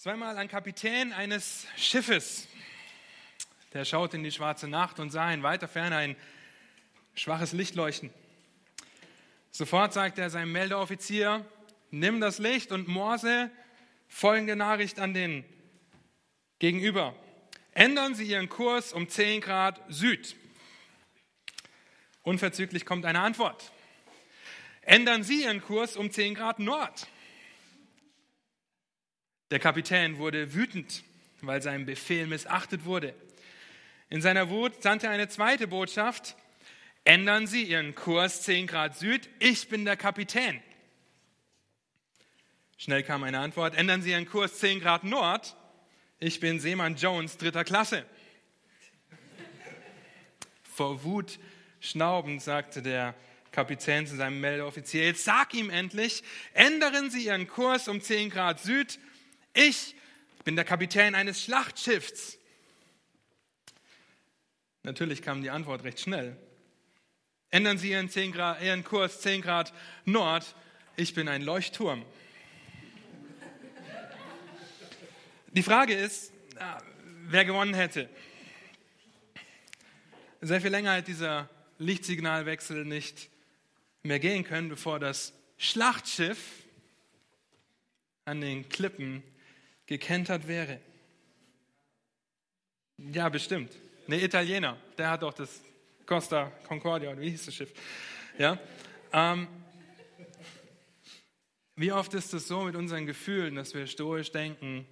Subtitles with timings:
[0.00, 2.48] Zweimal ein Kapitän eines Schiffes.
[3.74, 6.16] Der schaut in die schwarze Nacht und sah in weiter Ferne ein
[7.14, 8.08] schwaches Lichtleuchten.
[9.50, 11.44] Sofort sagt er seinem Meldeoffizier,
[11.90, 13.50] nimm das Licht und morse
[14.08, 15.44] folgende Nachricht an den
[16.60, 17.14] Gegenüber.
[17.72, 20.34] Ändern Sie Ihren Kurs um 10 Grad Süd.
[22.22, 23.70] Unverzüglich kommt eine Antwort.
[24.80, 27.06] Ändern Sie Ihren Kurs um 10 Grad Nord.
[29.50, 31.02] Der Kapitän wurde wütend,
[31.40, 33.14] weil sein Befehl missachtet wurde.
[34.08, 36.36] In seiner Wut sandte er eine zweite Botschaft.
[37.04, 40.62] Ändern Sie Ihren Kurs 10 Grad Süd, ich bin der Kapitän.
[42.76, 43.74] Schnell kam eine Antwort.
[43.74, 45.56] Ändern Sie Ihren Kurs 10 Grad Nord,
[46.20, 48.04] ich bin Seemann Jones dritter Klasse.
[50.62, 51.38] Vor Wut
[51.80, 53.14] schnaubend sagte der
[53.50, 56.22] Kapitän zu seinem Meldeoffizier, sag ihm endlich,
[56.54, 58.98] ändern Sie Ihren Kurs um 10 Grad Süd,
[59.54, 59.94] ich
[60.44, 62.38] bin der Kapitän eines Schlachtschiffs.
[64.82, 66.36] Natürlich kam die Antwort recht schnell.
[67.50, 69.72] Ändern Sie Ihren, Grad, Ihren Kurs 10 Grad
[70.04, 70.54] Nord.
[70.96, 72.04] Ich bin ein Leuchtturm.
[75.52, 76.32] Die Frage ist,
[77.26, 78.08] wer gewonnen hätte.
[80.40, 83.28] Sehr viel länger hat dieser Lichtsignalwechsel nicht
[84.02, 86.38] mehr gehen können, bevor das Schlachtschiff
[88.24, 89.22] an den Klippen
[89.90, 90.80] gekentert wäre.
[92.96, 93.72] Ja, bestimmt.
[94.06, 95.62] Ne, Italiener, der hat doch das
[96.06, 97.72] Costa Concordia, oder wie hieß das Schiff?
[98.38, 98.56] Ja.
[99.12, 99.48] Ähm,
[101.74, 104.86] wie oft ist es so mit unseren Gefühlen, dass wir stoisch denken,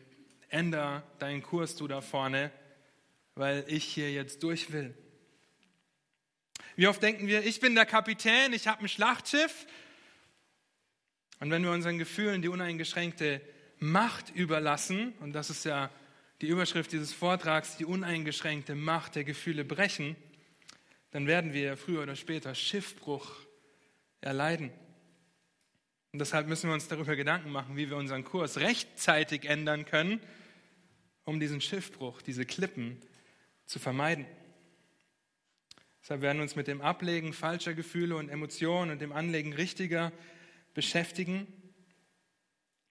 [0.49, 2.51] änder deinen Kurs du da vorne,
[3.37, 4.99] weil ich hier jetzt durch will.
[6.75, 9.67] Wie oft denken wir, ich bin der Kapitän, ich habe ein Schlachtschiff.
[11.39, 13.41] Und wenn wir unseren Gefühlen die uneingeschränkte
[13.81, 15.91] Macht überlassen, und das ist ja
[16.41, 20.17] die Überschrift dieses Vortrags, die uneingeschränkte Macht der Gefühle brechen,
[21.11, 23.31] dann werden wir früher oder später Schiffbruch
[24.21, 24.71] erleiden.
[26.13, 30.21] Und deshalb müssen wir uns darüber Gedanken machen, wie wir unseren Kurs rechtzeitig ändern können,
[31.25, 33.01] um diesen Schiffbruch, diese Klippen
[33.67, 34.27] zu vermeiden.
[36.03, 40.13] Deshalb werden wir uns mit dem Ablegen falscher Gefühle und Emotionen und dem Anlegen richtiger
[40.73, 41.47] beschäftigen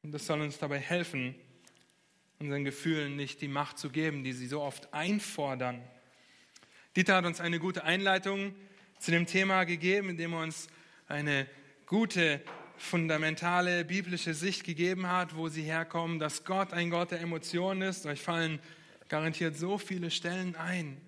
[0.04, 1.36] und das soll uns dabei helfen,
[2.40, 5.82] unseren Gefühlen nicht die Macht zu geben, die sie so oft einfordern.
[6.96, 8.56] Dieter hat uns eine gute Einleitung
[9.00, 10.68] zu dem Thema gegeben, indem er uns
[11.08, 11.48] eine
[11.86, 12.42] gute,
[12.78, 18.06] fundamentale biblische Sicht gegeben hat, wo sie herkommen, dass Gott ein Gott der Emotionen ist.
[18.06, 18.60] Euch fallen
[19.10, 21.02] garantiert so viele Stellen ein,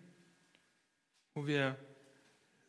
[1.36, 1.78] wo wir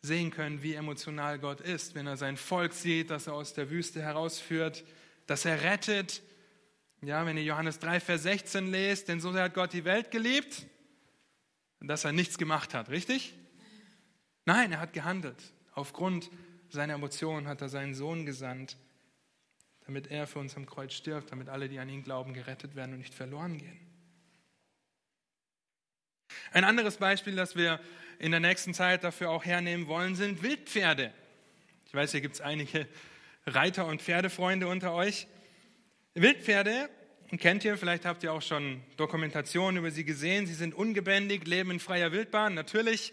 [0.03, 3.71] sehen können, wie emotional Gott ist, wenn er sein Volk sieht, das er aus der
[3.71, 4.85] Wüste herausführt
[5.31, 6.23] dass er rettet.
[7.03, 10.67] Ja, wenn ihr Johannes 3, Vers 16 lest, denn so hat Gott die Welt geliebt,
[11.79, 13.33] dass er nichts gemacht hat, richtig?
[14.45, 15.41] Nein, er hat gehandelt.
[15.73, 16.31] Aufgrund
[16.69, 18.77] seiner Emotionen hat er seinen Sohn gesandt,
[19.87, 22.95] damit er für uns am Kreuz stirbt, damit alle, die an ihn glauben, gerettet werden
[22.95, 23.79] und nicht verloren gehen.
[26.51, 27.79] Ein anderes Beispiel, das wir
[28.19, 31.15] in der nächsten Zeit dafür auch hernehmen wollen, sind Wildpferde.
[31.87, 32.89] Ich weiß, hier gibt es einige
[33.47, 35.27] Reiter- und Pferdefreunde unter euch.
[36.15, 36.89] Wildpferde
[37.39, 40.47] kennt ihr, vielleicht habt ihr auch schon Dokumentationen über sie gesehen.
[40.47, 42.55] Sie sind ungebändigt, leben in freier Wildbahn.
[42.55, 43.13] Natürlich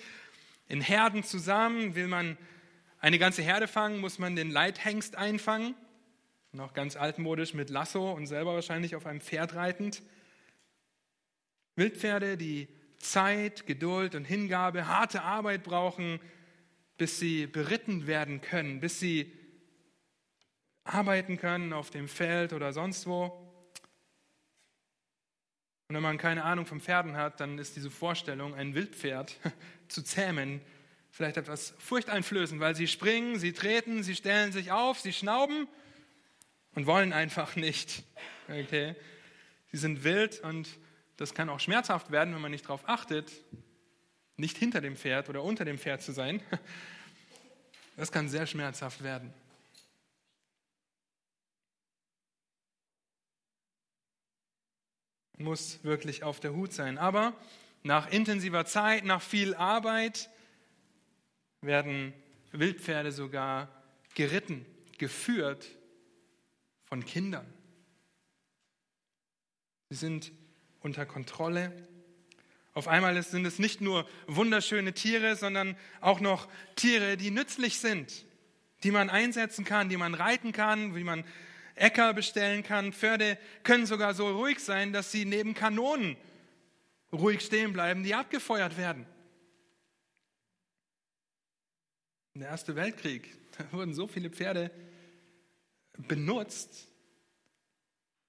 [0.67, 1.95] in Herden zusammen.
[1.95, 2.37] Will man
[2.99, 5.75] eine ganze Herde fangen, muss man den Leithengst einfangen.
[6.51, 10.01] Noch ganz altmodisch mit Lasso und selber wahrscheinlich auf einem Pferd reitend.
[11.75, 12.67] Wildpferde, die
[12.97, 16.19] Zeit, Geduld und Hingabe, harte Arbeit brauchen,
[16.97, 19.31] bis sie beritten werden können, bis sie
[20.87, 23.25] arbeiten können auf dem Feld oder sonst wo.
[25.87, 29.37] Und wenn man keine Ahnung vom Pferden hat, dann ist diese Vorstellung, ein Wildpferd
[29.87, 30.61] zu zähmen,
[31.11, 35.67] vielleicht etwas furchteinflößend, weil sie springen, sie treten, sie stellen sich auf, sie schnauben
[36.75, 38.03] und wollen einfach nicht.
[38.49, 38.95] Okay?
[39.71, 40.67] Sie sind wild und
[41.16, 43.31] das kann auch schmerzhaft werden, wenn man nicht darauf achtet,
[44.35, 46.41] nicht hinter dem Pferd oder unter dem Pferd zu sein.
[47.99, 49.33] Das kann sehr schmerzhaft werden.
[55.37, 56.97] Muss wirklich auf der Hut sein.
[56.97, 57.34] Aber
[57.84, 60.29] nach intensiver Zeit, nach viel Arbeit
[61.61, 62.13] werden
[62.51, 63.69] Wildpferde sogar
[64.16, 64.66] geritten,
[64.97, 65.67] geführt
[66.85, 67.45] von Kindern.
[69.89, 70.31] Sie sind
[70.79, 71.72] unter Kontrolle.
[72.73, 78.25] Auf einmal sind es nicht nur wunderschöne Tiere, sondern auch noch Tiere, die nützlich sind,
[78.83, 81.23] die man einsetzen kann, die man reiten kann, wie man
[81.78, 82.94] Äcker bestellen kann.
[82.94, 86.18] Pferde können sogar so ruhig sein, dass sie neben Kanonen
[87.12, 89.06] ruhig stehen bleiben, die abgefeuert werden.
[92.34, 93.35] Der Erste Weltkrieg,
[93.72, 94.72] wurden so viele Pferde
[95.97, 96.88] benutzt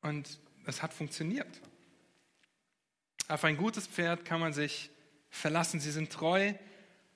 [0.01, 1.61] und es hat funktioniert.
[3.29, 4.91] Auf ein gutes Pferd kann man sich
[5.29, 5.81] verlassen.
[5.81, 6.55] Sie sind treu,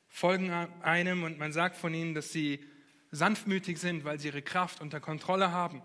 [0.08, 2.62] folgen einem und man sagt von ihnen, dass sie
[3.11, 5.82] sanftmütig sind, weil sie ihre Kraft unter Kontrolle haben.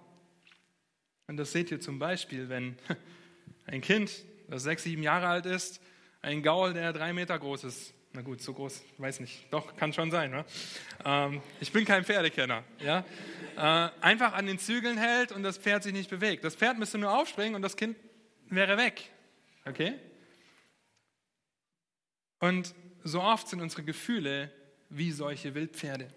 [1.27, 2.77] Und das seht ihr zum Beispiel, wenn
[3.65, 4.11] ein Kind,
[4.47, 5.81] das sechs, sieben Jahre alt ist,
[6.21, 9.93] ein Gaul, der drei Meter groß ist, na gut, so groß, weiß nicht, doch, kann
[9.93, 10.31] schon sein.
[10.31, 10.45] Ne?
[11.05, 12.63] Ähm, ich bin kein Pferdekenner.
[12.79, 13.05] Ja?
[13.55, 16.43] Äh, einfach an den Zügeln hält und das Pferd sich nicht bewegt.
[16.43, 17.97] Das Pferd müsste nur aufspringen und das Kind
[18.49, 19.11] wäre weg.
[19.65, 19.93] Okay?
[22.39, 24.51] Und so oft sind unsere Gefühle
[24.89, 26.07] wie solche Wildpferde.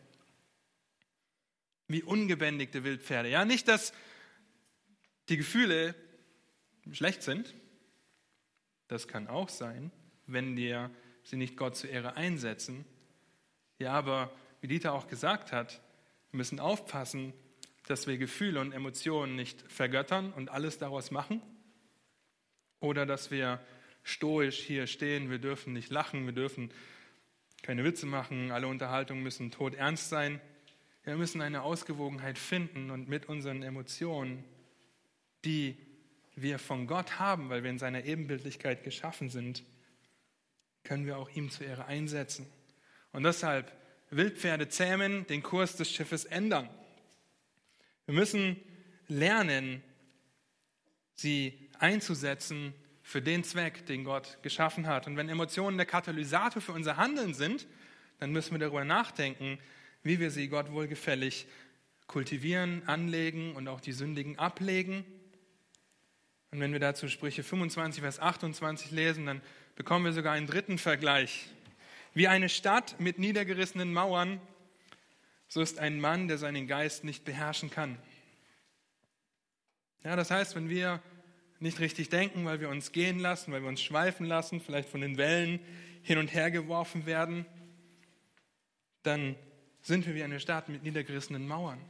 [1.89, 3.29] Wie ungebändigte Wildpferde.
[3.29, 3.93] Ja, nicht, dass
[5.31, 5.95] die Gefühle
[6.93, 7.55] schlecht sind.
[8.89, 9.93] Das kann auch sein,
[10.27, 10.91] wenn wir
[11.23, 12.85] sie nicht Gott zur Ehre einsetzen.
[13.79, 15.81] Ja, aber wie Dieter auch gesagt hat,
[16.33, 17.33] wir müssen aufpassen,
[17.87, 21.41] dass wir Gefühle und Emotionen nicht vergöttern und alles daraus machen.
[22.81, 23.61] Oder dass wir
[24.03, 26.73] stoisch hier stehen, wir dürfen nicht lachen, wir dürfen
[27.63, 30.41] keine Witze machen, alle Unterhaltungen müssen tot ernst sein.
[31.05, 34.45] Wir müssen eine Ausgewogenheit finden und mit unseren Emotionen,
[35.45, 35.77] die
[36.37, 39.65] wir von Gott haben, weil wir in seiner Ebenbildlichkeit geschaffen sind,
[40.85, 42.47] können wir auch ihm zur Ehre einsetzen.
[43.13, 43.73] Und deshalb
[44.11, 46.69] Wildpferde zähmen, den Kurs des Schiffes ändern.
[48.07, 48.57] Wir müssen
[49.07, 49.83] lernen,
[51.15, 55.07] sie einzusetzen für den Zweck, den Gott geschaffen hat.
[55.07, 57.67] Und wenn Emotionen der Katalysator für unser Handeln sind,
[58.19, 59.59] dann müssen wir darüber nachdenken,
[60.03, 61.47] wie wir sie Gott wohlgefällig
[62.07, 65.05] kultivieren, anlegen und auch die Sündigen ablegen.
[66.51, 69.41] Und wenn wir dazu Sprüche 25, Vers 28 lesen, dann
[69.77, 71.47] bekommen wir sogar einen dritten Vergleich.
[72.13, 74.41] Wie eine Stadt mit niedergerissenen Mauern,
[75.47, 77.99] so ist ein Mann, der seinen Geist nicht beherrschen kann.
[80.03, 81.01] Ja, das heißt, wenn wir
[81.61, 85.03] nicht richtig denken, weil wir uns gehen lassen, weil wir uns schweifen lassen, vielleicht von
[85.03, 85.61] den Wellen
[86.03, 87.45] hin und her geworfen werden,
[89.03, 89.37] dann
[89.83, 91.81] sind wir wie eine Stadt mit niedergerissenen Mauern.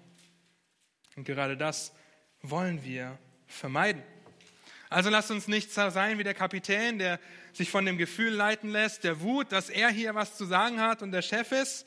[1.17, 1.95] Und gerade das
[2.43, 4.03] wollen wir vermeiden.
[4.91, 7.21] Also lasst uns nicht sein wie der Kapitän, der
[7.53, 11.01] sich von dem Gefühl leiten lässt, der Wut, dass er hier was zu sagen hat
[11.01, 11.87] und der Chef ist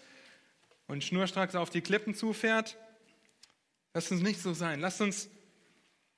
[0.87, 2.77] und schnurstracks auf die Klippen zufährt.
[3.93, 4.79] Lasst uns nicht so sein.
[4.79, 5.29] Lasst uns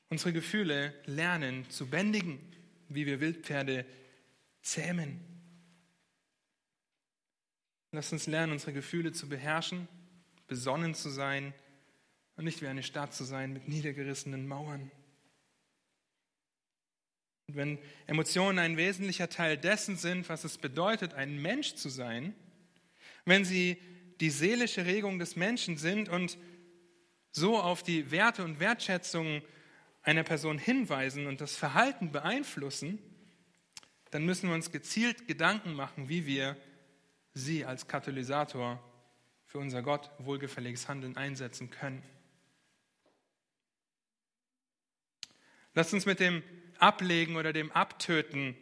[0.10, 2.40] unsere Gefühle lernen zu bändigen,
[2.88, 3.84] wie wir Wildpferde
[4.62, 5.20] zähmen.
[7.92, 9.88] Lasst uns lernen, unsere Gefühle zu beherrschen,
[10.46, 11.56] besonnen zu sein
[12.36, 14.92] und nicht wie eine Stadt zu sein mit niedergerissenen Mauern.
[17.47, 22.33] Und wenn Emotionen ein wesentlicher Teil dessen sind, was es bedeutet, ein Mensch zu sein,
[23.25, 23.77] wenn sie
[24.19, 26.38] die seelische Regung des Menschen sind und
[27.31, 29.42] so auf die Werte und Wertschätzungen
[30.01, 33.00] einer Person hinweisen und das Verhalten beeinflussen,
[34.12, 36.56] dann müssen wir uns gezielt Gedanken machen, wie wir
[37.33, 38.81] sie als Katalysator
[39.45, 42.01] für unser Gott wohlgefälliges Handeln einsetzen können.
[45.74, 46.41] Lasst uns mit dem
[46.81, 48.56] Ablegen oder dem Abtöten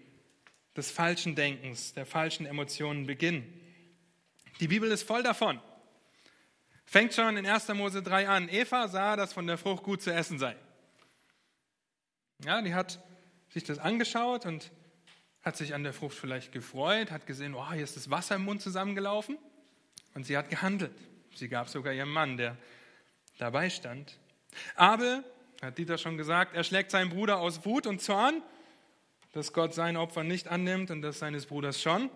[0.75, 3.62] des falschen Denkens, der falschen Emotionen beginnen.
[4.60, 5.60] Die Bibel ist voll davon.
[6.86, 7.70] Fängt schon in 1.
[7.70, 8.50] Mose 3 an.
[8.50, 10.55] Eva sah, dass von der Frucht gut zu essen sei.
[12.46, 13.00] Ja, die hat
[13.50, 14.72] sich das angeschaut und
[15.41, 18.46] hat sich an der Frucht vielleicht gefreut, hat gesehen, oh, hier ist das Wasser im
[18.46, 19.38] Mund zusammengelaufen
[20.13, 20.93] und sie hat gehandelt.
[21.36, 22.58] Sie gab sogar ihrem Mann, der
[23.38, 24.20] dabei stand.
[24.75, 25.24] Abel,
[25.63, 28.41] hat Dieter schon gesagt, er schlägt seinen Bruder aus Wut und Zorn,
[29.32, 32.10] dass Gott sein Opfer nicht annimmt und das seines Bruders schon.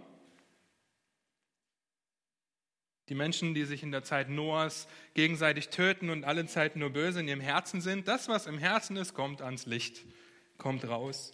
[3.09, 7.21] Die Menschen, die sich in der Zeit Noahs gegenseitig töten und alle Zeit nur böse
[7.21, 10.03] in ihrem Herzen sind, das, was im Herzen ist, kommt ans Licht,
[10.57, 11.31] kommt raus.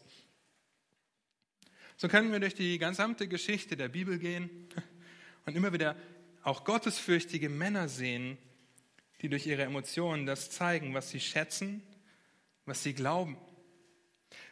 [1.98, 4.70] So können wir durch die gesamte Geschichte der Bibel gehen
[5.48, 5.96] und immer wieder
[6.43, 8.38] auch gottesfürchtige Männer sehen,
[9.22, 11.82] die durch ihre Emotionen das zeigen, was sie schätzen,
[12.65, 13.38] was sie glauben.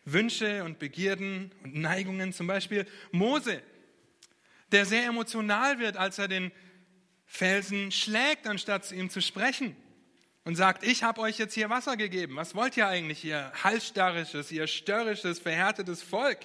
[0.04, 3.62] Wünsche und Begierden und Neigungen, zum Beispiel Mose,
[4.72, 6.52] der sehr emotional wird, als er den
[7.26, 9.76] Felsen schlägt, anstatt zu ihm zu sprechen
[10.44, 12.36] und sagt, ich habe euch jetzt hier Wasser gegeben.
[12.36, 16.40] Was wollt ihr eigentlich, ihr halsstarrisches, ihr störrisches, verhärtetes Volk?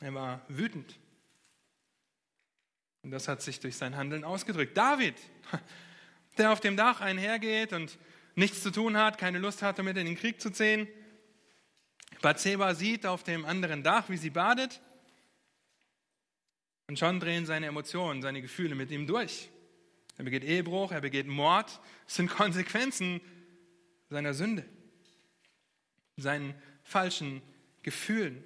[0.00, 0.98] Er war wütend.
[3.02, 4.76] Und das hat sich durch sein Handeln ausgedrückt.
[4.76, 5.16] David,
[6.38, 7.98] der auf dem Dach einhergeht und
[8.34, 10.88] nichts zu tun hat, keine Lust hat, damit in den Krieg zu ziehen.
[12.20, 14.80] Bathseba sieht auf dem anderen Dach, wie sie badet.
[16.88, 19.48] Und schon drehen seine Emotionen, seine Gefühle mit ihm durch.
[20.18, 21.80] Er begeht Ehebruch, er begeht Mord.
[22.04, 23.20] Das sind Konsequenzen
[24.10, 24.64] seiner Sünde,
[26.16, 27.42] seinen falschen
[27.82, 28.44] Gefühlen.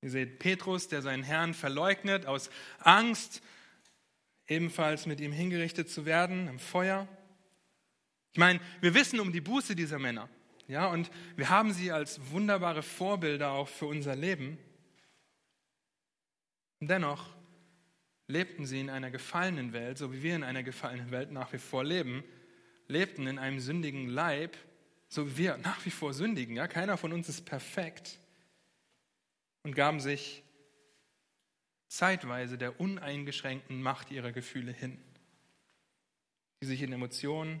[0.00, 3.42] Ihr seht Petrus, der seinen Herrn verleugnet aus Angst,
[4.48, 7.06] ebenfalls mit ihm hingerichtet zu werden im Feuer.
[8.32, 10.28] Ich meine, wir wissen um die Buße dieser Männer.
[10.66, 14.58] Ja, und wir haben sie als wunderbare Vorbilder auch für unser Leben.
[16.80, 17.34] Dennoch
[18.26, 21.58] lebten sie in einer gefallenen Welt, so wie wir in einer gefallenen Welt nach wie
[21.58, 22.22] vor leben,
[22.86, 24.56] lebten in einem sündigen Leib,
[25.08, 26.56] so wie wir nach wie vor sündigen.
[26.56, 28.18] Ja, keiner von uns ist perfekt
[29.62, 30.42] und gaben sich
[31.88, 34.98] zeitweise der uneingeschränkten Macht ihrer Gefühle hin,
[36.60, 37.60] die sich in Emotionen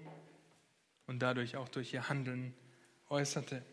[1.06, 2.54] und dadurch auch durch ihr Handeln
[3.08, 3.64] äußerte.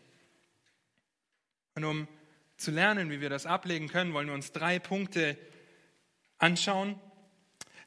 [1.74, 2.08] Und um
[2.56, 5.36] zu lernen, wie wir das ablegen können, wollen wir uns drei Punkte
[6.38, 6.98] anschauen.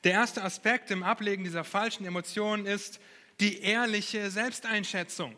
[0.04, 3.02] Der erste Aspekt im Ablegen dieser falschen Emotionen ist
[3.40, 5.36] die ehrliche Selbsteinschätzung.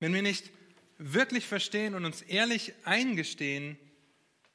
[0.00, 0.50] Wenn wir nicht
[1.00, 3.78] wirklich verstehen und uns ehrlich eingestehen,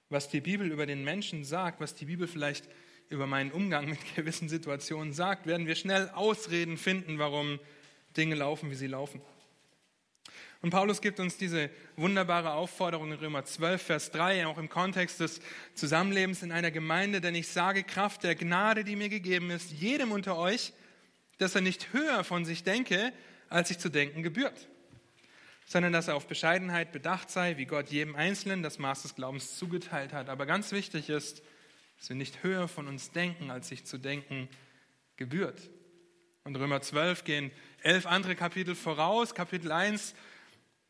[0.09, 2.69] was die Bibel über den Menschen sagt, was die Bibel vielleicht
[3.09, 7.59] über meinen Umgang mit gewissen Situationen sagt, werden wir schnell Ausreden finden, warum
[8.15, 9.21] Dinge laufen, wie sie laufen.
[10.61, 15.19] Und Paulus gibt uns diese wunderbare Aufforderung in Römer 12, Vers 3, auch im Kontext
[15.19, 15.39] des
[15.73, 20.11] Zusammenlebens in einer Gemeinde, denn ich sage Kraft der Gnade, die mir gegeben ist, jedem
[20.11, 20.73] unter euch,
[21.37, 23.11] dass er nicht höher von sich denke,
[23.49, 24.67] als sich zu denken gebührt,
[25.65, 29.57] sondern dass er auf Bescheidenheit bedacht sei, wie Gott jedem Einzelnen das Maß des Glaubens
[29.57, 30.29] zugeteilt hat.
[30.29, 31.41] Aber ganz wichtig ist,
[31.97, 34.47] dass wir nicht höher von uns denken, als sich zu denken
[35.17, 35.69] gebührt.
[36.43, 39.33] Und Römer 12 gehen elf andere Kapitel voraus.
[39.33, 40.13] Kapitel 1,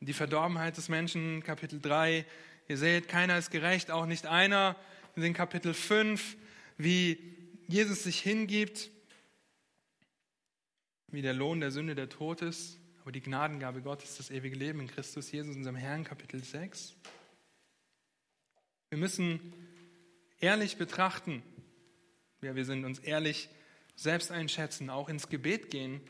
[0.01, 1.41] die Verdorbenheit des Menschen.
[1.43, 2.25] Kapitel 3,
[2.67, 4.75] ihr seht, keiner ist gerecht, auch nicht einer.
[5.15, 6.35] In den Kapitel 5,
[6.77, 7.17] wie
[7.67, 8.91] Jesus sich hingibt,
[11.07, 14.79] wie der Lohn der Sünde der Tod ist, aber die Gnadengabe Gottes das ewige Leben
[14.79, 16.95] in Christus Jesus, unserem Herrn, Kapitel 6.
[18.89, 19.53] Wir müssen
[20.39, 21.43] ehrlich betrachten,
[22.41, 23.47] ja, wir sind uns ehrlich
[23.93, 26.01] selbst einschätzen, auch ins Gebet gehen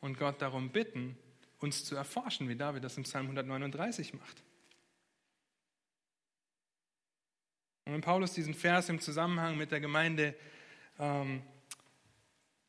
[0.00, 1.16] und Gott darum bitten,
[1.60, 4.42] uns zu erforschen, wie David das im Psalm 139 macht.
[7.84, 10.34] Und wenn Paulus diesen Vers im Zusammenhang mit der Gemeinde
[10.98, 11.40] ähm,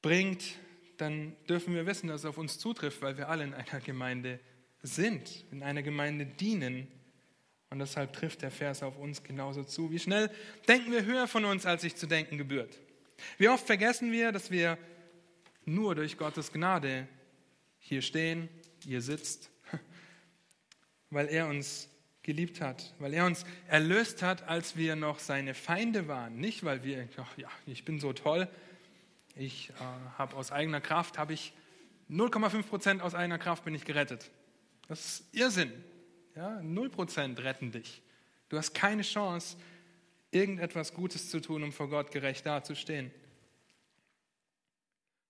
[0.04, 0.60] bringt,
[0.98, 4.40] dann dürfen wir wissen, dass es auf uns zutrifft, weil wir alle in einer Gemeinde
[4.82, 6.88] sind, in einer Gemeinde dienen.
[7.70, 9.92] Und deshalb trifft der Vers auf uns genauso zu.
[9.92, 10.30] Wie schnell
[10.68, 12.80] denken wir höher von uns, als sich zu denken gebührt?
[13.38, 14.78] Wie oft vergessen wir, dass wir
[15.66, 17.08] nur durch Gottes Gnade
[17.80, 18.50] hier stehen,
[18.84, 19.50] hier sitzt,
[21.10, 21.90] weil er uns
[22.22, 26.38] geliebt hat, weil er uns erlöst hat, als wir noch seine Feinde waren.
[26.38, 28.48] Nicht, weil wir, ach ja, ich bin so toll,
[29.36, 29.74] ich äh,
[30.18, 31.54] habe aus eigener Kraft, habe ich
[32.10, 34.30] 0,5 Prozent aus eigener Kraft bin ich gerettet.
[34.88, 35.72] Das ist Irrsinn.
[36.36, 38.02] Ja, 0 Prozent retten dich.
[38.50, 39.58] Du hast keine Chance,
[40.32, 43.12] irgendetwas Gutes zu tun, um vor Gott gerecht dazustehen.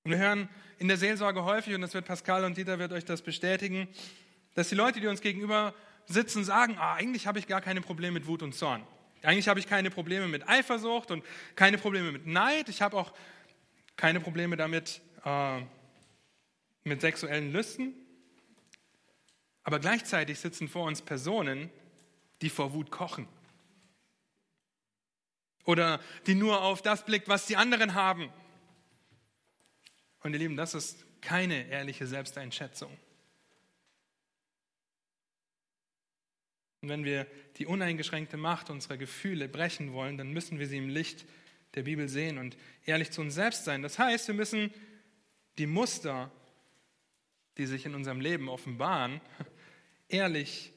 [0.04, 3.06] Und wir hören in der Seelsorge häufig, und das wird Pascal und Dieter wird euch
[3.06, 3.88] das bestätigen,
[4.56, 5.74] dass die Leute, die uns gegenüber
[6.06, 8.86] sitzen, sagen, ah, eigentlich habe ich gar keine Probleme mit Wut und Zorn.
[9.22, 11.24] Eigentlich habe ich keine Probleme mit Eifersucht und
[11.56, 12.68] keine Probleme mit Neid.
[12.68, 13.14] Ich habe auch
[13.96, 15.62] keine Probleme damit äh,
[16.84, 17.94] mit sexuellen Lüsten.
[19.64, 21.70] Aber gleichzeitig sitzen vor uns Personen,
[22.42, 23.28] die vor Wut kochen.
[25.66, 28.30] Oder die nur auf das blickt, was die anderen haben.
[30.22, 32.92] Und ihr Lieben, das ist keine ehrliche Selbsteinschätzung.
[36.82, 37.26] Und wenn wir
[37.58, 41.26] die uneingeschränkte Macht unserer Gefühle brechen wollen, dann müssen wir sie im Licht
[41.76, 43.82] der Bibel sehen und ehrlich zu uns selbst sein.
[43.82, 44.74] Das heißt, wir müssen
[45.58, 46.32] die Muster,
[47.58, 49.22] die sich in unserem Leben offenbaren,
[50.08, 50.74] ehrlich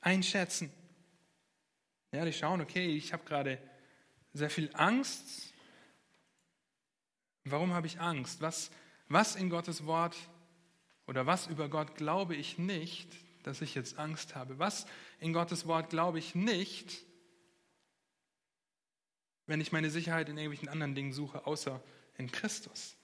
[0.00, 0.72] einschätzen.
[2.10, 3.58] Ehrlich schauen, okay, ich habe gerade
[4.32, 5.52] sehr viel Angst.
[7.44, 8.40] Warum habe ich Angst?
[8.40, 8.70] Was,
[9.08, 10.16] was in Gottes Wort
[11.06, 13.08] oder was über Gott glaube ich nicht,
[13.42, 14.58] dass ich jetzt Angst habe?
[14.58, 14.86] Was
[15.20, 17.04] in Gottes Wort glaube ich nicht,
[19.48, 21.82] wenn ich meine Sicherheit in irgendwelchen anderen Dingen suche, außer
[22.16, 22.96] in Christus?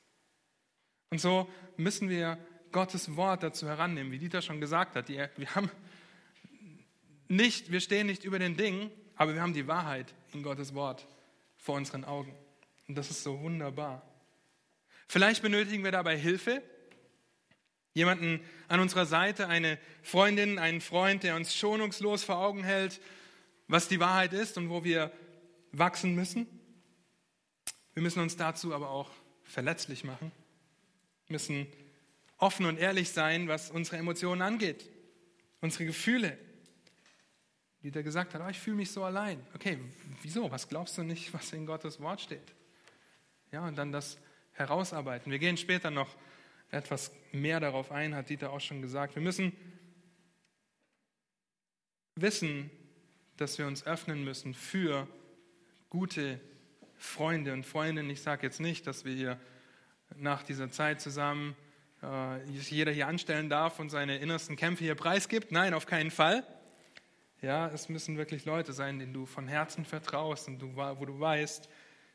[1.11, 2.39] Und so müssen wir
[2.71, 5.09] Gottes Wort dazu herannehmen, wie Dieter schon gesagt hat.
[5.09, 5.71] wir haben
[7.29, 11.07] nicht, wir stehen nicht über den Dingen, aber wir haben die Wahrheit in Gottes Wort
[11.57, 12.35] vor unseren Augen.
[12.89, 14.03] Und das ist so wunderbar.
[15.09, 16.63] Vielleicht benötigen wir dabei Hilfe.
[17.93, 23.01] Jemanden an unserer Seite, eine Freundin, einen Freund, der uns schonungslos vor Augen hält,
[23.69, 25.13] was die Wahrheit ist und wo wir
[25.79, 26.47] wachsen müssen.
[27.95, 29.11] Wir müssen uns dazu aber auch
[29.45, 30.33] verletzlich machen,
[31.27, 31.67] wir müssen
[32.39, 34.91] offen und ehrlich sein, was unsere Emotionen angeht,
[35.61, 36.37] unsere Gefühle.
[37.81, 39.45] Wie der gesagt hat, oh, ich fühle mich so allein.
[39.55, 39.79] Okay,
[40.23, 40.51] wieso?
[40.51, 42.55] Was glaubst du nicht, was in Gottes Wort steht?
[43.53, 44.19] Ja, und dann das
[44.53, 45.31] herausarbeiten.
[45.31, 46.09] Wir gehen später noch
[46.71, 49.15] etwas mehr darauf ein, hat Dieter auch schon gesagt.
[49.15, 49.53] Wir müssen
[52.17, 52.71] wissen,
[53.37, 55.07] dass wir uns öffnen müssen für
[55.95, 56.41] gute
[56.97, 58.11] Freunde und Freundinnen.
[58.11, 59.39] Ich sage jetzt nicht, dass wir hier
[60.17, 61.55] nach dieser Zeit zusammen
[62.03, 65.53] äh, jeder hier anstellen darf und seine innersten Kämpfe hier preisgibt.
[65.53, 66.45] Nein, auf keinen Fall.
[67.43, 71.21] Ja, es müssen wirklich Leute sein, denen du von Herzen vertraust und du, wo du
[71.21, 71.69] weißt,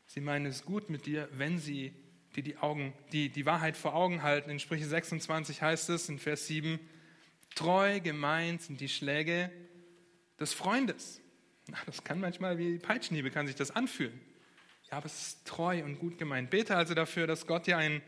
[0.04, 1.94] sie meinen es gut mit dir, wenn sie
[2.36, 4.50] dir die, Augen, die, die Wahrheit vor Augen halten.
[4.50, 6.78] In Sprüche 26 heißt es in Vers 7,
[7.54, 9.50] treu gemeint sind die Schläge
[10.38, 11.19] des Freundes.
[11.86, 14.20] Das kann manchmal wie Peitschenhiebe, kann sich das anfühlen.
[14.90, 16.50] Ja, aber es ist treu und gut gemeint.
[16.50, 18.02] Bete also dafür, dass Gott dir einen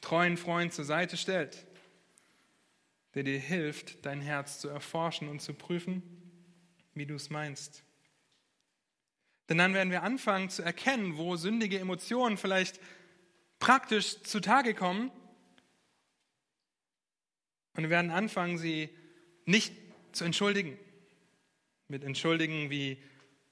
[0.00, 1.66] treuen Freund zur Seite stellt,
[3.14, 6.02] der dir hilft, dein Herz zu erforschen und zu prüfen,
[6.94, 7.82] wie du es meinst.
[9.48, 12.80] Denn dann werden wir anfangen zu erkennen, wo sündige Emotionen vielleicht
[13.58, 15.10] praktisch zutage kommen.
[17.74, 18.90] Und wir werden anfangen, sie
[19.44, 19.74] nicht
[20.12, 20.78] zu entschuldigen.
[21.90, 23.02] Mit Entschuldigen wie,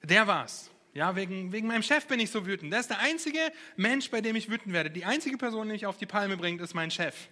[0.01, 0.71] der war's.
[0.93, 2.71] Ja, wegen, wegen meinem Chef bin ich so wütend.
[2.71, 4.89] Der ist der einzige Mensch, bei dem ich wütend werde.
[4.89, 7.27] Die einzige Person, die mich auf die Palme bringt, ist mein Chef.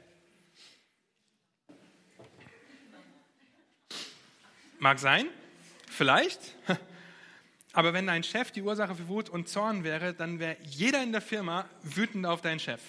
[4.79, 5.27] Mag sein,
[5.89, 6.41] vielleicht.
[7.71, 11.13] Aber wenn dein Chef die Ursache für Wut und Zorn wäre, dann wäre jeder in
[11.13, 12.81] der Firma wütend auf deinen Chef.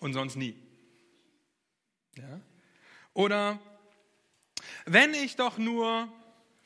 [0.00, 0.56] Und sonst nie.
[2.16, 2.40] Ja?
[3.12, 3.60] Oder
[4.86, 6.12] wenn ich doch nur,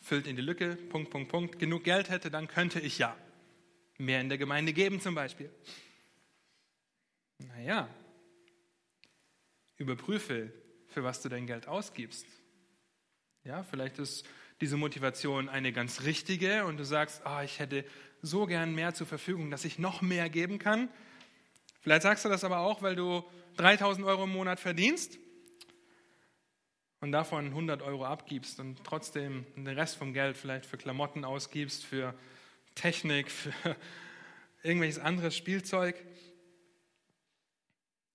[0.00, 3.16] füllt in die Lücke, Punkt, Punkt, Punkt, genug Geld hätte, dann könnte ich ja
[3.98, 5.50] mehr in der Gemeinde geben zum Beispiel.
[7.38, 7.88] Naja,
[9.76, 10.52] überprüfe,
[10.88, 12.26] für was du dein Geld ausgibst.
[13.44, 14.26] Ja, vielleicht ist
[14.60, 17.84] diese Motivation eine ganz richtige und du sagst, oh, ich hätte
[18.22, 20.88] so gern mehr zur Verfügung, dass ich noch mehr geben kann.
[21.80, 23.22] Vielleicht sagst du das aber auch, weil du
[23.56, 25.18] 3000 Euro im Monat verdienst
[27.00, 31.84] und davon 100 Euro abgibst und trotzdem den Rest vom Geld vielleicht für Klamotten ausgibst,
[31.84, 32.14] für
[32.74, 33.52] Technik, für
[34.62, 35.96] irgendwelches anderes Spielzeug.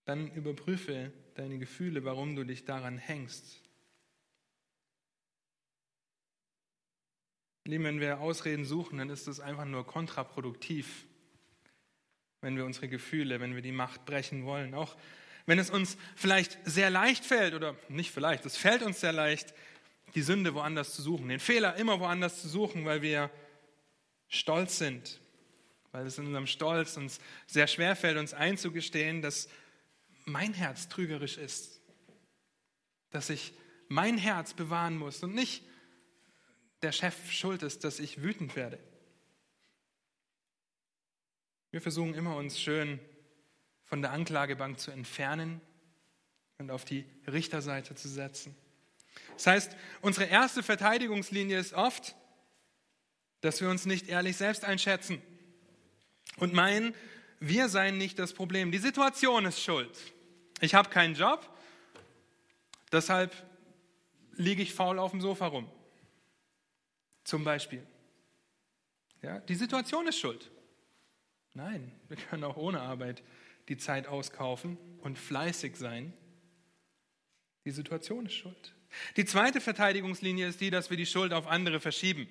[0.06, 3.62] Dann überprüfe deine Gefühle, warum du dich daran hängst.
[7.65, 11.06] Lieben, wenn wir Ausreden suchen, dann ist es einfach nur kontraproduktiv,
[12.41, 14.74] wenn wir unsere Gefühle, wenn wir die Macht brechen wollen.
[14.74, 14.98] Auch
[15.46, 19.54] wenn es uns vielleicht sehr leicht fällt, oder nicht vielleicht, es fällt uns sehr leicht,
[20.16, 23.30] die Sünde woanders zu suchen, den Fehler immer woanders zu suchen, weil wir
[24.28, 25.20] stolz sind,
[25.92, 29.50] weil es in unserem Stolz uns sehr schwer fällt, uns einzugestehen, dass
[30.26, 31.82] mein Herz trügerisch ist,
[33.12, 33.54] dass ich
[33.90, 35.64] mein Herz bewahren muss und nicht
[36.82, 38.80] der Chef schuld ist, dass ich wütend werde.
[41.72, 43.00] Wir versuchen immer, uns schön
[43.86, 45.62] von der Anklagebank zu entfernen
[46.58, 48.56] und auf die Richterseite zu setzen.
[49.36, 52.15] Das heißt, unsere erste Verteidigungslinie ist oft,
[53.41, 55.22] dass wir uns nicht ehrlich selbst einschätzen
[56.38, 56.96] und meinen,
[57.39, 58.72] wir seien nicht das Problem.
[58.72, 59.91] Die Situation ist schuld.
[60.62, 61.50] Ich habe keinen Job,
[62.91, 63.36] deshalb
[64.36, 65.69] liege ich faul auf dem Sofa rum.
[67.24, 67.86] Zum Beispiel.
[69.22, 70.50] Ja, die Situation ist schuld.
[71.54, 73.24] Nein, wir können auch ohne Arbeit
[73.69, 76.13] die Zeit auskaufen und fleißig sein.
[77.65, 78.73] Die Situation ist schuld.
[79.17, 82.28] Die zweite Verteidigungslinie ist die, dass wir die Schuld auf andere verschieben.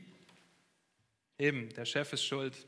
[1.39, 2.67] Eben, der Chef ist schuld.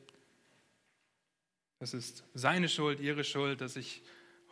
[1.79, 4.03] Das ist seine Schuld, ihre Schuld, dass ich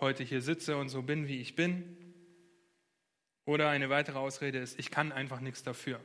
[0.00, 1.96] heute hier sitze und so bin, wie ich bin.
[3.44, 6.00] Oder eine weitere Ausrede ist, ich kann einfach nichts dafür.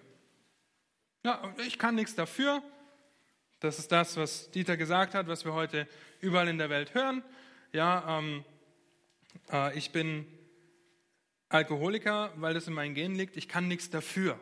[1.24, 2.64] Ja, ich kann nichts dafür.
[3.60, 5.88] Das ist das, was Dieter gesagt hat, was wir heute
[6.22, 7.24] überall in der Welt hören.
[7.74, 8.46] Ja, ähm,
[9.52, 10.26] äh, ich bin
[11.50, 13.38] Alkoholiker, weil das in meinen Genen liegt.
[13.38, 14.40] Ich kann nichts dafür.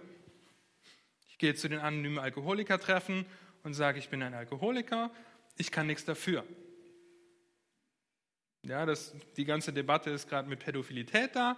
[1.30, 3.26] Ich gehe zu den anonymen Alkoholiker-Treffen
[3.64, 5.12] und sage, ich bin ein Alkoholiker.
[5.58, 6.46] Ich kann nichts dafür.
[8.64, 11.58] Ja, das, die ganze Debatte ist gerade mit Pädophilität da.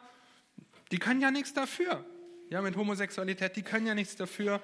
[0.91, 2.03] Die können ja nichts dafür.
[2.49, 4.62] Ja, mit Homosexualität, die können ja nichts dafür.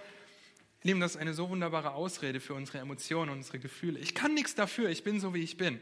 [0.83, 3.99] Lieben, das ist eine so wunderbare Ausrede für unsere Emotionen, unsere Gefühle.
[3.99, 5.79] Ich kann nichts dafür, ich bin so, wie ich bin.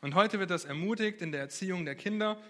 [0.00, 2.40] Und heute wird das ermutigt in der Erziehung der Kinder.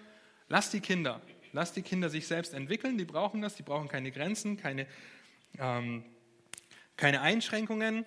[0.49, 4.11] Lass die Kinder, lass die Kinder sich selbst entwickeln, die brauchen das, die brauchen keine
[4.11, 4.87] Grenzen, keine,
[5.57, 6.03] ähm,
[6.95, 8.05] keine Einschränkungen,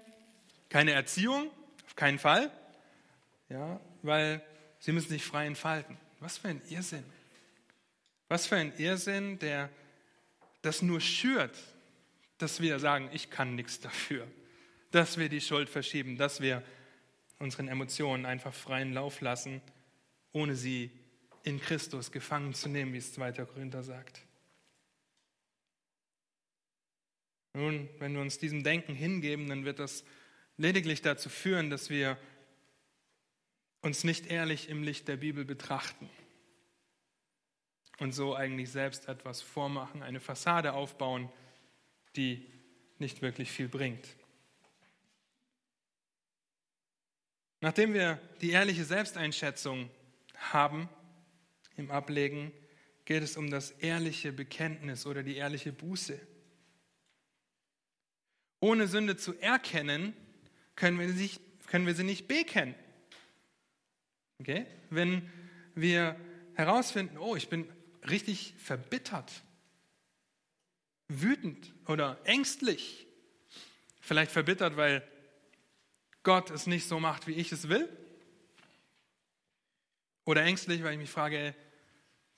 [0.68, 1.50] keine Erziehung,
[1.86, 2.50] auf keinen Fall,
[3.48, 4.42] ja, weil
[4.78, 5.96] sie müssen sich frei entfalten.
[6.20, 7.04] Was für ein Irrsinn.
[8.28, 9.68] Was für ein Irrsinn, der
[10.62, 11.56] das nur schürt,
[12.38, 14.26] dass wir sagen, ich kann nichts dafür,
[14.92, 16.62] dass wir die Schuld verschieben, dass wir
[17.42, 19.60] unseren Emotionen einfach freien Lauf lassen,
[20.32, 20.90] ohne sie
[21.42, 23.32] in Christus gefangen zu nehmen, wie es 2.
[23.44, 24.22] Korinther sagt.
[27.54, 30.04] Nun, wenn wir uns diesem Denken hingeben, dann wird das
[30.56, 32.16] lediglich dazu führen, dass wir
[33.82, 36.08] uns nicht ehrlich im Licht der Bibel betrachten
[37.98, 41.28] und so eigentlich selbst etwas vormachen, eine Fassade aufbauen,
[42.14, 42.46] die
[42.98, 44.06] nicht wirklich viel bringt.
[47.62, 49.88] Nachdem wir die ehrliche Selbsteinschätzung
[50.34, 50.88] haben
[51.76, 52.52] im Ablegen,
[53.04, 56.20] geht es um das ehrliche Bekenntnis oder die ehrliche Buße.
[58.58, 60.12] Ohne Sünde zu erkennen,
[60.74, 62.74] können wir, sich, können wir sie nicht bekennen.
[64.40, 64.66] Okay?
[64.90, 65.30] Wenn
[65.76, 66.16] wir
[66.54, 67.70] herausfinden, oh, ich bin
[68.10, 69.30] richtig verbittert,
[71.06, 73.06] wütend oder ängstlich,
[74.00, 75.08] vielleicht verbittert, weil
[76.22, 77.88] Gott es nicht so macht, wie ich es will,
[80.24, 81.54] oder ängstlich, weil ich mich frage,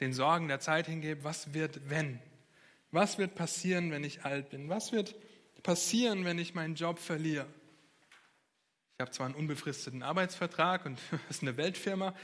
[0.00, 2.18] den Sorgen der Zeit hingebe, was wird, wenn?
[2.90, 4.68] Was wird passieren, wenn ich alt bin?
[4.68, 5.14] Was wird
[5.62, 7.46] passieren, wenn ich meinen Job verliere?
[8.94, 12.14] Ich habe zwar einen unbefristeten Arbeitsvertrag und es ist eine Weltfirma,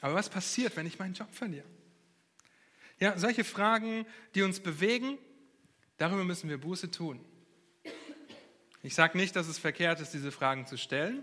[0.00, 1.66] aber was passiert, wenn ich meinen Job verliere?
[2.98, 5.18] Ja, solche Fragen, die uns bewegen,
[5.98, 7.24] darüber müssen wir Buße tun.
[8.82, 11.22] Ich sage nicht, dass es verkehrt ist, diese Fragen zu stellen,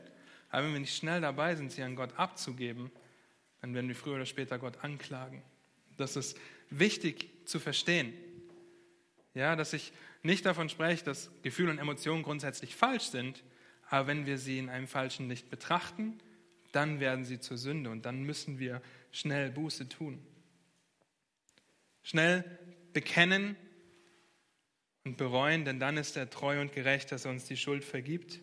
[0.49, 2.91] aber wenn wir nicht schnell dabei sind, sie an Gott abzugeben,
[3.61, 5.41] dann werden wir früher oder später Gott anklagen.
[5.97, 6.37] Das ist
[6.69, 8.13] wichtig zu verstehen.
[9.33, 9.91] Ja, dass ich
[10.23, 13.43] nicht davon spreche, dass Gefühle und Emotionen grundsätzlich falsch sind,
[13.89, 16.19] aber wenn wir sie in einem falschen Licht betrachten,
[16.71, 20.21] dann werden sie zur Sünde und dann müssen wir schnell Buße tun.
[22.03, 22.43] Schnell
[22.93, 23.55] bekennen
[25.07, 28.41] und bereuen, denn dann ist er treu und gerecht, dass er uns die Schuld vergibt.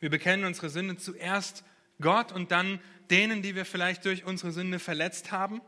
[0.00, 1.64] Wir bekennen unsere Sünde zuerst
[2.00, 5.60] Gott und dann denen, die wir vielleicht durch unsere Sünde verletzt haben.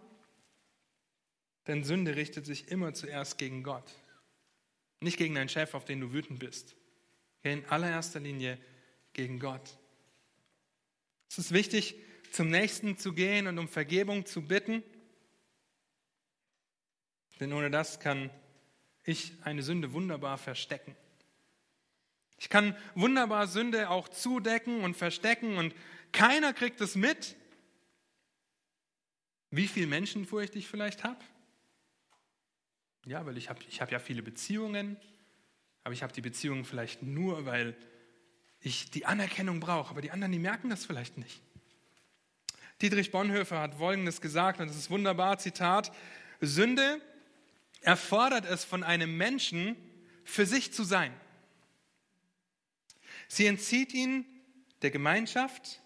[1.67, 3.93] Denn Sünde richtet sich immer zuerst gegen Gott,
[5.01, 6.77] nicht gegen deinen Chef, auf den du wütend bist.
[7.43, 8.59] In allererster Linie
[9.13, 9.79] gegen Gott.
[11.29, 11.97] Es ist wichtig,
[12.33, 14.83] zum Nächsten zu gehen und um Vergebung zu bitten.
[17.39, 18.31] Denn ohne das kann
[19.05, 20.95] ich eine Sünde wunderbar verstecken.
[22.39, 25.75] Ich kann wunderbar Sünde auch zudecken und verstecken und
[26.13, 27.37] keiner kriegt es mit.
[29.51, 31.19] Wie viel Menschenfurcht ich vielleicht habe?
[33.05, 34.97] Ja, weil ich habe ich hab ja viele Beziehungen,
[35.85, 37.77] aber ich habe die Beziehungen vielleicht nur, weil
[38.61, 41.41] ich die Anerkennung brauche, aber die anderen, die merken das vielleicht nicht.
[42.81, 45.93] Dietrich Bonhoeffer hat Folgendes gesagt, und das ist wunderbar, Zitat,
[46.41, 47.01] Sünde
[47.81, 49.77] erfordert es von einem Menschen,
[50.25, 51.13] für sich zu sein.
[53.29, 54.25] Sie entzieht ihn
[54.83, 55.81] der Gemeinschaft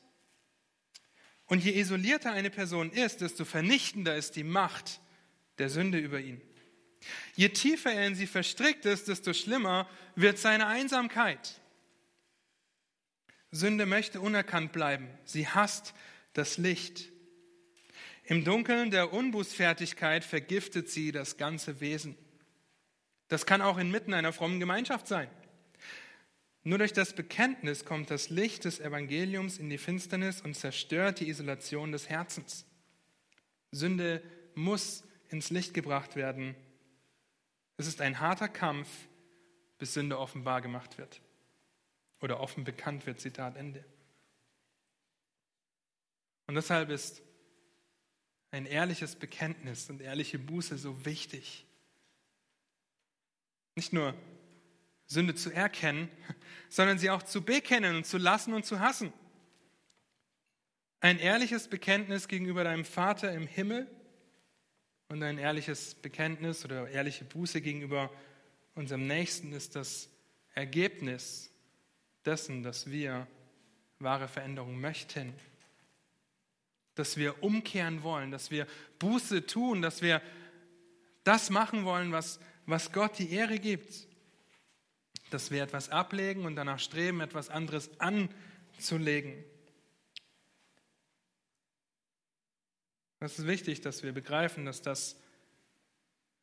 [1.47, 5.01] und je isolierter eine Person ist, desto vernichtender ist die Macht
[5.59, 6.41] der Sünde über ihn.
[7.35, 11.61] Je tiefer er in sie verstrickt ist, desto schlimmer wird seine Einsamkeit.
[13.51, 15.09] Sünde möchte unerkannt bleiben.
[15.25, 15.95] Sie hasst
[16.33, 17.11] das Licht.
[18.27, 22.17] Im Dunkeln der Unbußfertigkeit vergiftet sie das ganze Wesen.
[23.29, 25.29] Das kann auch inmitten einer frommen Gemeinschaft sein.
[26.63, 31.29] Nur durch das Bekenntnis kommt das Licht des Evangeliums in die Finsternis und zerstört die
[31.29, 32.65] Isolation des Herzens.
[33.71, 34.23] Sünde
[34.55, 36.55] muss ins Licht gebracht werden.
[37.77, 38.89] Es ist ein harter Kampf,
[39.77, 41.21] bis Sünde offenbar gemacht wird
[42.21, 43.21] oder offen bekannt wird.
[43.21, 43.85] Zitat Ende.
[46.47, 47.23] Und deshalb ist
[48.55, 51.67] ein ehrliches Bekenntnis und ehrliche Buße so wichtig.
[53.75, 54.15] Nicht nur
[55.07, 56.09] Sünde zu erkennen,
[56.69, 59.13] sondern sie auch zu bekennen und zu lassen und zu hassen.
[61.01, 63.91] Ein ehrliches Bekenntnis gegenüber deinem Vater im Himmel
[65.09, 68.09] und ein ehrliches Bekenntnis oder ehrliche Buße gegenüber
[68.77, 70.09] unserem Nächsten ist das
[70.55, 71.51] Ergebnis
[72.25, 73.27] dessen, dass wir
[73.99, 75.35] wahre Veränderung möchten.
[76.95, 78.67] Dass wir umkehren wollen, dass wir
[78.99, 80.23] Buße tun, dass wir
[81.25, 84.07] das machen wollen, was, was Gott die Ehre gibt.
[85.31, 89.35] dass wir etwas ablegen und danach streben, etwas anderes anzulegen.
[93.19, 95.17] Es ist wichtig, dass wir begreifen, dass das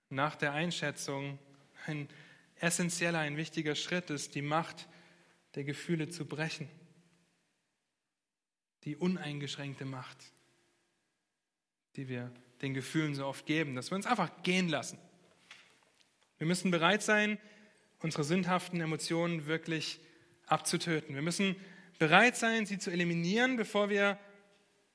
[0.09, 1.39] nach der Einschätzung
[1.85, 2.09] ein
[2.55, 4.89] essentieller, ein wichtiger Schritt ist, die Macht
[5.55, 6.67] der Gefühle zu brechen.
[8.83, 10.17] Die uneingeschränkte Macht,
[11.95, 14.97] die wir den Gefühlen so oft geben, dass wir uns einfach gehen lassen.
[16.37, 17.37] Wir müssen bereit sein,
[17.99, 19.99] unsere sündhaften Emotionen wirklich
[20.47, 21.15] abzutöten.
[21.15, 21.55] Wir müssen
[21.99, 24.17] bereit sein, sie zu eliminieren, bevor wir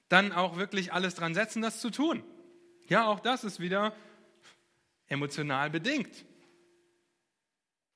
[0.09, 2.23] dann auch wirklich alles dran setzen, das zu tun.
[2.89, 3.95] Ja, auch das ist wieder
[5.09, 6.25] emotional bedingt.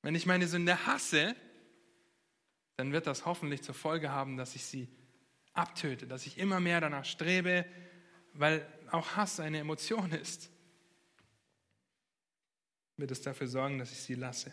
[0.03, 1.37] Wenn ich meine Sünde hasse,
[2.77, 4.89] dann wird das hoffentlich zur Folge haben, dass ich sie
[5.53, 7.67] abtöte, dass ich immer mehr danach strebe,
[8.33, 10.51] weil auch Hass eine Emotion ist.
[12.97, 14.53] Wird es dafür sorgen, dass ich sie lasse.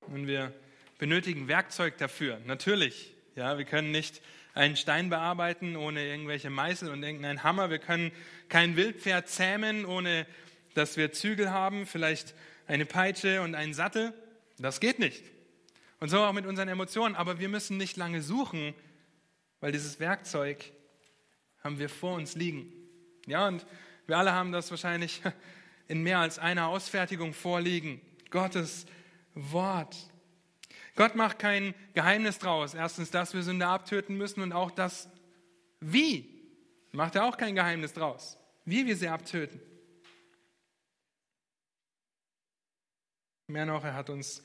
[0.00, 0.52] Und wir
[0.98, 3.14] benötigen Werkzeug dafür, natürlich.
[3.36, 4.20] Ja, wir können nicht
[4.54, 7.70] einen Stein bearbeiten ohne irgendwelche Meißel und irgendeinen Hammer.
[7.70, 8.10] Wir können
[8.48, 10.26] kein Wildpferd zähmen, ohne
[10.74, 12.34] dass wir Zügel haben, vielleicht
[12.66, 14.12] eine Peitsche und einen Sattel.
[14.58, 15.22] Das geht nicht.
[16.00, 17.14] Und so auch mit unseren Emotionen.
[17.14, 18.74] Aber wir müssen nicht lange suchen,
[19.60, 20.72] weil dieses Werkzeug
[21.62, 22.72] haben wir vor uns liegen.
[23.26, 23.66] Ja, und
[24.06, 25.22] wir alle haben das wahrscheinlich
[25.88, 28.00] in mehr als einer Ausfertigung vorliegen.
[28.30, 28.86] Gottes
[29.34, 29.96] Wort.
[30.96, 32.74] Gott macht kein Geheimnis draus.
[32.74, 35.08] Erstens, dass wir Sünde abtöten müssen und auch das
[35.80, 36.40] Wie.
[36.92, 38.38] Macht er auch kein Geheimnis draus.
[38.64, 39.60] Wie wir sie abtöten.
[43.46, 44.42] Mehr noch, er hat uns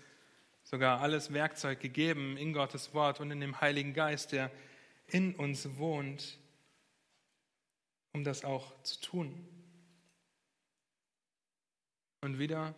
[0.64, 4.52] sogar alles Werkzeug gegeben in Gottes Wort und in dem Heiligen Geist, der
[5.08, 6.40] in uns wohnt,
[8.14, 9.48] um das auch zu tun.
[12.22, 12.76] Und wieder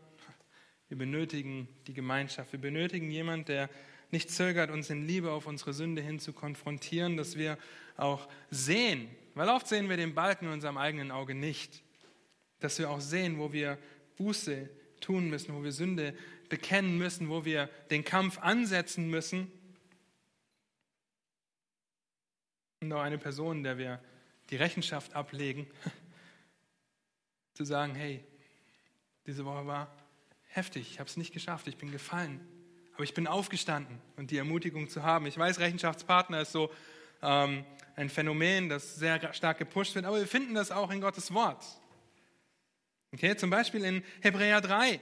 [0.89, 2.53] wir benötigen die Gemeinschaft.
[2.53, 3.69] Wir benötigen jemanden, der
[4.09, 7.57] nicht zögert, uns in Liebe auf unsere Sünde hin zu konfrontieren, dass wir
[7.97, 11.83] auch sehen, weil oft sehen wir den Balken in unserem eigenen Auge nicht,
[12.59, 13.77] dass wir auch sehen, wo wir
[14.17, 14.69] Buße
[15.01, 16.13] tun müssen, wo wir Sünde
[16.47, 19.51] bekennen müssen, wo wir den Kampf ansetzen müssen.
[22.79, 23.99] Auch eine Person, der wir
[24.51, 25.65] die Rechenschaft ablegen,
[27.55, 28.23] zu sagen, hey,
[29.25, 29.91] diese Woche war
[30.45, 32.39] heftig, ich habe es nicht geschafft, ich bin gefallen.
[32.93, 35.25] Aber ich bin aufgestanden und die Ermutigung zu haben.
[35.25, 36.71] Ich weiß, Rechenschaftspartner ist so
[37.23, 41.33] ähm, ein Phänomen, das sehr stark gepusht wird, aber wir finden das auch in Gottes
[41.33, 41.65] Wort.
[43.11, 45.01] Okay, zum Beispiel in Hebräer 3,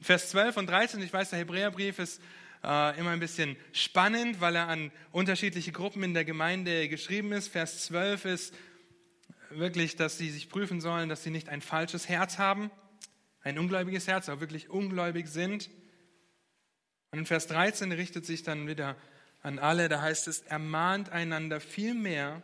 [0.00, 1.02] Vers 12 und 13.
[1.02, 2.22] Ich weiß, der Hebräerbrief ist
[2.66, 7.48] äh, immer ein bisschen spannend, weil er an unterschiedliche Gruppen in der Gemeinde geschrieben ist.
[7.48, 8.54] Vers 12 ist
[9.50, 12.70] wirklich, dass sie sich prüfen sollen, dass sie nicht ein falsches Herz haben
[13.46, 15.70] ein ungläubiges Herz, auch wirklich ungläubig sind.
[17.12, 18.96] Und in Vers 13 richtet sich dann wieder
[19.40, 22.42] an alle, da heißt es, ermahnt einander viel mehr,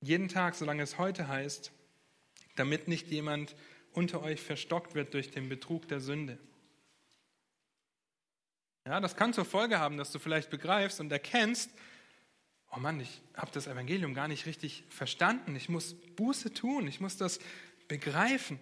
[0.00, 1.72] jeden Tag, solange es heute heißt,
[2.56, 3.54] damit nicht jemand
[3.92, 6.38] unter euch verstockt wird durch den Betrug der Sünde.
[8.84, 11.70] Ja, das kann zur Folge haben, dass du vielleicht begreifst und erkennst,
[12.74, 15.54] oh Mann, ich habe das Evangelium gar nicht richtig verstanden.
[15.54, 17.38] Ich muss Buße tun, ich muss das
[17.86, 18.58] begreifen.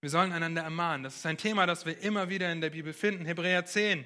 [0.00, 1.04] Wir sollen einander ermahnen.
[1.04, 3.24] Das ist ein Thema, das wir immer wieder in der Bibel finden.
[3.24, 4.04] Hebräer 10,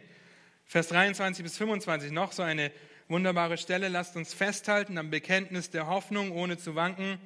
[0.66, 2.70] Vers 23 bis 25, noch so eine
[3.08, 3.88] wunderbare Stelle.
[3.88, 7.18] Lasst uns festhalten am Bekenntnis der Hoffnung, ohne zu wanken,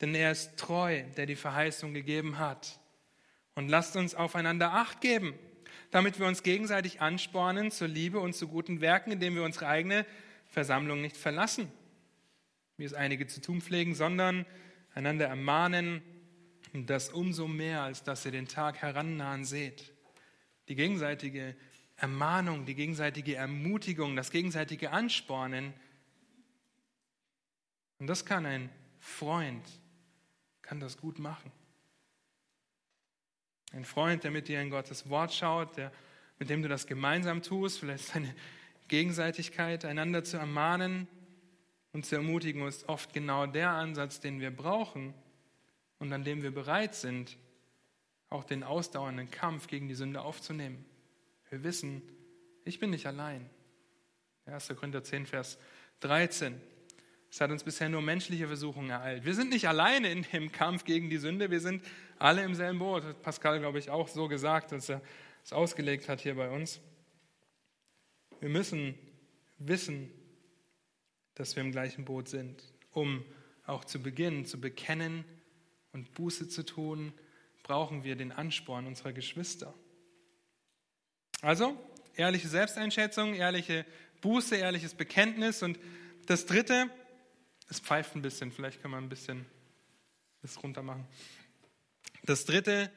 [0.00, 2.80] denn er ist treu, der die Verheißung gegeben hat.
[3.54, 5.34] Und lasst uns aufeinander Acht geben,
[5.96, 10.04] damit wir uns gegenseitig anspornen zur Liebe und zu guten Werken, indem wir unsere eigene
[10.44, 11.72] Versammlung nicht verlassen,
[12.76, 14.44] wie es einige zu tun pflegen, sondern
[14.92, 16.02] einander ermahnen
[16.74, 19.90] das umso mehr, als dass ihr den Tag herannahen seht.
[20.68, 21.56] Die gegenseitige
[21.96, 25.72] Ermahnung, die gegenseitige Ermutigung, das gegenseitige Anspornen.
[28.00, 29.64] Und das kann ein Freund,
[30.60, 31.50] kann das gut machen.
[33.76, 35.92] Ein Freund, der mit dir in Gottes Wort schaut, der,
[36.38, 38.34] mit dem du das gemeinsam tust, vielleicht eine
[38.88, 41.06] Gegenseitigkeit, einander zu ermahnen
[41.92, 45.12] und zu ermutigen, ist oft genau der Ansatz, den wir brauchen,
[45.98, 47.36] und an dem wir bereit sind,
[48.30, 50.82] auch den ausdauernden Kampf gegen die Sünde aufzunehmen.
[51.50, 52.00] Wir wissen,
[52.64, 53.50] ich bin nicht allein.
[54.46, 54.68] 1.
[54.68, 55.58] Korinther 10, Vers
[56.00, 56.58] 13.
[57.30, 59.24] Es hat uns bisher nur menschliche Versuchungen ereilt.
[59.24, 61.84] Wir sind nicht alleine in dem Kampf gegen die Sünde, wir sind
[62.18, 63.02] alle im selben Boot.
[63.02, 65.02] Das hat Pascal, glaube ich, auch so gesagt, als er
[65.44, 66.80] es ausgelegt hat hier bei uns.
[68.40, 68.94] Wir müssen
[69.58, 70.10] wissen,
[71.34, 72.62] dass wir im gleichen Boot sind,
[72.92, 73.24] um
[73.66, 75.24] auch zu beginnen, zu bekennen,
[75.96, 77.14] und Buße zu tun,
[77.62, 79.72] brauchen wir den Ansporn unserer Geschwister.
[81.40, 81.74] Also,
[82.14, 83.86] ehrliche Selbsteinschätzung, ehrliche
[84.20, 85.62] Buße, ehrliches Bekenntnis.
[85.62, 85.78] Und
[86.26, 86.90] das Dritte,
[87.68, 89.46] es pfeift ein bisschen, vielleicht kann man ein bisschen
[90.42, 91.06] das runter machen.
[92.24, 92.90] Das Dritte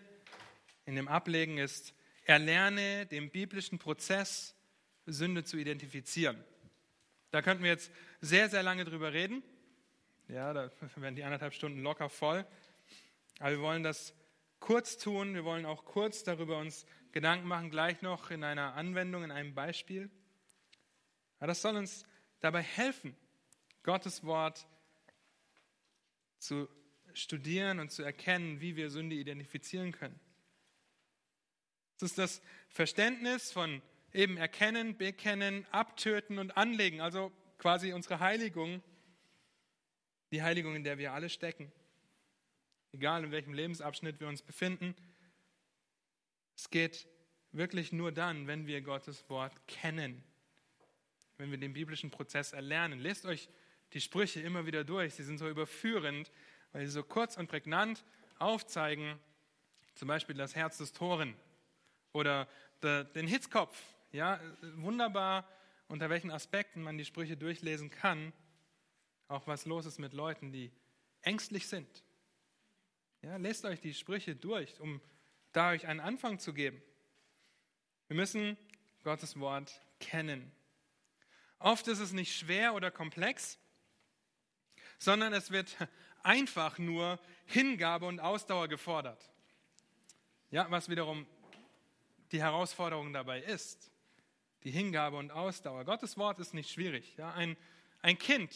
[0.86, 1.94] in dem Ablegen ist,
[2.26, 4.56] erlerne den biblischen Prozess,
[5.06, 6.44] Sünde zu identifizieren.
[7.32, 9.44] Da könnten wir jetzt sehr, sehr lange drüber reden.
[10.28, 12.46] Ja, da werden die anderthalb Stunden locker voll.
[13.40, 14.14] Aber wir wollen das
[14.60, 15.34] kurz tun.
[15.34, 19.56] Wir wollen auch kurz darüber uns Gedanken machen, gleich noch in einer Anwendung, in einem
[19.56, 20.10] Beispiel.
[21.40, 22.06] Aber das soll uns
[22.42, 23.16] dabei helfen,
[23.84, 24.68] Gottes Wort
[26.38, 26.68] zu
[27.14, 30.20] studieren und zu erkennen, wie wir Sünde identifizieren können.
[32.00, 33.82] Das ist das Verständnis von
[34.14, 38.82] eben erkennen, bekennen, abtöten und anlegen, also quasi unsere Heiligung,
[40.32, 41.72] die Heiligung, in der wir alle stecken.
[42.92, 44.96] Egal in welchem Lebensabschnitt wir uns befinden.
[46.56, 47.08] Es geht
[47.52, 50.24] wirklich nur dann, wenn wir Gottes Wort kennen,
[51.38, 53.00] wenn wir den biblischen Prozess erlernen.
[53.00, 53.50] Lest euch
[53.94, 55.16] die Sprüche immer wieder durch.
[55.16, 56.32] Sie sind so überführend,
[56.72, 58.04] weil sie so kurz und prägnant
[58.38, 59.20] aufzeigen,
[59.96, 61.36] zum Beispiel das Herz des Toren
[62.14, 62.48] oder
[62.84, 63.78] den Hitzkopf.
[64.12, 64.40] Ja,
[64.76, 65.48] wunderbar,
[65.88, 68.34] unter welchen Aspekten man die Sprüche durchlesen kann.
[69.28, 70.72] Auch was los ist mit Leuten, die
[71.22, 72.04] ängstlich sind.
[73.22, 75.02] Ja, lest euch die Sprüche durch, um
[75.52, 76.82] da euch einen Anfang zu geben.
[78.08, 78.58] Wir müssen
[79.04, 80.52] Gottes Wort kennen.
[81.60, 83.60] Oft ist es nicht schwer oder komplex,
[85.00, 85.76] sondern es wird
[86.24, 89.32] einfach nur Hingabe und Ausdauer gefordert.
[90.52, 91.26] Ja, was wiederum
[92.32, 93.92] die Herausforderung dabei ist.
[94.64, 95.86] Die Hingabe und Ausdauer.
[95.86, 97.16] Gottes Wort ist nicht schwierig.
[97.18, 97.56] Ja, ein,
[98.02, 98.56] ein Kind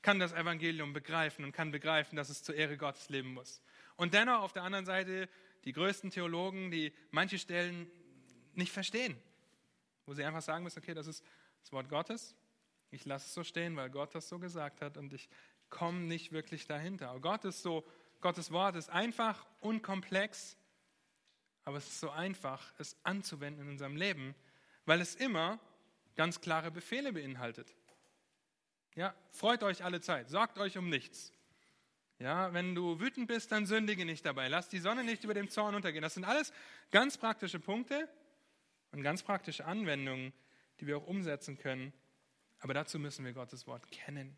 [0.00, 3.60] kann das Evangelium begreifen und kann begreifen, dass es zur Ehre Gottes leben muss.
[3.96, 5.28] Und dennoch auf der anderen Seite
[5.64, 7.90] die größten Theologen, die manche Stellen
[8.54, 9.16] nicht verstehen,
[10.06, 11.24] wo sie einfach sagen müssen, okay, das ist
[11.60, 12.34] das Wort Gottes,
[12.90, 15.28] ich lasse es so stehen, weil Gott das so gesagt hat und ich
[15.70, 17.10] komme nicht wirklich dahinter.
[17.10, 17.86] Aber Gott ist so,
[18.20, 20.56] Gottes Wort ist einfach, unkomplex,
[21.64, 24.34] aber es ist so einfach, es anzuwenden in unserem Leben,
[24.84, 25.58] weil es immer
[26.16, 27.74] ganz klare Befehle beinhaltet.
[28.96, 31.32] Ja, freut euch alle Zeit, sorgt euch um nichts.
[32.18, 34.48] Ja, wenn du wütend bist, dann sündige nicht dabei.
[34.48, 36.02] Lass die Sonne nicht über dem Zorn untergehen.
[36.02, 36.52] Das sind alles
[36.90, 38.10] ganz praktische Punkte
[38.92, 40.34] und ganz praktische Anwendungen,
[40.80, 41.94] die wir auch umsetzen können.
[42.58, 44.36] Aber dazu müssen wir Gottes Wort kennen.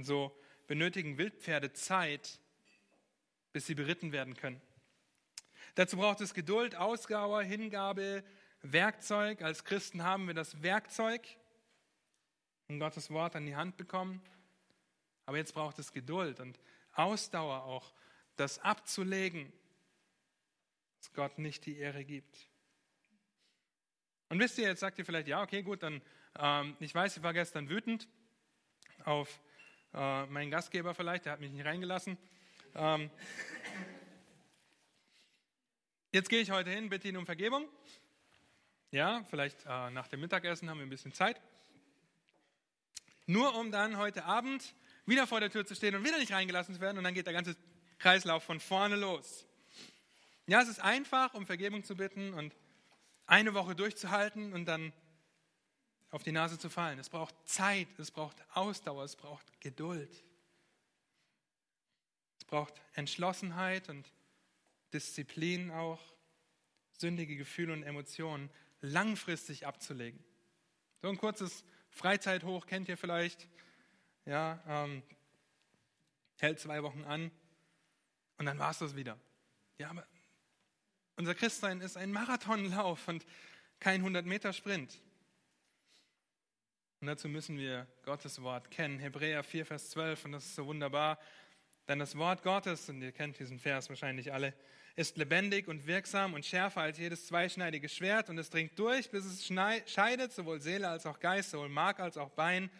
[0.00, 0.34] Und so
[0.66, 2.40] benötigen Wildpferde Zeit,
[3.52, 4.58] bis sie beritten werden können.
[5.74, 8.24] Dazu braucht es Geduld, Ausdauer, Hingabe,
[8.62, 9.42] Werkzeug.
[9.42, 11.20] Als Christen haben wir das Werkzeug
[12.68, 14.22] und Gottes Wort an die Hand bekommen.
[15.26, 16.58] Aber jetzt braucht es Geduld und
[16.94, 17.92] Ausdauer auch,
[18.36, 19.52] das abzulegen,
[20.96, 22.48] dass Gott nicht die Ehre gibt.
[24.30, 26.00] Und wisst ihr, jetzt sagt ihr vielleicht, ja, okay, gut, dann,
[26.38, 28.08] ähm, ich weiß, ich war gestern wütend
[29.04, 29.42] auf
[29.94, 32.16] äh, meinen Gastgeber vielleicht, der hat mich nicht reingelassen.
[32.74, 33.10] Ähm,
[36.12, 37.68] jetzt gehe ich heute hin, bitte ihn um Vergebung.
[38.92, 41.40] Ja, vielleicht äh, nach dem Mittagessen haben wir ein bisschen Zeit.
[43.26, 44.74] Nur um dann heute Abend
[45.06, 47.26] wieder vor der Tür zu stehen und wieder nicht reingelassen zu werden und dann geht
[47.26, 47.56] der ganze
[47.98, 49.46] Kreislauf von vorne los.
[50.46, 52.54] Ja, es ist einfach, um Vergebung zu bitten und
[53.26, 54.92] eine Woche durchzuhalten und dann
[56.10, 56.98] auf die Nase zu fallen.
[56.98, 60.24] Es braucht Zeit, es braucht Ausdauer, es braucht Geduld.
[62.38, 64.12] Es braucht Entschlossenheit und
[64.92, 66.00] Disziplin auch,
[66.92, 70.22] sündige Gefühle und Emotionen langfristig abzulegen.
[71.00, 73.48] So ein kurzes Freizeithoch kennt ihr vielleicht,
[74.26, 75.02] ja, ähm,
[76.38, 77.30] hält zwei Wochen an
[78.36, 79.18] und dann war es das wieder.
[79.78, 80.06] Ja, aber
[81.16, 83.26] unser Christsein ist ein Marathonlauf und
[83.78, 85.00] kein 100-Meter-Sprint.
[87.00, 88.98] Und dazu müssen wir Gottes Wort kennen.
[88.98, 91.18] Hebräer 4, Vers 12, und das ist so wunderbar.
[91.88, 94.54] Denn das Wort Gottes, und ihr kennt diesen Vers wahrscheinlich alle,
[94.96, 99.24] ist lebendig und wirksam und schärfer als jedes zweischneidige Schwert und es dringt durch, bis
[99.24, 102.70] es scheidet, sowohl Seele als auch Geist, sowohl Mark als auch Bein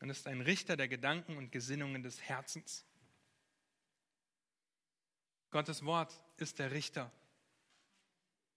[0.00, 2.86] und ist ein Richter der Gedanken und Gesinnungen des Herzens.
[5.50, 7.12] Gottes Wort ist der Richter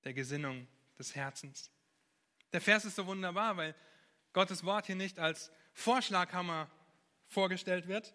[0.05, 1.70] der Gesinnung des Herzens.
[2.53, 3.76] Der Vers ist so wunderbar, weil
[4.34, 6.70] Gottes Wort hier nicht als Vorschlaghammer
[7.28, 8.14] vorgestellt wird,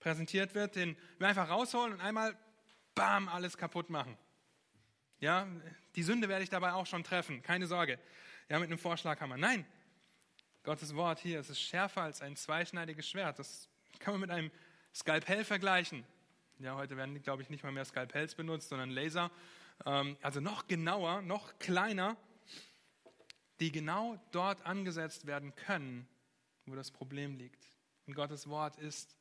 [0.00, 2.36] präsentiert wird, den wir einfach rausholen und einmal,
[2.94, 4.16] bam, alles kaputt machen.
[5.20, 5.46] Ja,
[5.94, 7.98] die Sünde werde ich dabei auch schon treffen, keine Sorge.
[8.48, 9.36] Ja, mit einem Vorschlaghammer.
[9.36, 9.64] Nein,
[10.64, 13.38] Gottes Wort hier, es ist schärfer als ein zweischneidiges Schwert.
[13.38, 13.68] Das
[13.98, 14.50] kann man mit einem
[14.94, 16.04] Skalpell vergleichen.
[16.58, 19.30] Ja, heute werden, glaube ich, nicht mal mehr Skalpells benutzt, sondern Laser.
[19.86, 22.16] Ähm, also noch genauer, noch kleiner,
[23.62, 26.08] die genau dort angesetzt werden können,
[26.66, 27.64] wo das Problem liegt.
[28.08, 29.14] Und Gottes Wort ist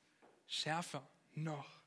[0.48, 1.80] schärfer noch.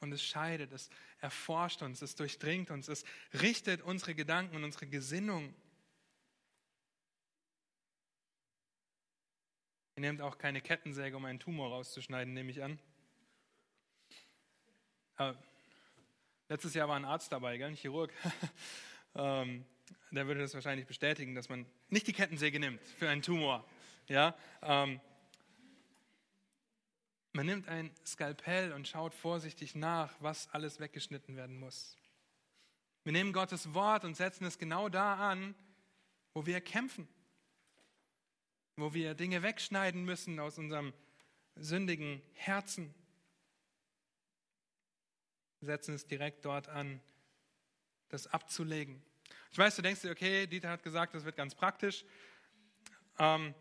[0.00, 3.04] Und es scheidet, es erforscht uns, es durchdringt uns, es
[3.40, 5.54] richtet unsere Gedanken und unsere Gesinnung.
[9.96, 12.78] Ihr nehmt auch keine Kettensäge, um einen Tumor rauszuschneiden, nehme ich an.
[15.16, 15.32] Äh,
[16.50, 17.68] letztes Jahr war ein Arzt dabei, gell?
[17.68, 18.12] ein Chirurg.
[19.14, 19.64] ähm,
[20.10, 23.64] der würde das wahrscheinlich bestätigen, dass man nicht die Kettensäge nimmt für einen Tumor.
[24.08, 24.36] Ja?
[24.62, 25.00] Ähm,
[27.32, 31.96] man nimmt ein Skalpell und schaut vorsichtig nach, was alles weggeschnitten werden muss.
[33.04, 35.54] Wir nehmen Gottes Wort und setzen es genau da an,
[36.34, 37.08] wo wir kämpfen,
[38.76, 40.92] wo wir Dinge wegschneiden müssen aus unserem
[41.56, 42.94] sündigen Herzen.
[45.60, 47.00] Wir setzen es direkt dort an,
[48.08, 49.02] das abzulegen.
[49.52, 52.06] Ich weiß, du denkst dir, okay, Dieter hat gesagt, das wird ganz praktisch.
[53.18, 53.54] Ähm,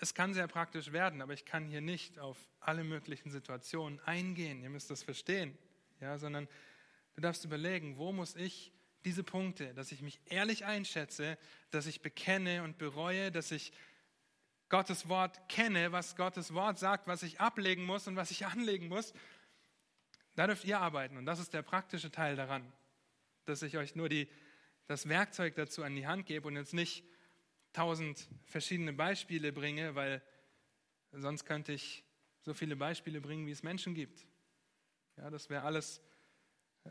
[0.00, 4.64] es kann sehr praktisch werden, aber ich kann hier nicht auf alle möglichen Situationen eingehen.
[4.64, 5.56] Ihr müsst das verstehen,
[6.00, 6.48] ja, sondern
[7.14, 8.72] du darfst überlegen, wo muss ich
[9.04, 11.38] diese Punkte, dass ich mich ehrlich einschätze,
[11.70, 13.72] dass ich bekenne und bereue, dass ich
[14.68, 18.88] Gottes Wort kenne, was Gottes Wort sagt, was ich ablegen muss und was ich anlegen
[18.88, 19.14] muss.
[20.34, 22.72] Da dürft ihr arbeiten und das ist der praktische Teil daran,
[23.48, 24.28] dass ich euch nur die,
[24.86, 27.04] das Werkzeug dazu an die Hand gebe und jetzt nicht
[27.72, 30.22] tausend verschiedene Beispiele bringe, weil
[31.12, 32.04] sonst könnte ich
[32.40, 34.26] so viele Beispiele bringen, wie es Menschen gibt.
[35.16, 36.00] Ja, das wäre alles
[36.84, 36.90] äh,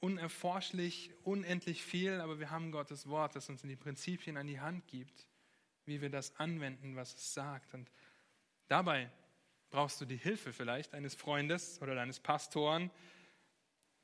[0.00, 4.86] unerforschlich, unendlich viel, aber wir haben Gottes Wort, das uns die Prinzipien an die Hand
[4.86, 5.26] gibt,
[5.86, 7.74] wie wir das anwenden, was es sagt.
[7.74, 7.90] Und
[8.68, 9.10] dabei
[9.70, 12.90] brauchst du die Hilfe vielleicht eines Freundes oder deines Pastoren.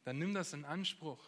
[0.04, 1.24] Dann nimm das in Anspruch.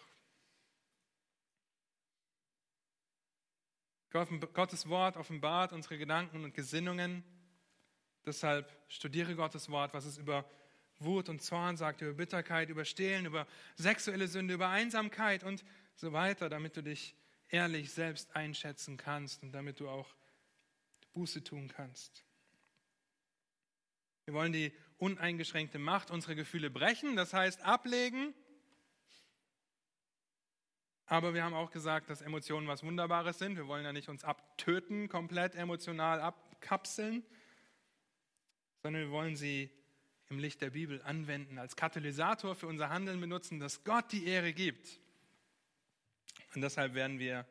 [4.14, 7.24] Gottes Wort offenbart unsere Gedanken und Gesinnungen.
[8.24, 10.48] Deshalb studiere Gottes Wort, was es über
[11.00, 13.44] Wut und Zorn sagt, über Bitterkeit, über Stehlen, über
[13.74, 15.64] sexuelle Sünde, über Einsamkeit und
[15.96, 17.16] so weiter, damit du dich
[17.48, 20.14] ehrlich selbst einschätzen kannst und damit du auch
[21.12, 22.24] Buße tun kannst.
[24.26, 28.32] Wir wollen die uneingeschränkte Macht unserer Gefühle brechen, das heißt ablegen
[31.06, 33.56] aber wir haben auch gesagt, dass Emotionen was Wunderbares sind.
[33.56, 37.22] Wir wollen ja nicht uns abtöten, komplett emotional abkapseln,
[38.82, 39.70] sondern wir wollen sie
[40.30, 44.52] im Licht der Bibel anwenden, als Katalysator für unser Handeln benutzen, dass Gott die Ehre
[44.52, 44.98] gibt.
[46.54, 47.46] Und deshalb werden wir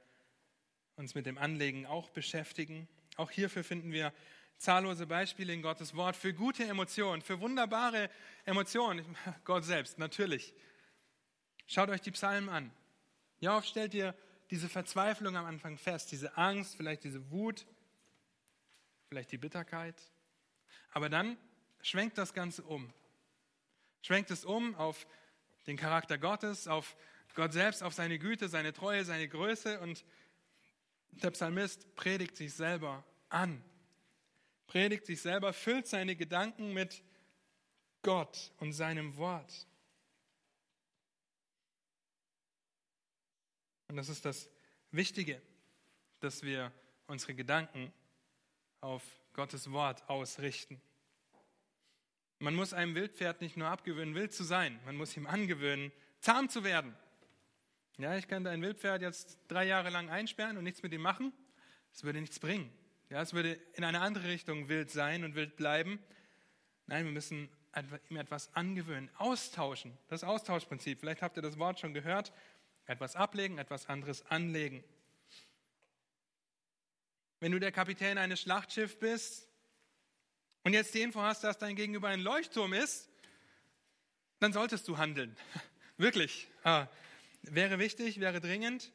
[0.95, 2.87] uns mit dem Anlegen auch beschäftigen.
[3.17, 4.13] Auch hierfür finden wir
[4.57, 8.09] zahllose Beispiele in Gottes Wort für gute Emotionen, für wunderbare
[8.45, 9.05] Emotionen.
[9.43, 10.53] Gott selbst, natürlich.
[11.67, 12.71] Schaut euch die Psalmen an.
[13.43, 14.15] Wie oft stellt ihr
[14.51, 17.65] diese Verzweiflung am Anfang fest, diese Angst, vielleicht diese Wut,
[19.09, 20.01] vielleicht die Bitterkeit.
[20.91, 21.35] Aber dann
[21.81, 22.93] schwenkt das Ganze um.
[24.01, 25.05] Schwenkt es um auf
[25.67, 26.95] den Charakter Gottes, auf
[27.35, 30.05] Gott selbst, auf seine Güte, seine Treue, seine Größe und
[31.11, 33.61] der Psalmist predigt sich selber an.
[34.67, 37.03] Predigt sich selber, füllt seine Gedanken mit
[38.03, 39.67] Gott und seinem Wort.
[43.93, 44.49] Und das ist das
[44.89, 45.39] Wichtige,
[46.19, 46.71] dass wir
[47.05, 47.93] unsere Gedanken
[48.81, 50.81] auf Gottes Wort ausrichten.
[52.39, 55.91] Man muss einem Wildpferd nicht nur abgewöhnen, wild zu sein, man muss ihm angewöhnen,
[56.21, 56.95] zahm zu werden.
[57.99, 61.31] Ja, ich könnte ein Wildpferd jetzt drei Jahre lang einsperren und nichts mit ihm machen.
[61.93, 62.73] Es würde nichts bringen.
[63.11, 65.99] Ja, es würde in eine andere Richtung wild sein und wild bleiben.
[66.87, 67.47] Nein, wir müssen
[68.09, 69.95] ihm etwas angewöhnen, austauschen.
[70.07, 70.99] Das Austauschprinzip.
[70.99, 72.33] Vielleicht habt ihr das Wort schon gehört.
[72.85, 74.83] Etwas ablegen, etwas anderes anlegen.
[77.39, 79.47] Wenn du der Kapitän eines Schlachtschiffs bist
[80.63, 83.09] und jetzt die Info hast, dass dein Gegenüber ein Leuchtturm ist,
[84.39, 85.35] dann solltest du handeln.
[85.97, 86.47] Wirklich.
[86.63, 86.87] Ah,
[87.41, 88.91] wäre wichtig, wäre dringend.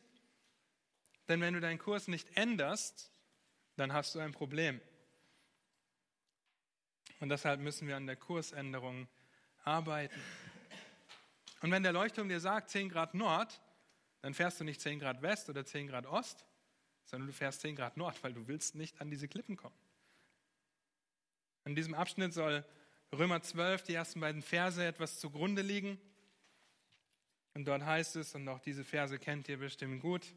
[1.28, 3.12] Denn wenn du deinen Kurs nicht änderst,
[3.76, 4.80] dann hast du ein Problem.
[7.20, 9.08] Und deshalb müssen wir an der Kursänderung
[9.64, 10.20] arbeiten.
[11.60, 13.60] Und wenn der Leuchtturm dir sagt 10 Grad Nord,
[14.20, 16.44] dann fährst du nicht 10 Grad West oder 10 Grad Ost,
[17.04, 19.76] sondern du fährst 10 Grad Nord, weil du willst nicht an diese Klippen kommen.
[21.64, 22.64] In diesem Abschnitt soll
[23.12, 25.98] Römer 12, die ersten beiden Verse, etwas zugrunde liegen.
[27.54, 30.34] Und dort heißt es, und auch diese Verse kennt ihr bestimmt gut,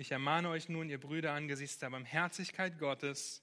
[0.00, 3.42] ich ermahne euch nun, ihr Brüder, angesichts der Barmherzigkeit Gottes,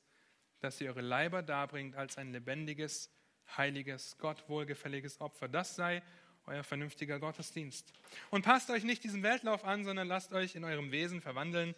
[0.60, 3.12] dass ihr eure Leiber darbringt als ein lebendiges,
[3.56, 5.48] heiliges, Gott wohlgefälliges Opfer.
[5.48, 6.02] Das sei
[6.48, 7.94] euer vernünftiger Gottesdienst.
[8.32, 11.76] Und passt euch nicht diesem Weltlauf an, sondern lasst euch in eurem Wesen verwandeln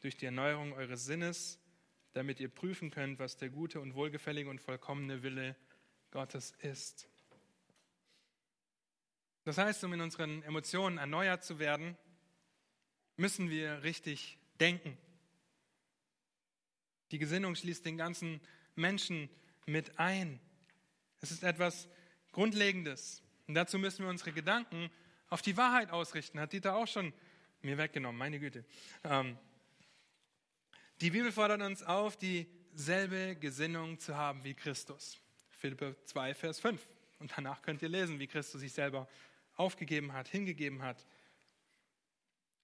[0.00, 1.58] durch die Erneuerung eures Sinnes,
[2.12, 5.56] damit ihr prüfen könnt, was der gute und wohlgefällige und vollkommene Wille
[6.10, 7.08] Gottes ist.
[9.44, 11.96] Das heißt, um in unseren Emotionen erneuert zu werden,
[13.16, 14.98] müssen wir richtig denken.
[17.10, 18.40] Die Gesinnung schließt den ganzen
[18.74, 19.30] Menschen
[19.66, 20.40] mit ein.
[21.20, 21.88] Es ist etwas
[22.32, 23.22] Grundlegendes.
[23.48, 24.90] Und dazu müssen wir unsere Gedanken
[25.30, 26.38] auf die Wahrheit ausrichten.
[26.38, 27.12] Hat Dieter auch schon
[27.62, 28.64] mir weggenommen, meine Güte.
[29.04, 29.36] Ähm,
[31.00, 35.18] die Bibel fordert uns auf, dieselbe Gesinnung zu haben wie Christus.
[35.50, 36.86] Philippe 2, Vers 5.
[37.20, 39.08] Und danach könnt ihr lesen, wie Christus sich selber
[39.56, 41.04] aufgegeben hat, hingegeben hat.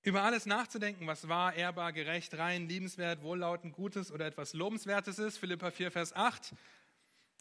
[0.03, 5.39] Über alles nachzudenken, was wahr, ehrbar, gerecht, rein, liebenswert, wohllautend, Gutes oder etwas Lobenswertes ist.
[5.39, 6.53] Philippa 4, Vers 8.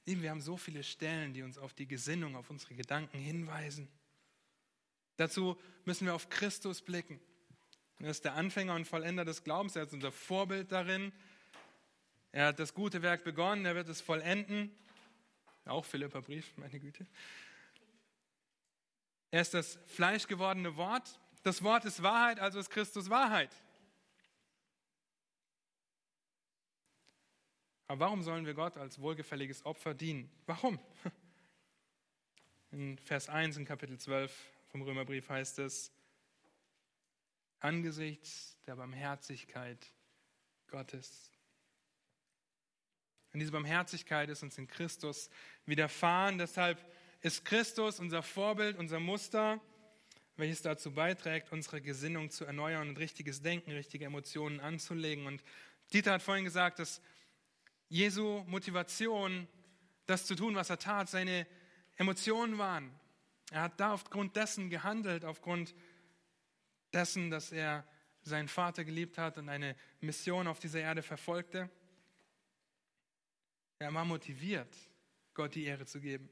[0.05, 3.87] wir haben so viele Stellen, die uns auf die Gesinnung, auf unsere Gedanken hinweisen.
[5.17, 7.19] Dazu müssen wir auf Christus blicken.
[7.99, 9.75] Er ist der Anfänger und Vollender des Glaubens.
[9.75, 11.13] Er ist unser Vorbild darin.
[12.31, 13.65] Er hat das gute Werk begonnen.
[13.65, 14.75] Er wird es vollenden.
[15.65, 17.05] Auch Philippa Brief, meine Güte.
[19.31, 21.19] Er ist das fleischgewordene Wort.
[21.43, 23.55] Das Wort ist Wahrheit, also ist Christus Wahrheit.
[27.87, 30.31] Aber warum sollen wir Gott als wohlgefälliges Opfer dienen?
[30.45, 30.79] Warum?
[32.71, 34.33] In Vers 1 in Kapitel 12
[34.69, 35.91] vom Römerbrief heißt es,
[37.59, 39.93] angesichts der Barmherzigkeit
[40.67, 41.31] Gottes.
[43.31, 45.29] Und diese Barmherzigkeit ist uns in Christus
[45.65, 46.37] widerfahren.
[46.37, 46.83] Deshalb
[47.21, 49.59] ist Christus unser Vorbild, unser Muster,
[50.35, 55.25] welches dazu beiträgt, unsere Gesinnung zu erneuern und richtiges Denken, richtige Emotionen anzulegen.
[55.25, 55.43] Und
[55.93, 57.01] Dieter hat vorhin gesagt, dass
[57.93, 59.47] Jesu Motivation,
[60.07, 61.45] das zu tun, was er tat, seine
[61.95, 62.91] Emotionen waren.
[63.51, 65.75] Er hat da aufgrund dessen gehandelt, aufgrund
[66.91, 67.87] dessen, dass er
[68.23, 71.69] seinen Vater geliebt hat und eine Mission auf dieser Erde verfolgte.
[73.77, 74.75] Er war motiviert,
[75.35, 76.31] Gott die Ehre zu geben.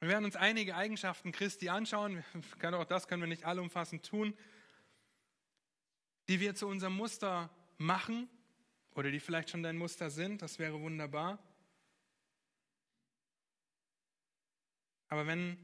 [0.00, 2.22] Wir werden uns einige Eigenschaften Christi anschauen.
[2.62, 4.36] Auch das können wir nicht allumfassend tun,
[6.28, 7.48] die wir zu unserem Muster
[7.78, 8.28] machen
[8.94, 10.42] oder die vielleicht schon dein Muster sind.
[10.42, 11.38] Das wäre wunderbar.
[15.08, 15.56] Aber wenn,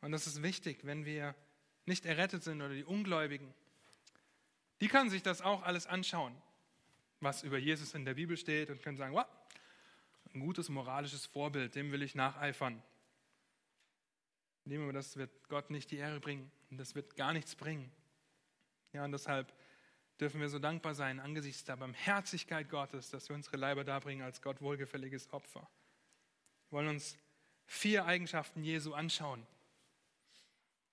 [0.00, 1.34] und das ist wichtig, wenn wir
[1.86, 3.52] nicht errettet sind oder die Ungläubigen,
[4.80, 6.34] die können sich das auch alles anschauen,
[7.20, 9.26] was über Jesus in der Bibel steht und können sagen, wow,
[10.34, 12.82] ein gutes moralisches Vorbild, dem will ich nacheifern.
[14.64, 17.92] Nehmen wir, das wird Gott nicht die Ehre bringen und das wird gar nichts bringen.
[18.92, 19.52] Ja, und deshalb
[20.22, 24.40] dürfen wir so dankbar sein angesichts der Barmherzigkeit Gottes, dass wir unsere Leiber darbringen als
[24.40, 25.68] Gott wohlgefälliges Opfer.
[26.70, 27.18] Wir wollen uns
[27.66, 29.44] vier Eigenschaften Jesu anschauen.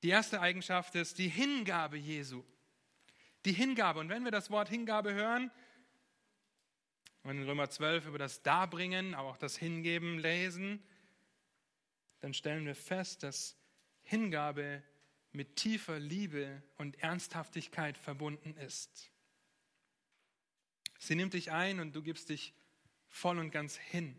[0.02, 2.44] Die erste Eigenschaft ist die Hingabe Jesu.
[3.46, 4.00] Die Hingabe.
[4.00, 5.52] Und wenn wir das Wort Hingabe hören
[7.22, 10.84] und in Römer 12 über das Darbringen, aber auch das Hingeben lesen,
[12.22, 13.56] dann stellen wir fest, dass
[14.02, 14.82] Hingabe
[15.32, 19.12] mit tiefer Liebe und Ernsthaftigkeit verbunden ist.
[21.00, 22.54] Sie nimmt dich ein und du gibst dich
[23.08, 24.16] voll und ganz hin.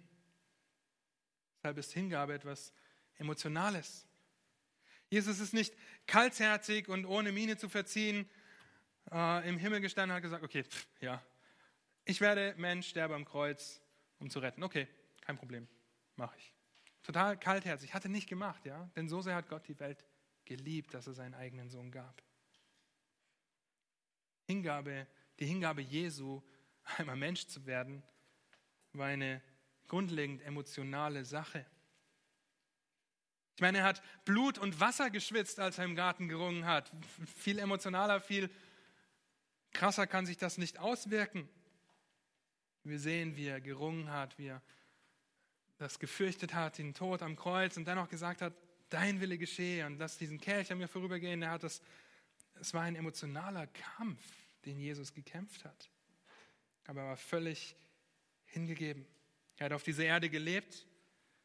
[1.59, 2.73] Deshalb ist Hingabe etwas
[3.19, 4.07] Emotionales.
[5.11, 5.75] Jesus ist nicht
[6.07, 8.29] kaltherzig und ohne Miene zu verziehen
[9.13, 11.23] äh, im Himmel gestanden und hat gesagt, okay, pff, ja,
[12.05, 13.83] ich werde Mensch, sterbe am Kreuz,
[14.19, 14.63] um zu retten.
[14.63, 14.89] Okay,
[15.21, 15.69] kein Problem,
[16.17, 16.55] mache ich.
[17.03, 17.93] Total kaltherzig.
[17.93, 18.91] Hat er nicht gemacht, ja?
[18.97, 20.05] Denn so sehr hat Gott die Welt
[20.45, 22.23] geliebt, dass er seinen eigenen Sohn gab.
[24.47, 25.07] Hingabe,
[25.39, 26.43] die Hingabe Jesu,
[26.99, 28.03] einmal Mensch zu werden,
[28.93, 29.43] war eine
[29.89, 31.67] grundlegend emotionale Sache.
[33.57, 36.91] Ich meine, er hat Blut und Wasser geschwitzt, als er im Garten gerungen hat.
[37.37, 38.49] Viel emotionaler, viel
[39.73, 41.49] krasser kann sich das nicht auswirken.
[42.85, 44.63] Wir sehen, wie er gerungen hat, wie er
[45.77, 48.55] das gefürchtet hat, den Tod am Kreuz und dann auch gesagt hat,
[48.89, 51.43] dein Wille geschehe und lass diesen Kelch an mir vorübergehen.
[51.43, 51.83] Er hat das,
[52.55, 54.23] es war ein emotionaler Kampf,
[54.65, 55.91] den Jesus gekämpft hat.
[56.87, 57.77] Aber er war völlig
[58.47, 59.07] hingegeben.
[59.57, 60.87] Er hat auf dieser Erde gelebt,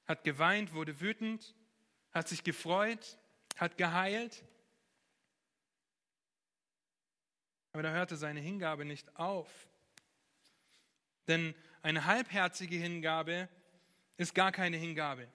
[0.05, 1.55] hat geweint, wurde wütend,
[2.11, 3.17] hat sich gefreut,
[3.57, 4.43] hat geheilt.
[7.73, 9.67] Aber da hörte seine Hingabe nicht auf.
[11.27, 13.49] Denn eine halbherzige Hingabe
[14.17, 15.27] ist gar keine Hingabe.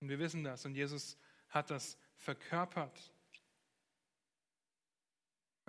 [0.00, 1.16] Und wir wissen das und Jesus
[1.50, 3.12] hat das verkörpert.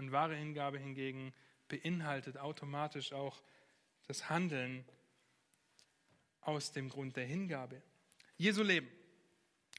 [0.01, 1.31] Und wahre Hingabe hingegen
[1.67, 3.39] beinhaltet automatisch auch
[4.07, 4.83] das Handeln
[6.41, 7.83] aus dem Grund der Hingabe.
[8.35, 8.89] Jesu Leben.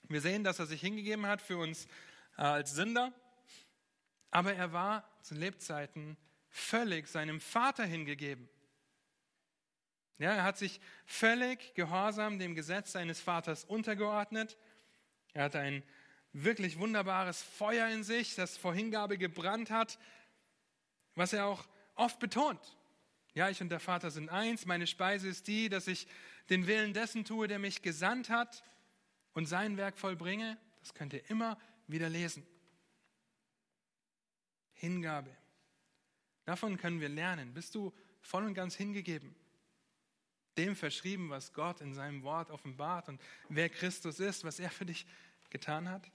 [0.04, 1.86] Wir sehen, dass er sich hingegeben hat für uns
[2.38, 3.12] äh, als Sünder,
[4.30, 6.16] aber er war zu Lebzeiten
[6.48, 8.48] völlig seinem Vater hingegeben.
[10.18, 14.56] Ja, er hat sich völlig gehorsam dem Gesetz seines Vaters untergeordnet.
[15.32, 15.82] Er hatte ein
[16.32, 19.98] wirklich wunderbares Feuer in sich, das vor Hingabe gebrannt hat,
[21.14, 22.60] was er auch oft betont.
[23.34, 24.66] Ja, ich und der Vater sind eins.
[24.66, 26.06] Meine Speise ist die, dass ich
[26.50, 28.62] den Willen dessen tue, der mich gesandt hat
[29.32, 30.58] und sein Werk vollbringe.
[30.80, 32.46] Das könnt ihr immer wieder lesen.
[34.74, 35.34] Hingabe.
[36.44, 37.54] Davon können wir lernen.
[37.54, 39.34] Bist du voll und ganz hingegeben?
[40.58, 44.84] Dem verschrieben, was Gott in seinem Wort offenbart und wer Christus ist, was er für
[44.84, 45.06] dich
[45.48, 46.10] getan hat?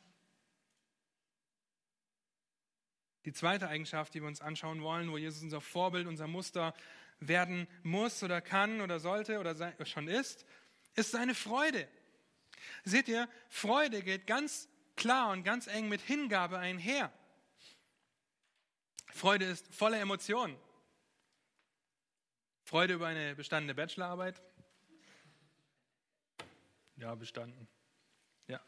[3.28, 6.74] Die zweite Eigenschaft, die wir uns anschauen wollen, wo Jesus unser Vorbild, unser Muster
[7.20, 10.46] werden muss oder kann oder sollte oder schon ist,
[10.96, 11.90] ist seine Freude.
[12.86, 17.12] Seht ihr, Freude geht ganz klar und ganz eng mit Hingabe einher.
[19.08, 20.58] Freude ist voller Emotionen.
[22.64, 24.42] Freude über eine bestandene Bachelorarbeit?
[26.96, 27.68] Ja, bestanden.
[28.48, 28.62] Ja.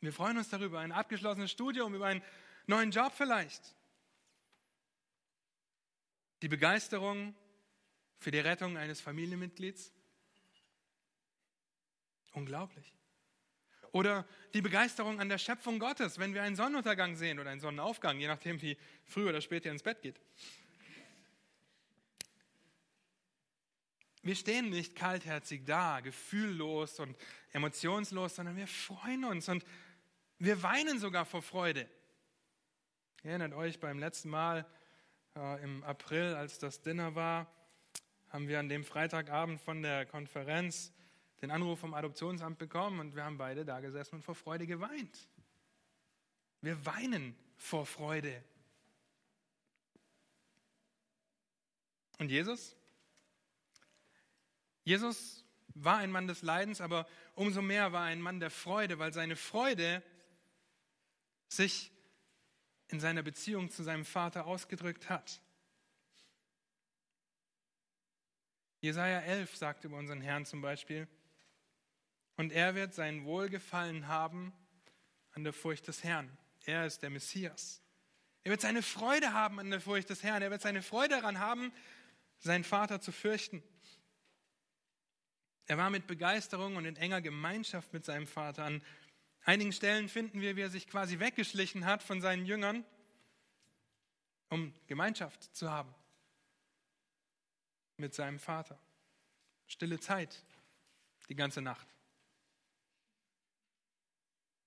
[0.00, 2.22] Wir freuen uns darüber, ein abgeschlossenes Studium, über einen
[2.68, 3.74] neuen Job vielleicht.
[6.42, 7.34] Die Begeisterung
[8.18, 9.92] für die Rettung eines Familienmitglieds?
[12.32, 12.94] Unglaublich.
[13.92, 18.18] Oder die Begeisterung an der Schöpfung Gottes, wenn wir einen Sonnenuntergang sehen oder einen Sonnenaufgang,
[18.18, 20.20] je nachdem, wie früh oder spät ihr ins Bett geht.
[24.22, 27.16] Wir stehen nicht kaltherzig da, gefühllos und
[27.52, 29.64] emotionslos, sondern wir freuen uns und
[30.38, 31.88] wir weinen sogar vor Freude.
[33.24, 34.66] Ihr erinnert euch beim letzten Mal,
[35.34, 37.46] im April, als das Dinner war,
[38.28, 40.92] haben wir an dem Freitagabend von der Konferenz
[41.42, 45.28] den Anruf vom Adoptionsamt bekommen und wir haben beide da gesessen und vor Freude geweint.
[46.60, 48.44] Wir weinen vor Freude.
[52.18, 52.76] Und Jesus?
[54.84, 58.98] Jesus war ein Mann des Leidens, aber umso mehr war er ein Mann der Freude,
[58.98, 60.02] weil seine Freude
[61.48, 61.90] sich
[62.90, 65.40] in seiner Beziehung zu seinem Vater ausgedrückt hat.
[68.80, 71.06] Jesaja 11 sagt über unseren Herrn zum Beispiel,
[72.36, 74.52] und er wird sein Wohlgefallen haben
[75.32, 76.34] an der Furcht des Herrn.
[76.64, 77.82] Er ist der Messias.
[78.42, 80.40] Er wird seine Freude haben an der Furcht des Herrn.
[80.40, 81.70] Er wird seine Freude daran haben,
[82.38, 83.62] seinen Vater zu fürchten.
[85.66, 88.82] Er war mit Begeisterung und in enger Gemeinschaft mit seinem Vater an
[89.50, 92.84] einigen Stellen finden wir, wie er sich quasi weggeschlichen hat von seinen Jüngern,
[94.48, 95.92] um Gemeinschaft zu haben
[97.96, 98.78] mit seinem Vater.
[99.66, 100.44] Stille Zeit,
[101.28, 101.88] die ganze Nacht.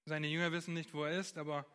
[0.05, 1.65] Seine Jünger wissen nicht, wo er ist, aber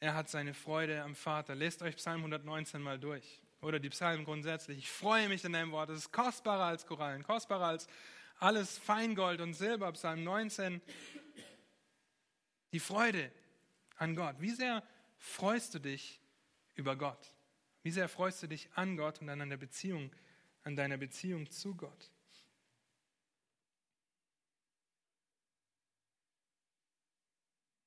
[0.00, 1.54] er hat seine Freude am Vater.
[1.54, 3.40] Lest euch Psalm 119 mal durch.
[3.60, 4.78] Oder die Psalmen grundsätzlich.
[4.78, 5.90] Ich freue mich in deinem Wort.
[5.90, 7.86] Es ist kostbarer als Korallen, kostbarer als
[8.40, 9.92] alles Feingold und Silber.
[9.92, 10.82] Psalm 19
[12.72, 13.32] die Freude
[13.96, 14.36] an Gott.
[14.40, 14.82] Wie sehr
[15.18, 16.20] freust du dich
[16.74, 17.32] über Gott?
[17.82, 20.10] Wie sehr freust du dich an Gott und an deiner Beziehung,
[20.64, 22.10] an deiner Beziehung zu Gott?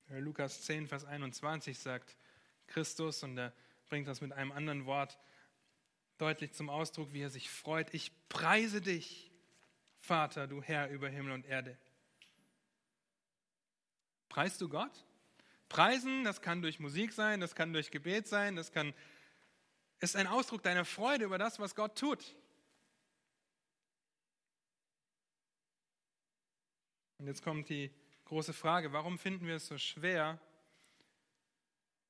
[0.09, 2.15] Lukas 10, Vers 21 sagt
[2.65, 3.53] Christus, und er
[3.89, 5.19] bringt das mit einem anderen Wort
[6.17, 7.93] deutlich zum Ausdruck, wie er sich freut.
[7.93, 9.31] Ich preise dich,
[9.99, 11.77] Vater, du Herr über Himmel und Erde
[14.39, 15.05] Preist du Gott?
[15.67, 18.93] Preisen, das kann durch Musik sein, das kann durch Gebet sein, das kann,
[19.99, 22.37] ist ein Ausdruck deiner Freude über das, was Gott tut.
[27.17, 27.91] Und jetzt kommt die
[28.23, 30.39] große Frage, warum finden wir es so schwer,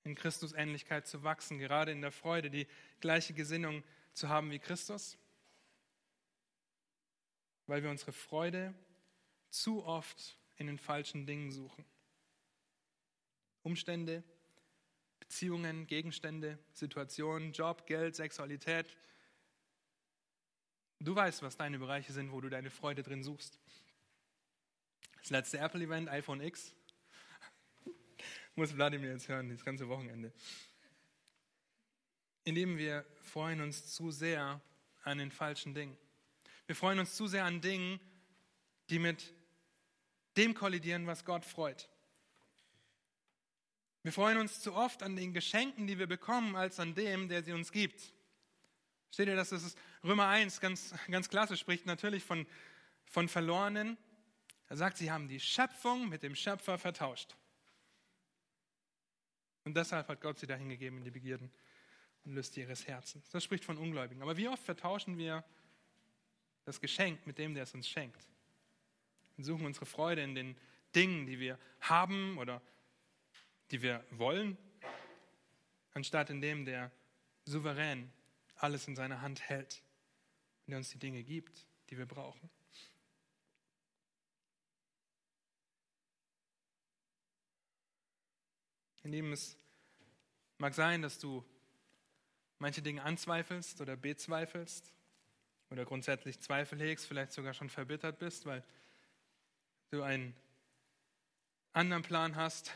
[0.04, 2.68] in Christus Ähnlichkeit zu wachsen, gerade in der Freude, die
[3.00, 5.18] gleiche Gesinnung zu haben wie Christus?
[7.66, 8.76] Weil wir unsere Freude
[9.50, 11.84] zu oft in den falschen Dingen suchen.
[13.64, 14.24] Umstände,
[15.20, 18.98] Beziehungen, Gegenstände, Situationen, Job, Geld, Sexualität.
[21.00, 23.60] Du weißt, was deine Bereiche sind, wo du deine Freude drin suchst.
[25.20, 26.74] Das letzte Apple-Event, iPhone X,
[28.56, 30.34] muss Wladimir jetzt hören, das ganze Wochenende.
[32.44, 34.62] Indem wir freuen uns zu sehr
[35.04, 35.98] an den falschen Dingen.
[36.66, 38.00] Wir freuen uns zu sehr an Dingen,
[38.90, 39.34] die mit
[40.38, 41.90] dem kollidieren, was Gott freut.
[44.02, 47.44] Wir freuen uns zu oft an den Geschenken, die wir bekommen, als an dem, der
[47.44, 48.14] sie uns gibt.
[49.12, 52.46] Steht ihr, dass das ist Römer 1 ganz, ganz klasse spricht natürlich von,
[53.06, 53.98] von Verlorenen.
[54.70, 57.36] Er sagt, sie haben die Schöpfung mit dem Schöpfer vertauscht.
[59.66, 61.52] Und deshalb hat Gott sie dahingegeben in die Begierden
[62.24, 63.30] und Lüste ihres Herzens.
[63.32, 64.22] Das spricht von Ungläubigen.
[64.22, 65.44] Aber wie oft vertauschen wir
[66.64, 68.28] das Geschenk mit dem, der es uns schenkt?
[69.38, 70.56] Und suchen unsere Freude in den
[70.96, 72.62] Dingen, die wir haben oder
[73.72, 74.58] die wir wollen,
[75.94, 76.92] anstatt in dem, der
[77.46, 78.12] souverän
[78.56, 79.84] alles in seiner Hand hält
[80.68, 82.50] und uns die Dinge gibt, die wir brauchen.
[89.04, 89.58] In dem es
[90.58, 91.44] mag sein, dass du
[92.60, 94.94] manche Dinge anzweifelst oder bezweifelst
[95.70, 98.64] oder grundsätzlich Zweifel hegst, vielleicht sogar schon verbittert bist, weil
[99.90, 100.36] du einen
[101.74, 102.74] anderen Plan hast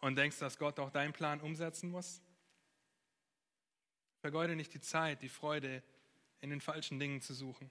[0.00, 2.22] und denkst, dass Gott auch deinen Plan umsetzen muss.
[4.20, 5.82] Vergeude nicht die Zeit, die Freude
[6.40, 7.70] in den falschen Dingen zu suchen.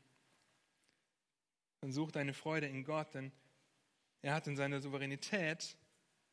[1.82, 3.32] Dann such deine Freude in Gott, denn
[4.22, 5.78] er hat in seiner Souveränität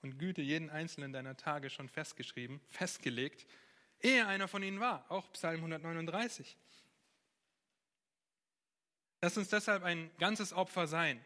[0.02, 3.46] und Güte jeden einzelnen deiner Tage schon festgeschrieben, festgelegt,
[4.00, 6.56] ehe einer von ihnen war, auch Psalm 139.
[9.22, 11.24] Lass uns deshalb ein ganzes Opfer sein,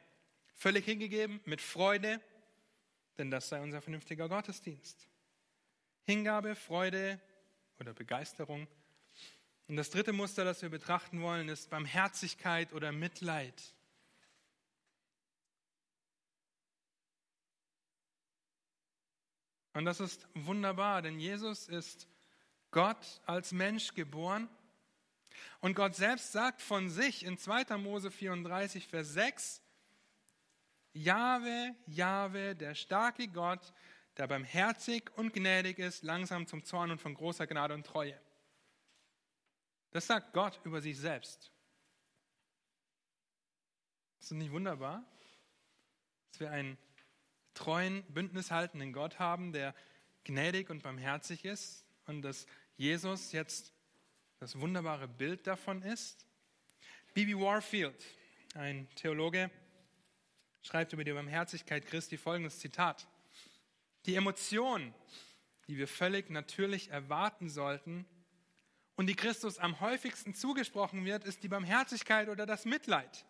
[0.55, 2.21] völlig hingegeben, mit Freude,
[3.19, 5.09] denn das sei unser vernünftiger Gottesdienst.
[6.05, 7.21] Hingabe, Freude
[7.79, 8.67] oder Begeisterung.
[9.67, 13.75] Und das dritte Muster, das wir betrachten wollen, ist Barmherzigkeit oder Mitleid.
[19.75, 22.09] Und das ist wunderbar, denn Jesus ist
[22.71, 24.49] Gott als Mensch geboren.
[25.61, 27.77] Und Gott selbst sagt von sich in 2.
[27.77, 29.63] Mose 34, Vers 6,
[31.03, 33.73] Jahwe, Jahwe, der starke Gott,
[34.17, 38.21] der barmherzig und gnädig ist, langsam zum Zorn und von großer Gnade und Treue.
[39.91, 41.53] Das sagt Gott über sich selbst.
[44.21, 45.05] Ist das nicht wunderbar?
[46.33, 46.77] Dass wir einen
[47.55, 49.75] treuen, bündnishaltenden Gott haben, der
[50.25, 52.47] gnädig und barmherzig ist und dass
[52.77, 53.73] Jesus jetzt
[54.41, 56.27] das wunderbare Bild davon ist.
[57.15, 58.05] Bibi Warfield,
[58.55, 59.51] ein Theologe,
[60.63, 63.07] schreibt über die Barmherzigkeit Christi folgendes Zitat.
[64.07, 64.95] Die Emotion,
[65.67, 68.07] die wir völlig natürlich erwarten sollten
[68.97, 73.27] und die Christus am häufigsten zugesprochen wird, ist die Barmherzigkeit oder das Mitleid.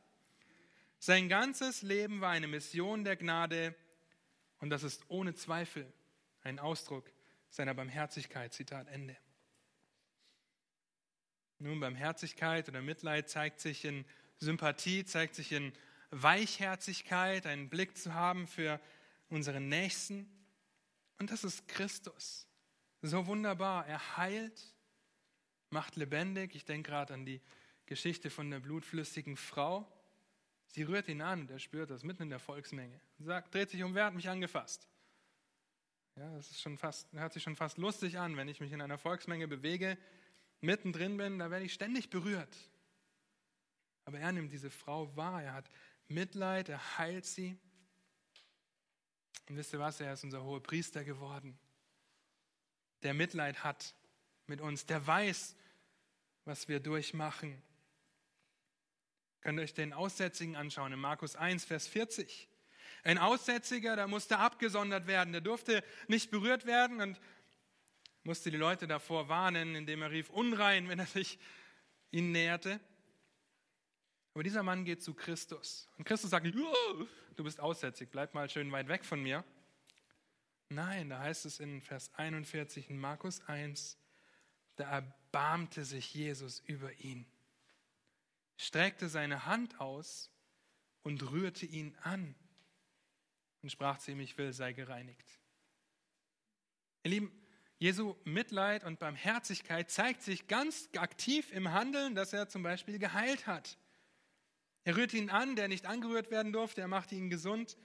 [0.99, 3.75] Sein ganzes Leben war eine Mission der Gnade
[4.61, 5.93] und das ist ohne Zweifel
[6.43, 7.11] ein Ausdruck
[7.51, 8.53] seiner Barmherzigkeit.
[8.53, 9.17] Zitat Ende.
[11.61, 14.05] Nun, Barmherzigkeit oder Mitleid zeigt sich in
[14.39, 15.73] Sympathie, zeigt sich in
[16.11, 18.81] Weichherzigkeit, einen Blick zu haben für
[19.29, 20.29] unseren Nächsten.
[21.19, 22.47] Und das ist Christus.
[23.03, 23.87] So wunderbar.
[23.87, 24.75] Er heilt,
[25.71, 26.55] macht lebendig.
[26.55, 27.41] Ich denke gerade an die
[27.87, 29.91] Geschichte von der blutflüssigen Frau.
[30.69, 33.01] Sie rührt ihn an und er spürt das mitten in der Volksmenge.
[33.19, 34.89] Und sagt, dreht sich um, wer hat mich angefasst?
[36.17, 38.81] Ja, das ist schon fast, hört sich schon fast lustig an, wenn ich mich in
[38.81, 39.97] einer Volksmenge bewege,
[40.61, 42.55] mittendrin bin, da werde ich ständig berührt.
[44.05, 45.71] Aber er nimmt diese Frau wahr, er hat
[46.09, 47.57] Mitleid, er heilt sie.
[49.49, 51.59] Und wisst ihr was, er ist unser hoher Priester geworden,
[53.03, 53.95] der Mitleid hat
[54.47, 55.55] mit uns, der weiß,
[56.45, 57.63] was wir durchmachen.
[59.41, 62.49] Könnt ihr euch den Aussätzigen anschauen in Markus 1, Vers 40.
[63.05, 67.21] Ein Aussätziger, der musste abgesondert werden, der durfte nicht berührt werden und
[68.25, 71.39] musste die Leute davor warnen, indem er rief, unrein, wenn er sich
[72.11, 72.81] ihnen näherte.
[74.39, 75.89] Aber dieser Mann geht zu Christus.
[75.99, 79.43] Und Christus sagt du bist aussätzig, bleib mal schön weit weg von mir.
[80.69, 83.99] Nein, da heißt es in Vers 41 in Markus 1,
[84.77, 87.27] da erbarmte sich Jesus über ihn,
[88.57, 90.31] streckte seine Hand aus
[91.03, 92.37] und rührte ihn an
[93.63, 95.41] und sprach zu ihm, ich will, sei gereinigt.
[97.03, 97.45] Ihr Lieben,
[97.81, 103.49] Jesu Mitleid und Barmherzigkeit zeigt sich ganz aktiv im Handeln, dass er zum Beispiel geheilt
[103.49, 103.77] hat.
[104.89, 107.77] Er rührt ihn an, der nicht angerührt werden durfte, er macht ihn gesund.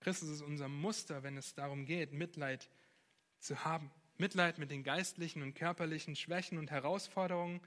[0.00, 2.68] Christus ist unser Muster, wenn es darum geht, Mitleid
[3.38, 3.88] zu haben.
[4.18, 7.60] Mitleid mit den geistlichen und körperlichen Schwächen und Herausforderungen.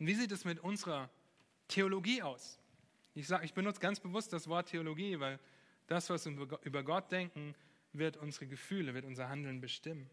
[0.00, 1.08] Und wie sieht es mit unserer
[1.68, 2.58] Theologie aus?
[3.14, 5.38] Ich, sag, ich benutze ganz bewusst das Wort Theologie, weil
[5.86, 7.54] das, was wir über Gott denken,
[7.92, 10.10] wird unsere Gefühle, wird unser Handeln bestimmen.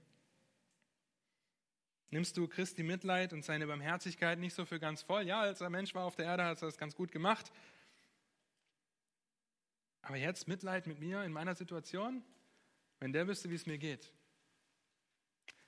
[2.13, 5.25] Nimmst du Christi Mitleid und seine Barmherzigkeit nicht so für ganz voll?
[5.25, 7.51] Ja, als er Mensch war auf der Erde, hat er das ganz gut gemacht.
[10.03, 12.23] Aber jetzt Mitleid mit mir in meiner Situation?
[12.99, 14.13] Wenn der wüsste, wie es mir geht.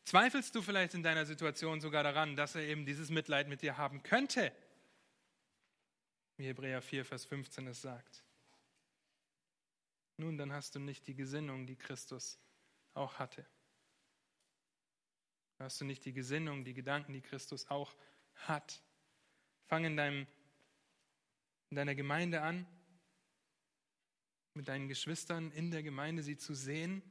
[0.04, 3.78] Zweifelst du vielleicht in deiner Situation sogar daran, dass er eben dieses Mitleid mit dir
[3.78, 4.52] haben könnte?
[6.38, 8.24] wie Hebräer 4, Vers 15 es sagt.
[10.18, 12.38] Nun, dann hast du nicht die Gesinnung, die Christus
[12.94, 13.48] auch hatte.
[15.60, 17.96] Hast du nicht die Gesinnung, die Gedanken, die Christus auch
[18.36, 18.82] hat.
[19.66, 20.28] Fang in, deinem,
[21.70, 22.68] in deiner Gemeinde an,
[24.54, 27.02] mit deinen Geschwistern in der Gemeinde sie zu sehen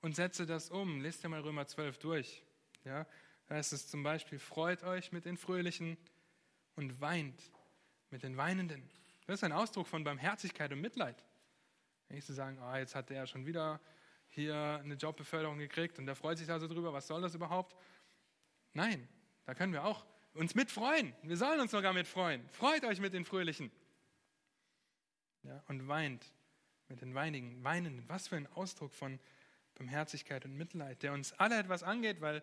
[0.00, 1.00] und setze das um.
[1.00, 2.44] Lest dir mal Römer 12 durch.
[2.84, 3.06] Ja,
[3.46, 5.96] da heißt es zum Beispiel, freut euch mit den Fröhlichen
[6.74, 7.52] und weint
[8.10, 8.88] mit den Weinenden.
[9.26, 11.24] Das ist ein Ausdruck von Barmherzigkeit und Mitleid.
[12.08, 13.80] Nicht zu sagen, ah, jetzt hat der schon wieder
[14.36, 17.74] hier eine Jobbeförderung gekriegt und der freut sich da so drüber, was soll das überhaupt?
[18.74, 19.08] Nein,
[19.46, 21.14] da können wir auch uns mitfreuen.
[21.22, 22.46] Wir sollen uns sogar mitfreuen.
[22.50, 23.72] Freut euch mit den Fröhlichen.
[25.42, 26.24] Ja, und weint
[26.88, 28.06] mit den Weinigen, Weinenden.
[28.08, 29.18] Was für ein Ausdruck von
[29.74, 32.42] Barmherzigkeit und Mitleid, der uns alle etwas angeht, weil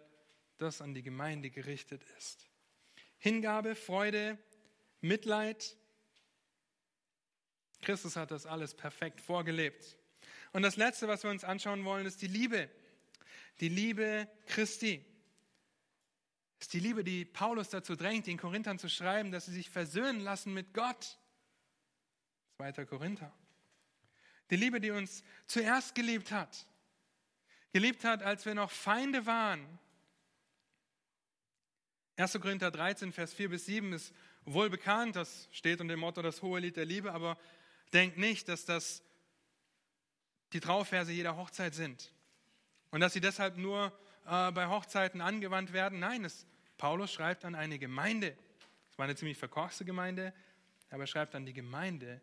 [0.57, 2.49] das an die Gemeinde gerichtet ist.
[3.19, 4.39] Hingabe, Freude,
[5.01, 5.77] Mitleid.
[7.81, 9.97] Christus hat das alles perfekt vorgelebt.
[10.53, 12.69] Und das Letzte, was wir uns anschauen wollen, ist die Liebe.
[13.59, 15.03] Die Liebe Christi.
[16.59, 20.21] Ist die Liebe, die Paulus dazu drängt, den Korinthern zu schreiben, dass sie sich versöhnen
[20.21, 21.17] lassen mit Gott.
[22.57, 22.85] 2.
[22.85, 23.33] Korinther.
[24.51, 26.67] Die Liebe, die uns zuerst geliebt hat.
[27.73, 29.79] Geliebt hat, als wir noch Feinde waren.
[32.15, 32.33] 1.
[32.33, 34.13] Korinther 13, Vers 4 bis 7 ist
[34.45, 37.39] wohl bekannt, das steht unter dem Motto das hohe Lied der Liebe, aber
[37.91, 39.01] denkt nicht, dass das
[40.53, 42.11] die Trauverse jeder Hochzeit sind.
[42.91, 43.91] Und dass sie deshalb nur
[44.25, 45.99] äh, bei Hochzeiten angewandt werden.
[45.99, 46.45] Nein, es,
[46.77, 48.37] Paulus schreibt an eine Gemeinde.
[48.91, 50.33] Es war eine ziemlich verkorkste Gemeinde,
[50.91, 52.21] aber er schreibt an die Gemeinde.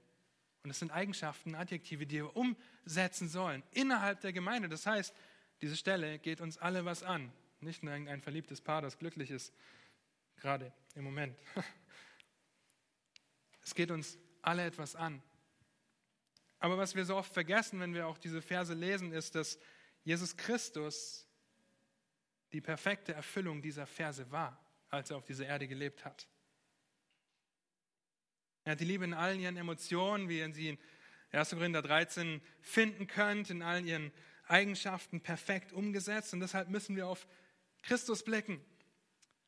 [0.63, 4.69] Und es sind Eigenschaften, Adjektive, die wir umsetzen sollen innerhalb der Gemeinde.
[4.69, 5.15] Das heißt,
[5.61, 7.33] diese Stelle geht uns alle was an.
[7.61, 9.53] Nicht nur ein verliebtes Paar, das glücklich ist,
[10.37, 11.37] gerade im Moment.
[13.63, 15.23] Es geht uns alle etwas an.
[16.61, 19.59] Aber was wir so oft vergessen, wenn wir auch diese Verse lesen, ist, dass
[20.05, 21.27] Jesus Christus
[22.53, 26.29] die perfekte Erfüllung dieser Verse war, als er auf dieser Erde gelebt hat.
[28.65, 30.79] Er hat die Liebe in allen ihren Emotionen, wie ihr sie in
[31.33, 31.51] 1.
[31.51, 34.13] Korinther 13 finden könnt, in allen ihren
[34.47, 36.35] Eigenschaften perfekt umgesetzt.
[36.35, 37.27] Und deshalb müssen wir auf
[37.83, 38.61] Christus blicken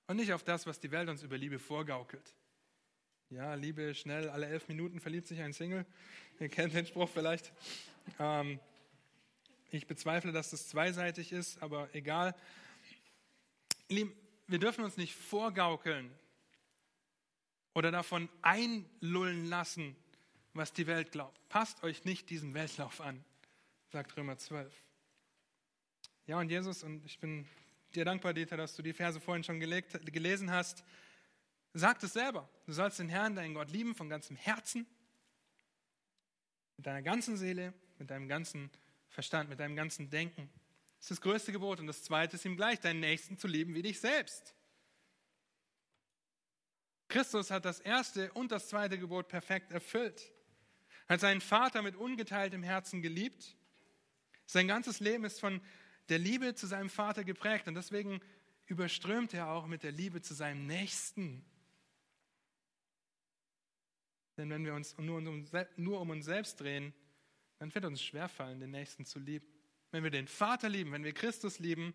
[0.07, 2.35] und nicht auf das, was die Welt uns über Liebe vorgaukelt.
[3.35, 5.87] Ja, Liebe schnell, alle elf Minuten verliebt sich ein Single.
[6.39, 7.51] Ihr kennt den Spruch vielleicht.
[8.19, 8.61] Ähm,
[9.71, 12.35] ich bezweifle, dass das zweiseitig ist, aber egal.
[13.89, 16.13] Wir dürfen uns nicht vorgaukeln
[17.73, 19.97] oder davon einlullen lassen,
[20.53, 21.41] was die Welt glaubt.
[21.49, 23.25] Passt euch nicht diesen Weltlauf an,
[23.93, 24.71] sagt Römer 12.
[26.27, 27.49] Ja, und Jesus, und ich bin
[27.95, 30.85] dir dankbar, Dieter, dass du die Verse vorhin schon gelegt, gelesen hast.
[31.75, 32.49] Sagt es selber.
[32.67, 34.87] Du sollst den Herrn, deinen Gott lieben von ganzem Herzen,
[36.77, 38.71] mit deiner ganzen Seele, mit deinem ganzen
[39.09, 40.51] Verstand, mit deinem ganzen Denken.
[40.99, 41.81] Das ist das größte Gebot.
[41.81, 44.55] Und das zweite ist ihm gleich, deinen Nächsten zu lieben wie dich selbst.
[47.09, 50.33] Christus hat das erste und das zweite Gebot perfekt erfüllt.
[51.07, 53.57] Er hat seinen Vater mit ungeteiltem Herzen geliebt.
[54.47, 55.61] Sein ganzes Leben ist von
[56.09, 58.21] der Liebe zu seinem Vater geprägt und deswegen
[58.67, 61.45] überströmt er auch mit der Liebe zu seinem Nächsten.
[64.37, 66.95] Denn wenn wir uns nur um, nur um uns selbst drehen,
[67.59, 69.47] dann wird uns schwerfallen, den Nächsten zu lieben.
[69.91, 71.95] Wenn wir den Vater lieben, wenn wir Christus lieben,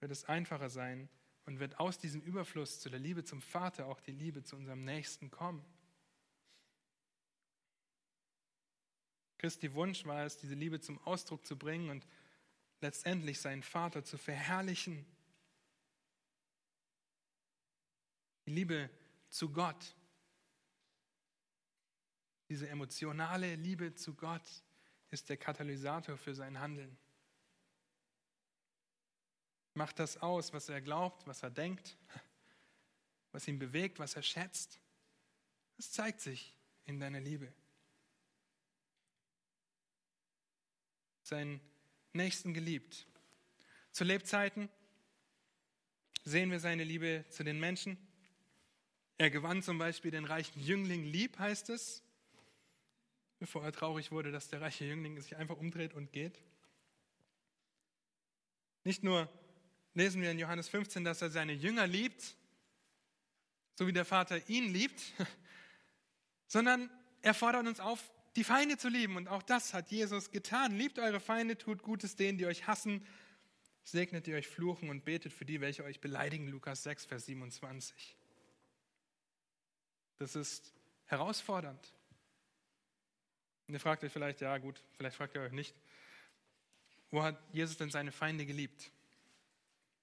[0.00, 1.08] wird es einfacher sein
[1.44, 4.84] und wird aus diesem Überfluss zu der Liebe zum Vater auch die Liebe zu unserem
[4.84, 5.64] Nächsten kommen.
[9.38, 12.06] Christi Wunsch war es, diese Liebe zum Ausdruck zu bringen und
[12.80, 15.04] letztendlich seinen Vater zu verherrlichen.
[18.46, 18.90] Die Liebe
[19.28, 19.95] zu Gott
[22.48, 24.46] diese emotionale Liebe zu Gott
[25.10, 26.96] ist der Katalysator für sein Handeln.
[29.74, 31.96] Macht das aus, was er glaubt, was er denkt,
[33.32, 34.80] was ihn bewegt, was er schätzt.
[35.76, 37.52] Es zeigt sich in deiner Liebe.
[41.22, 41.60] Seinen
[42.12, 43.06] Nächsten geliebt.
[43.90, 44.70] Zu Lebzeiten
[46.24, 47.98] sehen wir seine Liebe zu den Menschen.
[49.18, 52.05] Er gewann zum Beispiel den reichen Jüngling lieb, heißt es
[53.38, 56.38] bevor er traurig wurde, dass der reiche Jüngling sich einfach umdreht und geht.
[58.84, 59.28] Nicht nur
[59.94, 62.36] lesen wir in Johannes 15, dass er seine Jünger liebt,
[63.74, 65.00] so wie der Vater ihn liebt,
[66.46, 66.90] sondern
[67.22, 69.16] er fordert uns auf, die Feinde zu lieben.
[69.16, 70.76] Und auch das hat Jesus getan.
[70.76, 73.06] Liebt eure Feinde, tut Gutes denen, die euch hassen,
[73.82, 76.48] segnet die euch fluchen und betet für die, welche euch beleidigen.
[76.48, 78.16] Lukas 6, Vers 27.
[80.18, 80.74] Das ist
[81.06, 81.95] herausfordernd.
[83.66, 85.74] Und ihr fragt euch vielleicht, ja gut, vielleicht fragt ihr euch nicht,
[87.10, 88.90] wo hat Jesus denn seine Feinde geliebt?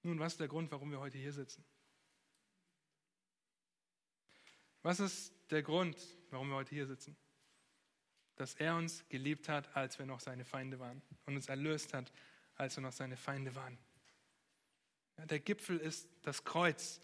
[0.03, 1.63] Nun, was ist der Grund, warum wir heute hier sitzen?
[4.81, 5.97] Was ist der Grund,
[6.29, 7.15] warum wir heute hier sitzen?
[8.35, 12.11] Dass er uns geliebt hat, als wir noch seine Feinde waren und uns erlöst hat,
[12.55, 13.77] als wir noch seine Feinde waren.
[15.17, 16.99] Ja, der Gipfel ist das Kreuz,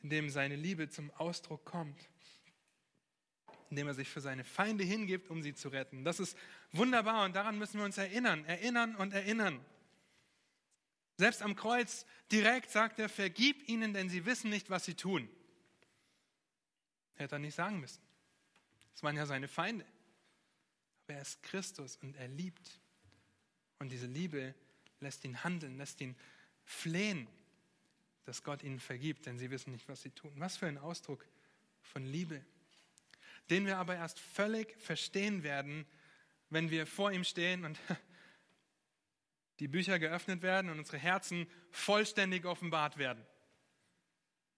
[0.00, 2.10] in dem seine Liebe zum Ausdruck kommt,
[3.72, 6.04] indem er sich für seine Feinde hingibt, um sie zu retten.
[6.04, 6.36] Das ist
[6.72, 9.64] wunderbar und daran müssen wir uns erinnern, erinnern und erinnern.
[11.16, 15.26] Selbst am Kreuz direkt sagt er, vergib ihnen, denn sie wissen nicht, was sie tun.
[17.14, 18.02] Hätte er nicht sagen müssen.
[18.94, 19.86] Es waren ja seine Feinde.
[21.04, 22.78] Aber er ist Christus und er liebt.
[23.78, 24.54] Und diese Liebe
[25.00, 26.14] lässt ihn handeln, lässt ihn
[26.66, 27.26] flehen,
[28.24, 30.34] dass Gott ihnen vergibt, denn sie wissen nicht, was sie tun.
[30.36, 31.26] Was für ein Ausdruck
[31.80, 32.44] von Liebe,
[33.50, 35.86] den wir aber erst völlig verstehen werden,
[36.50, 37.78] wenn wir vor ihm stehen und
[39.58, 43.24] die Bücher geöffnet werden und unsere Herzen vollständig offenbart werden.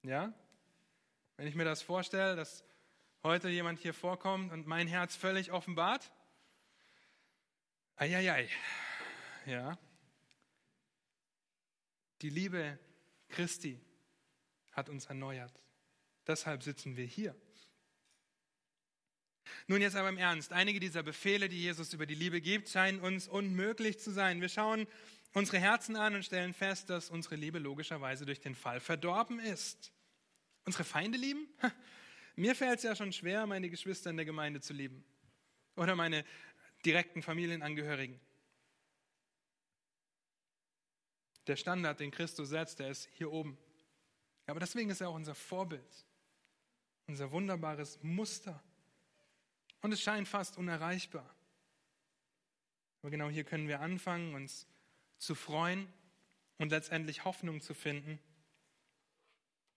[0.02, 0.32] Ja?
[1.36, 2.64] Wenn ich mir das vorstelle, dass
[3.22, 6.12] heute jemand hier vorkommt und mein Herz völlig offenbart,
[7.96, 8.48] eieiei,
[9.46, 9.78] ja.
[12.22, 12.78] Die Liebe
[13.28, 13.80] Christi
[14.72, 15.62] hat uns erneuert.
[16.26, 17.34] Deshalb sitzen wir hier.
[19.66, 20.52] Nun jetzt aber im Ernst.
[20.52, 24.40] Einige dieser Befehle, die Jesus über die Liebe gibt, scheinen uns unmöglich zu sein.
[24.40, 24.86] Wir schauen
[25.32, 29.92] unsere Herzen an und stellen fest, dass unsere Liebe logischerweise durch den Fall verdorben ist.
[30.64, 31.46] Unsere Feinde lieben?
[32.36, 35.04] Mir fällt es ja schon schwer, meine Geschwister in der Gemeinde zu lieben.
[35.76, 36.24] Oder meine
[36.84, 38.20] direkten Familienangehörigen.
[41.46, 43.58] Der Standard, den Christus setzt, der ist hier oben.
[44.46, 46.06] Aber deswegen ist er auch unser Vorbild,
[47.06, 48.62] unser wunderbares Muster.
[49.84, 51.28] Und es scheint fast unerreichbar.
[53.02, 54.66] Aber genau hier können wir anfangen, uns
[55.18, 55.86] zu freuen
[56.56, 58.18] und letztendlich Hoffnung zu finden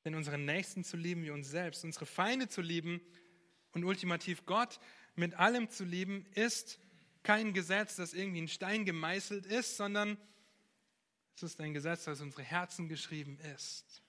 [0.07, 3.01] denn unseren Nächsten zu lieben wie uns selbst, unsere Feinde zu lieben
[3.73, 4.79] und ultimativ Gott
[5.15, 6.79] mit allem zu lieben, ist
[7.23, 10.17] kein Gesetz, das irgendwie in Stein gemeißelt ist, sondern
[11.35, 14.01] es ist ein Gesetz, das in unsere Herzen geschrieben ist.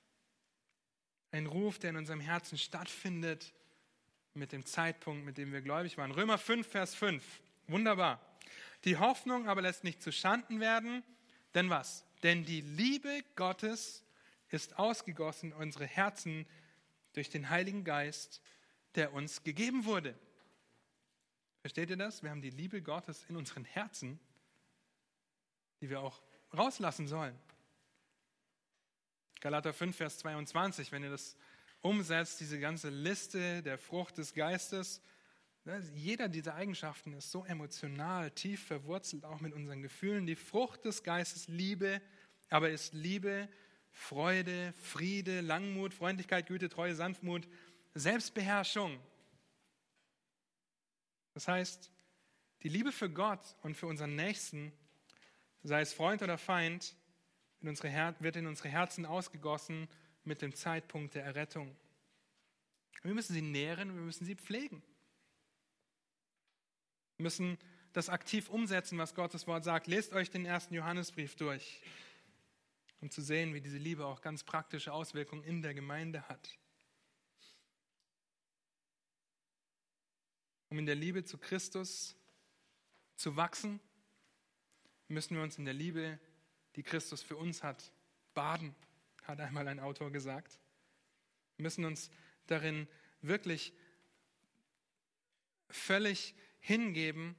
[1.32, 3.52] Ein Ruf, der in unserem Herzen stattfindet
[4.38, 6.10] mit dem Zeitpunkt, mit dem wir gläubig waren.
[6.10, 7.22] Römer 5, Vers 5.
[7.66, 8.20] Wunderbar.
[8.84, 11.02] Die Hoffnung aber lässt nicht zu Schanden werden,
[11.54, 12.04] denn was?
[12.22, 14.04] Denn die Liebe Gottes
[14.50, 16.46] ist ausgegossen unsere Herzen
[17.12, 18.40] durch den Heiligen Geist,
[18.94, 20.18] der uns gegeben wurde.
[21.60, 22.22] Versteht ihr das?
[22.22, 24.18] Wir haben die Liebe Gottes in unseren Herzen,
[25.80, 26.22] die wir auch
[26.56, 27.38] rauslassen sollen.
[29.40, 31.36] Galater 5, Vers 22, wenn ihr das
[31.80, 35.00] umsetzt, diese ganze Liste der Frucht des Geistes,
[35.64, 40.26] ne, jeder dieser Eigenschaften ist so emotional, tief verwurzelt, auch mit unseren Gefühlen.
[40.26, 42.00] Die Frucht des Geistes Liebe,
[42.48, 43.48] aber ist Liebe
[43.90, 47.48] Freude, Friede, Langmut, Freundlichkeit, Güte, Treue, Sanftmut,
[47.94, 48.98] Selbstbeherrschung.
[51.34, 51.90] Das heißt,
[52.62, 54.72] die Liebe für Gott und für unseren Nächsten,
[55.62, 56.94] sei es Freund oder Feind,
[57.60, 59.88] wird in unsere Herzen ausgegossen
[60.28, 61.74] mit dem Zeitpunkt der Errettung.
[63.02, 64.82] Wir müssen sie nähren, wir müssen sie pflegen.
[67.16, 67.58] Wir müssen
[67.92, 69.88] das aktiv umsetzen, was Gottes Wort sagt.
[69.88, 71.82] Lest euch den ersten Johannesbrief durch
[73.00, 76.58] um zu sehen, wie diese Liebe auch ganz praktische Auswirkungen in der Gemeinde hat.
[80.70, 82.16] Um in der Liebe zu Christus
[83.16, 83.80] zu wachsen,
[85.06, 86.18] müssen wir uns in der Liebe,
[86.76, 87.92] die Christus für uns hat,
[88.34, 88.74] baden,
[89.28, 90.58] hat einmal ein Autor gesagt.
[91.56, 92.10] Wir müssen uns
[92.46, 92.88] darin
[93.20, 93.72] wirklich
[95.70, 97.36] völlig hingeben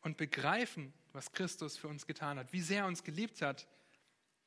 [0.00, 3.68] und begreifen, was Christus für uns getan hat, wie sehr er uns geliebt hat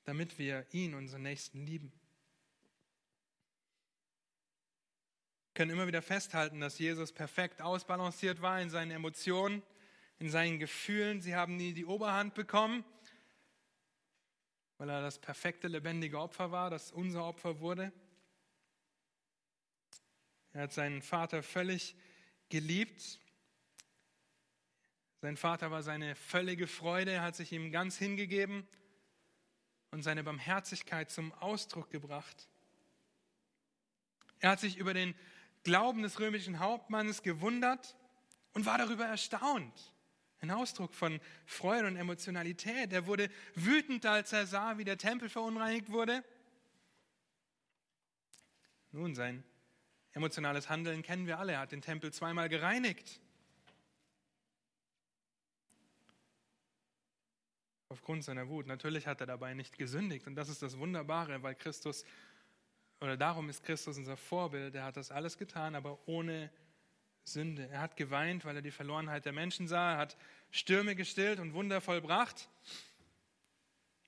[0.06, 1.92] damit wir ihn, unseren Nächsten, lieben.
[5.48, 9.64] Wir können immer wieder festhalten, dass Jesus perfekt ausbalanciert war in seinen Emotionen,
[10.20, 11.22] in seinen Gefühlen.
[11.22, 12.84] Sie haben nie die Oberhand bekommen,
[14.78, 17.92] weil er das perfekte, lebendige Opfer war, das unser Opfer wurde.
[20.54, 21.96] Er hat seinen Vater völlig
[22.50, 23.20] geliebt.
[25.22, 28.68] Sein Vater war seine völlige Freude, er hat sich ihm ganz hingegeben
[29.92, 32.50] und seine Barmherzigkeit zum Ausdruck gebracht.
[34.40, 35.16] Er hat sich über den
[35.64, 37.96] Glauben des römischen Hauptmannes gewundert
[38.54, 39.95] und war darüber erstaunt.
[40.46, 42.94] Ein Ausdruck von Freude und Emotionalität.
[42.94, 46.24] Er wurde wütend, als er sah, wie der Tempel verunreinigt wurde.
[48.92, 49.44] Nun, sein
[50.12, 51.54] Emotionales Handeln kennen wir alle.
[51.54, 53.20] Er hat den Tempel zweimal gereinigt.
[57.90, 58.68] Aufgrund seiner Wut.
[58.68, 60.28] Natürlich hat er dabei nicht gesündigt.
[60.28, 62.06] Und das ist das Wunderbare, weil Christus,
[63.02, 64.76] oder darum ist Christus unser Vorbild.
[64.76, 66.52] Er hat das alles getan, aber ohne
[67.26, 67.68] Sünde.
[67.70, 69.94] Er hat geweint, weil er die Verlorenheit der Menschen sah.
[69.94, 70.18] Er hat
[70.56, 72.50] Stürme gestillt und Wunder vollbracht.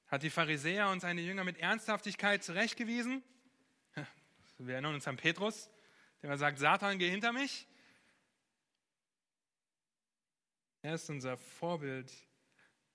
[0.08, 3.22] Hat die Pharisäer und seine Jünger mit Ernsthaftigkeit zurechtgewiesen.
[4.58, 5.70] Wir erinnern uns an Petrus,
[6.24, 7.68] der sagt, Satan, geh hinter mich.
[10.84, 12.14] Er ist unser Vorbild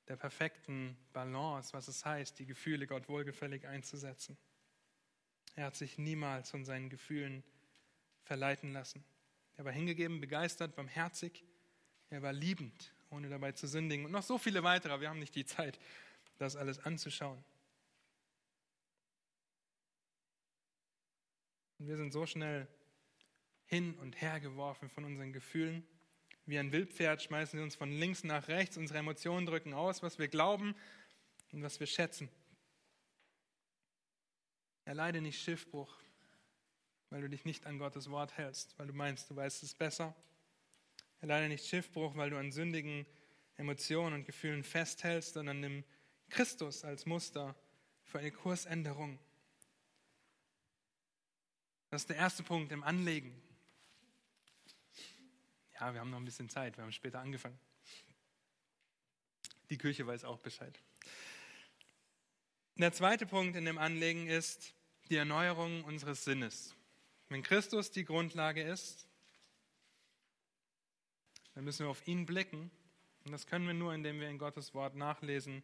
[0.08, 4.38] der perfekten Balance, was es heißt, die Gefühle Gott wohlgefällig einzusetzen.
[5.56, 7.44] Er hat sich niemals von seinen Gefühlen
[8.22, 9.04] verleiten lassen.
[9.58, 11.44] Er war hingegeben, begeistert, barmherzig.
[12.08, 14.04] Er war liebend, ohne dabei zu sündigen.
[14.06, 15.00] Und noch so viele weitere.
[15.00, 15.78] Wir haben nicht die Zeit,
[16.38, 17.42] das alles anzuschauen.
[21.78, 22.66] Und wir sind so schnell
[23.66, 25.86] hin und her geworfen von unseren Gefühlen.
[26.46, 28.76] Wie ein Wildpferd schmeißen sie uns von links nach rechts.
[28.76, 30.74] Unsere Emotionen drücken aus, was wir glauben
[31.52, 32.28] und was wir schätzen.
[34.84, 35.96] Erleide nicht Schiffbruch,
[37.10, 40.14] weil du dich nicht an Gottes Wort hältst, weil du meinst, du weißt es besser.
[41.22, 43.06] Erleide nicht Schiffbruch, weil du an sündigen
[43.56, 45.84] Emotionen und Gefühlen festhältst, sondern nimm
[46.28, 47.54] Christus als Muster
[48.02, 49.20] für eine Kursänderung.
[51.90, 53.40] Das ist der erste Punkt im Anlegen.
[55.74, 57.58] Ja, wir haben noch ein bisschen Zeit, wir haben später angefangen.
[59.70, 60.76] Die Kirche weiß auch Bescheid.
[62.74, 64.74] Der zweite Punkt in dem Anlegen ist
[65.08, 66.74] die Erneuerung unseres Sinnes.
[67.28, 69.06] Wenn Christus die Grundlage ist,
[71.54, 72.70] dann müssen wir auf ihn blicken.
[73.24, 75.62] Und das können wir nur, indem wir in Gottes Wort nachlesen,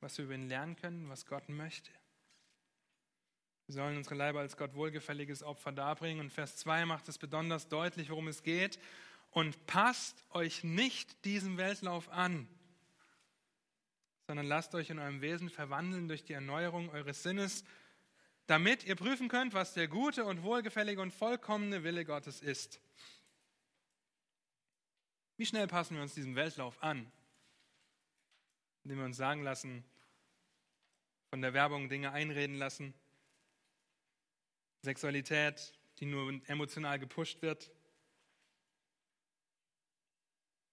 [0.00, 1.90] was wir über ihn lernen können, was Gott möchte.
[3.66, 6.20] Wir sollen unsere Leiber als Gott wohlgefälliges Opfer darbringen.
[6.20, 8.78] Und Vers 2 macht es besonders deutlich, worum es geht.
[9.30, 12.48] Und passt euch nicht diesem Weltlauf an,
[14.26, 17.64] sondern lasst euch in eurem Wesen verwandeln durch die Erneuerung eures Sinnes,
[18.46, 22.80] damit ihr prüfen könnt, was der gute und wohlgefällige und vollkommene Wille Gottes ist.
[25.40, 27.10] Wie schnell passen wir uns diesem Weltlauf an?
[28.84, 29.82] Indem wir uns sagen lassen,
[31.30, 32.92] von der Werbung Dinge einreden lassen,
[34.82, 37.70] Sexualität, die nur emotional gepusht wird.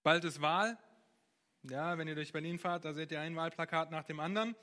[0.02, 0.76] Bald ist Wahl.
[1.62, 4.54] Ja, wenn ihr durch Berlin fahrt, da seht ihr ein Wahlplakat nach dem anderen.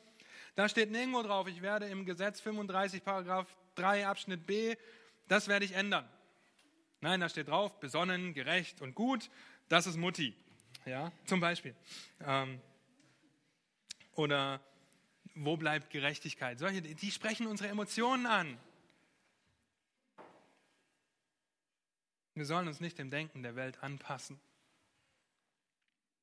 [0.54, 4.76] Da steht nirgendwo drauf, ich werde im Gesetz 35, Paragraph 3 Abschnitt B,
[5.28, 6.08] das werde ich ändern.
[7.02, 9.30] Nein, da steht drauf, besonnen, gerecht und gut,
[9.68, 10.34] das ist Mutti.
[10.86, 11.76] Ja, zum Beispiel.
[12.26, 12.62] Ähm,
[14.14, 14.62] oder
[15.34, 16.60] wo bleibt Gerechtigkeit?
[16.60, 18.58] Solche, die sprechen unsere Emotionen an.
[22.36, 24.40] Wir sollen uns nicht dem Denken der Welt anpassen.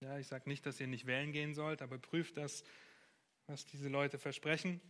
[0.00, 2.64] Ja, ich sage nicht, dass ihr nicht wählen gehen sollt, aber prüft das,
[3.46, 4.80] was diese Leute versprechen.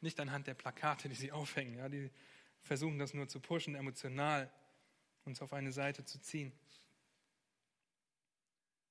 [0.00, 1.76] Nicht anhand der Plakate, die sie aufhängen.
[1.76, 2.10] Ja, die
[2.62, 4.50] versuchen das nur zu pushen, emotional
[5.24, 6.52] uns auf eine Seite zu ziehen.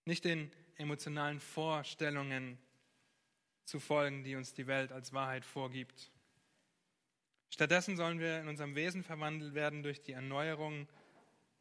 [0.06, 2.58] Nicht den emotionalen Vorstellungen
[3.66, 6.12] zu folgen, die uns die Welt als Wahrheit vorgibt.
[7.50, 10.88] Stattdessen sollen wir in unserem Wesen verwandelt werden durch die Erneuerung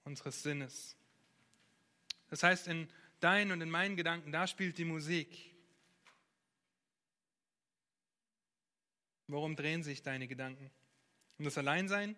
[0.04, 0.96] unseres Sinnes.
[2.30, 2.88] Das heißt, in
[3.20, 5.54] deinen und in meinen Gedanken, da spielt die Musik.
[9.28, 10.70] Worum drehen sich deine Gedanken?
[11.38, 12.16] Um das Alleinsein?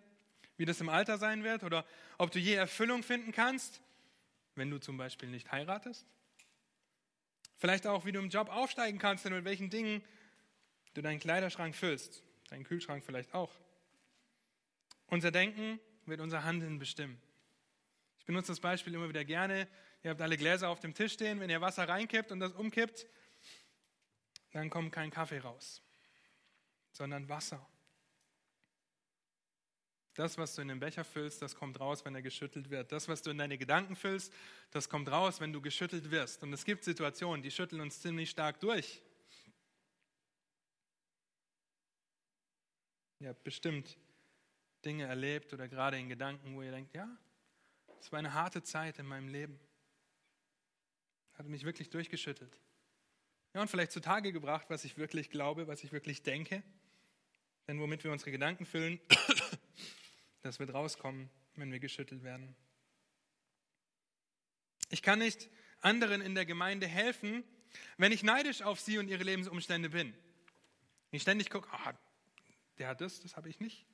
[0.57, 1.63] Wie das im Alter sein wird?
[1.63, 1.85] Oder
[2.17, 3.81] ob du je Erfüllung finden kannst,
[4.55, 6.05] wenn du zum Beispiel nicht heiratest?
[7.57, 10.03] Vielleicht auch, wie du im Job aufsteigen kannst und mit welchen Dingen
[10.93, 12.23] du deinen Kleiderschrank füllst.
[12.49, 13.51] Deinen Kühlschrank vielleicht auch.
[15.07, 17.21] Unser Denken wird unser Handeln bestimmen.
[18.19, 19.67] Ich benutze das Beispiel immer wieder gerne.
[20.03, 21.39] Ihr habt alle Gläser auf dem Tisch stehen.
[21.39, 23.05] Wenn ihr Wasser reinkippt und das umkippt,
[24.51, 25.81] dann kommt kein Kaffee raus,
[26.91, 27.67] sondern Wasser.
[30.15, 32.91] Das, was du in den Becher füllst, das kommt raus, wenn er geschüttelt wird.
[32.91, 34.33] Das, was du in deine Gedanken füllst,
[34.71, 36.41] das kommt raus, wenn du geschüttelt wirst.
[36.41, 39.01] Und es gibt Situationen, die schütteln uns ziemlich stark durch.
[43.19, 43.97] Ihr habt bestimmt
[44.85, 47.09] Dinge erlebt oder gerade in Gedanken, wo ihr denkt, ja,
[47.99, 49.59] es war eine harte Zeit in meinem Leben.
[51.33, 52.57] Hat mich wirklich durchgeschüttelt.
[53.53, 56.63] Ja, und vielleicht zutage gebracht, was ich wirklich glaube, was ich wirklich denke.
[57.67, 58.99] Denn womit wir unsere Gedanken füllen,
[60.45, 62.55] das wird rauskommen, wenn wir geschüttelt werden.
[64.89, 65.49] Ich kann nicht
[65.81, 67.43] anderen in der Gemeinde helfen,
[67.97, 70.13] wenn ich neidisch auf sie und ihre Lebensumstände bin.
[71.11, 71.93] Ich ständig gucke, ah,
[72.77, 73.85] der hat das, das habe ich nicht.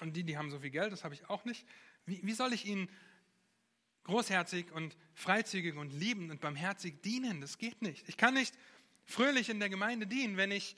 [0.00, 1.66] Und die, die haben so viel Geld, das habe ich auch nicht.
[2.04, 2.90] Wie, wie soll ich ihnen
[4.02, 7.40] großherzig und freizügig und liebend und barmherzig dienen?
[7.40, 8.06] Das geht nicht.
[8.08, 8.54] Ich kann nicht
[9.06, 10.76] fröhlich in der Gemeinde dienen, wenn ich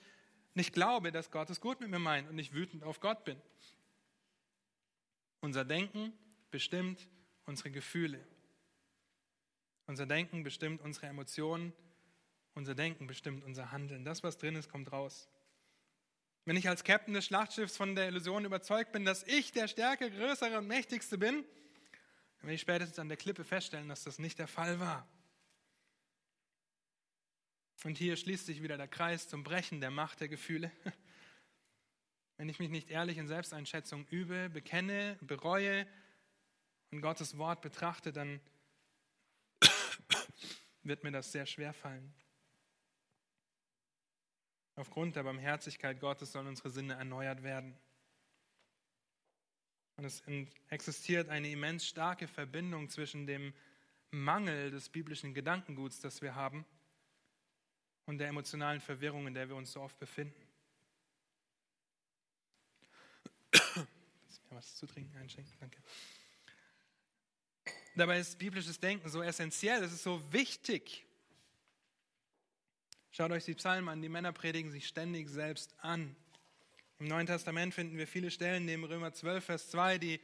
[0.54, 3.40] nicht glaube, dass Gott es gut mit mir meint und ich wütend auf Gott bin.
[5.46, 6.12] Unser Denken
[6.50, 7.06] bestimmt
[7.44, 8.26] unsere Gefühle.
[9.86, 11.72] Unser Denken bestimmt unsere Emotionen.
[12.54, 14.04] Unser Denken bestimmt unser Handeln.
[14.04, 15.28] Das, was drin ist, kommt raus.
[16.46, 20.10] Wenn ich als Captain des Schlachtschiffs von der Illusion überzeugt bin, dass ich der Stärke,
[20.10, 21.44] Größere und Mächtigste bin,
[22.38, 25.08] dann werde ich spätestens an der Klippe feststellen, dass das nicht der Fall war.
[27.84, 30.72] Und hier schließt sich wieder der Kreis zum Brechen der Macht der Gefühle.
[32.36, 35.86] Wenn ich mich nicht ehrlich in Selbsteinschätzung übe, bekenne, bereue
[36.90, 38.40] und Gottes Wort betrachte, dann
[40.82, 42.12] wird mir das sehr schwer fallen.
[44.74, 47.74] Aufgrund der Barmherzigkeit Gottes sollen unsere Sinne erneuert werden.
[49.96, 50.22] Und es
[50.68, 53.54] existiert eine immens starke Verbindung zwischen dem
[54.10, 56.66] Mangel des biblischen Gedankenguts, das wir haben,
[58.04, 60.46] und der emotionalen Verwirrung, in der wir uns so oft befinden.
[63.52, 65.82] Lass mir was zu trinken einschenken, danke.
[67.94, 71.04] Dabei ist biblisches Denken so essentiell, es ist so wichtig.
[73.10, 76.16] Schaut euch die Psalmen an, die Männer predigen sich ständig selbst an.
[76.98, 80.20] Im Neuen Testament finden wir viele Stellen neben Römer 12, Vers 2, die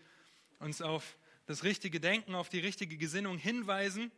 [0.60, 4.10] uns auf das richtige Denken, auf die richtige Gesinnung hinweisen.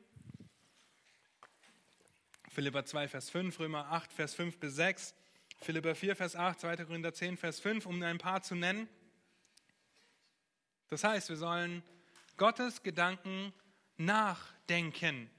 [2.51, 5.15] Philippa 2, Vers 5, Römer 8, Vers 5 bis 6,
[5.61, 6.77] Philippa 4, Vers 8, 2.
[6.85, 8.89] Korinther 10, Vers 5, um ein paar zu nennen.
[10.89, 11.82] Das heißt, wir sollen
[12.36, 13.52] Gottes Gedanken
[13.97, 15.31] nachdenken.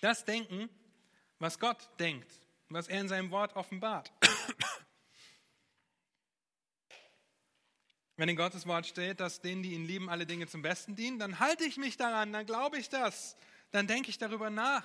[0.00, 0.68] Das Denken,
[1.38, 2.30] was Gott denkt,
[2.68, 4.12] was er in seinem Wort offenbart.
[8.16, 11.20] Wenn in Gottes Wort steht, dass denen, die ihn lieben, alle Dinge zum Besten dienen,
[11.20, 13.36] dann halte ich mich daran, dann glaube ich das,
[13.70, 14.84] dann denke ich darüber nach.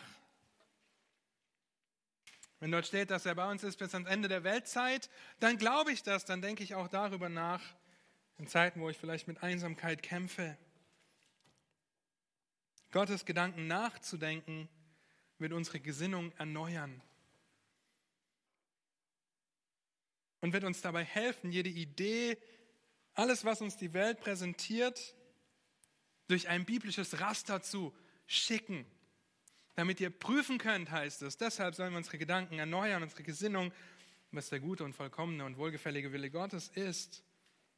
[2.60, 5.10] Wenn dort steht, dass er bei uns ist bis ans Ende der Weltzeit,
[5.40, 7.61] dann glaube ich das, dann denke ich auch darüber nach,
[8.38, 10.57] in Zeiten, wo ich vielleicht mit Einsamkeit kämpfe.
[12.91, 14.69] Gottes Gedanken nachzudenken,
[15.39, 17.01] wird unsere Gesinnung erneuern
[20.41, 22.38] und wird uns dabei helfen, jede Idee,
[23.14, 25.15] alles, was uns die Welt präsentiert,
[26.27, 27.95] durch ein biblisches Raster zu
[28.26, 28.85] schicken,
[29.76, 31.38] damit ihr prüfen könnt, heißt es.
[31.38, 33.72] Deshalb sollen wir unsere Gedanken erneuern, unsere Gesinnung,
[34.31, 37.23] was der gute und vollkommene und wohlgefällige Wille Gottes ist.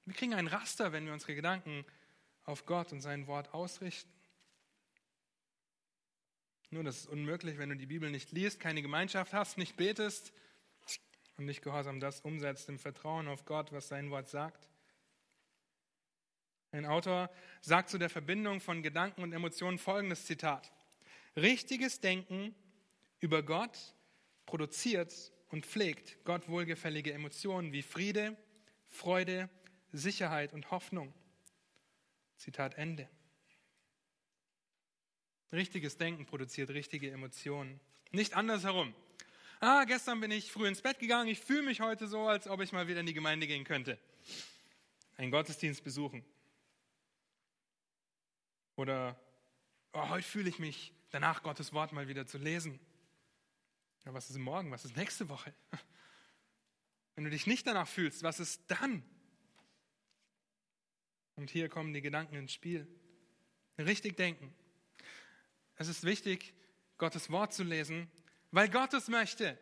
[0.06, 1.84] Wir kriegen ein Raster, wenn wir unsere Gedanken
[2.44, 4.11] auf Gott und sein Wort ausrichten.
[6.69, 10.32] Nur, das ist unmöglich, wenn du die Bibel nicht liest, keine Gemeinschaft hast, nicht betest
[11.38, 14.69] und nicht gehorsam das umsetzt im Vertrauen auf Gott, was sein Wort sagt.
[16.72, 20.72] Ein Autor sagt zu der Verbindung von Gedanken und Emotionen folgendes Zitat.
[21.36, 22.53] Richtiges Denken
[23.22, 23.95] über Gott
[24.45, 28.36] produziert und pflegt Gott wohlgefällige Emotionen wie Friede,
[28.90, 29.49] Freude,
[29.98, 31.14] Sicherheit und Hoffnung.
[32.38, 33.10] Zitat Ende.
[35.52, 37.80] Richtiges Denken produziert richtige Emotionen.
[38.12, 38.94] Nicht andersherum.
[39.62, 42.62] Ah, gestern bin ich früh ins Bett gegangen, ich fühle mich heute so, als ob
[42.62, 43.98] ich mal wieder in die Gemeinde gehen könnte.
[45.18, 46.26] Einen Gottesdienst besuchen.
[48.76, 49.18] Oder
[49.94, 52.80] oh, heute fühle ich mich danach, Gottes Wort mal wieder zu lesen.
[54.04, 54.72] Ja, was ist morgen?
[54.72, 55.54] Was ist nächste Woche?
[57.16, 59.04] Wenn du dich nicht danach fühlst, was ist dann?
[61.36, 62.88] Und hier kommen die Gedanken ins Spiel.
[63.78, 64.53] Richtig denken.
[65.76, 66.53] Es ist wichtig,
[66.98, 68.10] Gottes Wort zu lesen,
[68.52, 69.57] weil Gott es möchte.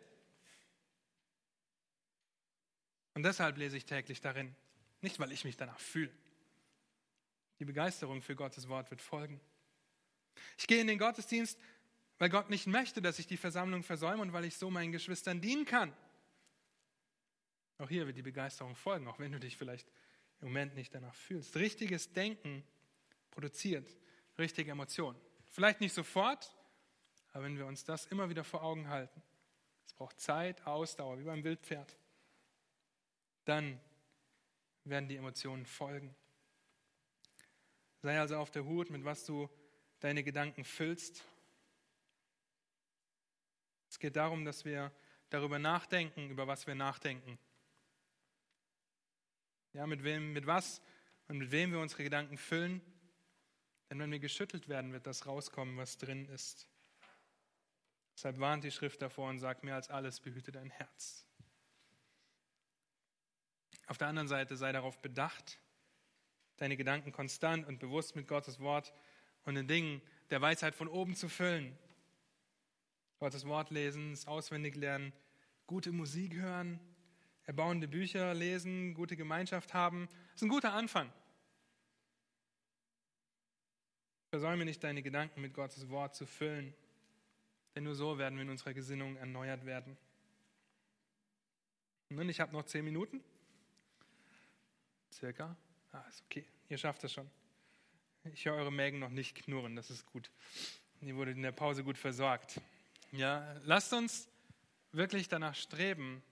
[3.15, 4.55] Und deshalb lese ich täglich darin,
[5.01, 6.11] nicht weil ich mich danach fühle.
[7.59, 9.39] Die Begeisterung für Gottes Wort wird folgen.
[10.57, 11.59] Ich gehe in den Gottesdienst,
[12.17, 15.41] weil Gott nicht möchte, dass ich die Versammlung versäume und weil ich so meinen Geschwistern
[15.41, 15.95] dienen kann.
[17.79, 19.91] Auch hier wird die Begeisterung folgen, auch wenn du dich vielleicht
[20.43, 21.55] im Moment nicht danach fühlst.
[21.55, 22.63] Richtiges Denken
[23.31, 23.95] produziert
[24.37, 25.19] richtige Emotionen.
[25.45, 26.53] Vielleicht nicht sofort,
[27.31, 29.21] aber wenn wir uns das immer wieder vor Augen halten,
[29.85, 31.97] es braucht Zeit, Ausdauer, wie beim Wildpferd,
[33.45, 33.79] dann
[34.83, 36.15] werden die Emotionen folgen.
[38.01, 39.49] Sei also auf der Hut, mit was du
[39.99, 41.23] deine Gedanken füllst.
[43.89, 44.91] Es geht darum, dass wir
[45.29, 47.37] darüber nachdenken, über was wir nachdenken.
[49.73, 50.81] Ja, mit wem, mit was
[51.27, 52.81] und mit wem wir unsere Gedanken füllen.
[53.89, 56.67] Denn wenn wir geschüttelt werden, wird das rauskommen, was drin ist.
[58.15, 61.25] Deshalb warnt die Schrift davor und sagt mehr als alles, behüte dein Herz.
[63.87, 65.59] Auf der anderen Seite sei darauf bedacht,
[66.57, 68.93] deine Gedanken konstant und bewusst mit Gottes Wort
[69.43, 71.77] und den Dingen der Weisheit von oben zu füllen.
[73.17, 75.13] Gottes Wort lesen, es auswendig lernen,
[75.65, 76.79] gute Musik hören,
[77.45, 80.07] erbauende Bücher lesen, gute Gemeinschaft haben.
[80.07, 81.11] Das ist ein guter Anfang.
[84.29, 86.73] Versäume nicht, deine Gedanken mit Gottes Wort zu füllen,
[87.75, 89.97] denn nur so werden wir in unserer Gesinnung erneuert werden.
[92.09, 93.23] Und ich habe noch zehn Minuten.
[95.11, 95.55] Circa.
[95.91, 96.45] Ah, ist okay.
[96.69, 97.29] Ihr schafft es schon.
[98.33, 100.31] Ich höre eure Mägen noch nicht knurren, das ist gut.
[101.01, 102.61] Ihr wurde in der Pause gut versorgt.
[103.11, 104.29] Ja, lasst uns
[104.91, 106.23] wirklich danach streben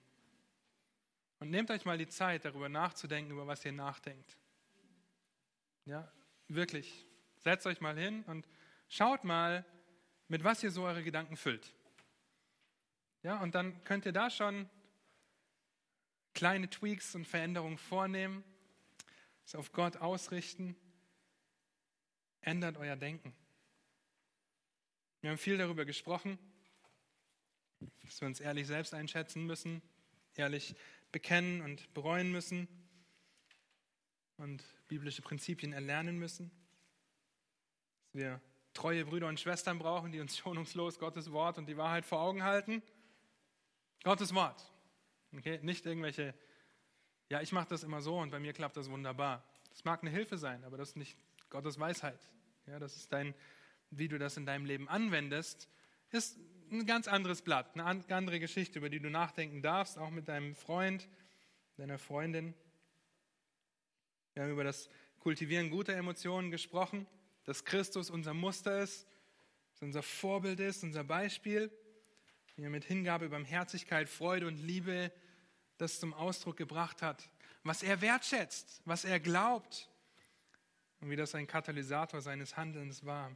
[1.41, 4.37] und nehmt euch mal die Zeit, darüber nachzudenken, über was ihr nachdenkt.
[5.83, 6.09] Ja,
[6.47, 7.05] wirklich.
[7.39, 8.47] Setzt euch mal hin und
[8.87, 9.65] schaut mal,
[10.29, 11.73] mit was ihr so eure Gedanken füllt.
[13.23, 14.69] Ja, und dann könnt ihr da schon
[16.33, 18.45] kleine Tweaks und Veränderungen vornehmen,
[19.43, 20.77] es auf Gott ausrichten.
[22.39, 23.35] Ändert euer Denken.
[25.19, 26.39] Wir haben viel darüber gesprochen
[28.03, 29.81] dass wir uns ehrlich selbst einschätzen müssen,
[30.35, 30.75] ehrlich
[31.11, 32.67] bekennen und bereuen müssen
[34.37, 36.51] und biblische Prinzipien erlernen müssen.
[38.03, 38.41] Dass wir
[38.73, 42.43] treue Brüder und Schwestern brauchen, die uns schonungslos Gottes Wort und die Wahrheit vor Augen
[42.43, 42.81] halten.
[44.03, 44.71] Gottes Wort.
[45.35, 45.59] Okay?
[45.61, 46.33] Nicht irgendwelche,
[47.29, 49.43] ja, ich mache das immer so und bei mir klappt das wunderbar.
[49.69, 51.17] Das mag eine Hilfe sein, aber das ist nicht
[51.49, 52.19] Gottes Weisheit.
[52.67, 53.33] Ja, das ist dein,
[53.89, 55.69] wie du das in deinem Leben anwendest,
[56.09, 56.39] ist
[56.71, 60.55] ein ganz anderes Blatt, eine andere Geschichte, über die du nachdenken darfst, auch mit deinem
[60.55, 61.09] Freund,
[61.77, 62.53] deiner Freundin.
[64.33, 64.89] Wir haben über das
[65.19, 67.05] Kultivieren guter Emotionen gesprochen,
[67.43, 69.07] dass Christus unser Muster ist,
[69.73, 71.71] dass unser Vorbild ist, unser Beispiel,
[72.55, 75.11] wie er mit Hingabe, Barmherzigkeit, Freude und Liebe
[75.77, 77.29] das zum Ausdruck gebracht hat,
[77.63, 79.89] was er wertschätzt, was er glaubt
[81.01, 83.35] und wie das ein Katalysator seines Handelns war.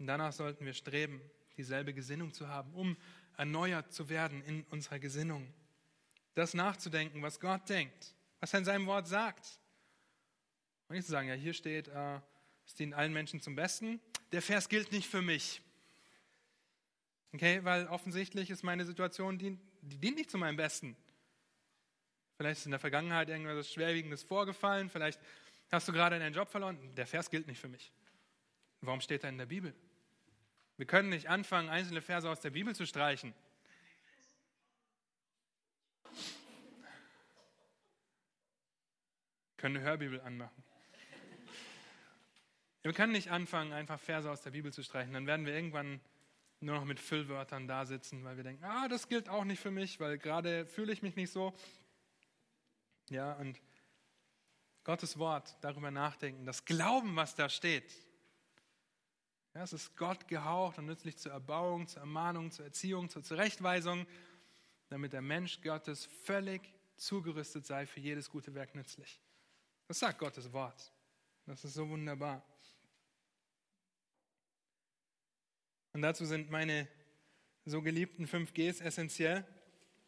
[0.00, 1.20] Und danach sollten wir streben,
[1.58, 2.96] dieselbe Gesinnung zu haben, um
[3.36, 5.52] erneuert zu werden in unserer Gesinnung.
[6.34, 9.60] Das nachzudenken, was Gott denkt, was er in seinem Wort sagt.
[10.88, 12.18] Und nicht zu sagen, ja, hier steht, äh,
[12.66, 14.00] es dient allen Menschen zum Besten.
[14.32, 15.60] Der Vers gilt nicht für mich.
[17.32, 20.96] Okay, weil offensichtlich ist meine Situation, die, die dient nicht zu meinem Besten.
[22.38, 25.20] Vielleicht ist in der Vergangenheit irgendwas Schwerwiegendes vorgefallen, vielleicht
[25.70, 26.78] hast du gerade deinen Job verloren.
[26.96, 27.92] Der Vers gilt nicht für mich.
[28.80, 29.74] Warum steht er in der Bibel?
[30.80, 33.34] Wir können nicht anfangen, einzelne Verse aus der Bibel zu streichen.
[39.50, 40.64] Wir können eine Hörbibel anmachen.
[42.80, 45.12] Wir können nicht anfangen, einfach Verse aus der Bibel zu streichen.
[45.12, 46.00] Dann werden wir irgendwann
[46.60, 49.70] nur noch mit Füllwörtern da sitzen, weil wir denken, ah, das gilt auch nicht für
[49.70, 51.52] mich, weil gerade fühle ich mich nicht so.
[53.10, 53.60] Ja, und
[54.84, 57.92] Gottes Wort darüber nachdenken, das Glauben, was da steht,
[59.54, 64.06] ja, es ist Gott gehaucht und nützlich zur Erbauung, zur Ermahnung, zur Erziehung, zur Zurechtweisung,
[64.88, 69.20] damit der Mensch Gottes völlig zugerüstet sei für jedes gute Werk nützlich.
[69.88, 70.92] Das sagt Gottes Wort.
[71.46, 72.44] Das ist so wunderbar.
[75.92, 76.86] Und dazu sind meine
[77.64, 79.44] so geliebten 5Gs essentiell.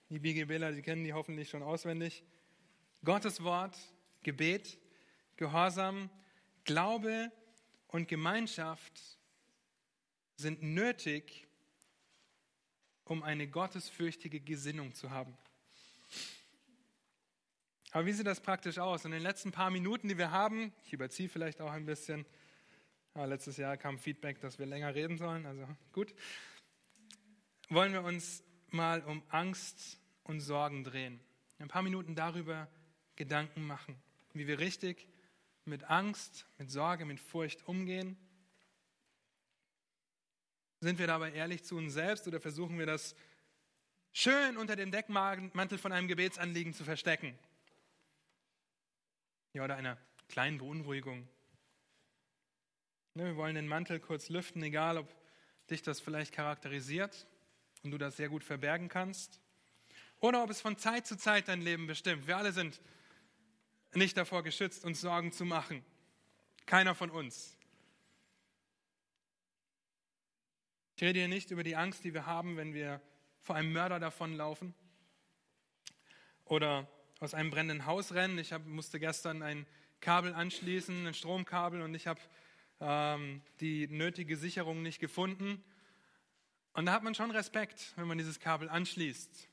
[0.09, 2.23] Die BGBler, die kennen die hoffentlich schon auswendig.
[3.05, 3.77] Gottes Wort,
[4.23, 4.79] Gebet,
[5.37, 6.11] Gehorsam,
[6.65, 7.33] Glaube
[7.89, 9.19] und Gemeinschaft
[10.43, 11.47] sind nötig,
[13.05, 15.37] um eine gottesfürchtige Gesinnung zu haben.
[17.93, 19.05] Aber wie sieht das praktisch aus?
[19.05, 22.27] In den letzten paar Minuten, die wir haben, ich überziehe vielleicht auch ein bisschen,
[23.15, 26.15] aber letztes Jahr kam Feedback, dass wir länger reden sollen, also gut,
[27.69, 31.21] wollen wir uns mal um Angst und Sorgen drehen.
[31.59, 32.69] Ein paar Minuten darüber
[33.17, 33.97] Gedanken machen,
[34.33, 35.07] wie wir richtig
[35.65, 38.17] mit Angst, mit Sorge, mit Furcht umgehen
[40.83, 43.15] sind wir dabei ehrlich zu uns selbst oder versuchen wir das
[44.13, 47.39] schön unter dem Deckmantel von einem Gebetsanliegen zu verstecken?
[49.53, 49.97] Ja, oder einer
[50.29, 51.29] kleinen Beunruhigung.
[53.15, 55.09] Ne, wir wollen den Mantel kurz lüften, egal ob
[55.71, 57.29] dich das vielleicht charakterisiert
[57.85, 59.41] und du das sehr gut verbergen kannst.
[60.19, 62.27] Oder ob es von Zeit zu Zeit dein Leben bestimmt.
[62.27, 62.81] Wir alle sind
[63.95, 65.85] nicht davor geschützt, uns Sorgen zu machen.
[66.67, 67.57] Keiner von uns.
[71.03, 73.01] Ich rede hier nicht über die Angst, die wir haben, wenn wir
[73.41, 74.73] vor einem Mörder davonlaufen
[76.45, 76.89] oder
[77.19, 78.39] aus einem brennenden Haus rennen.
[78.39, 79.67] Ich hab, musste gestern ein
[80.01, 82.21] Kabel anschließen, ein Stromkabel, und ich habe
[82.79, 85.65] ähm, die nötige Sicherung nicht gefunden.
[86.73, 89.49] Und da hat man schon Respekt, wenn man dieses Kabel anschließt.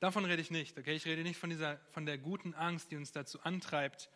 [0.00, 0.94] Davon rede ich nicht, okay?
[0.94, 4.08] Ich rede nicht von, dieser, von der guten Angst, die uns dazu antreibt,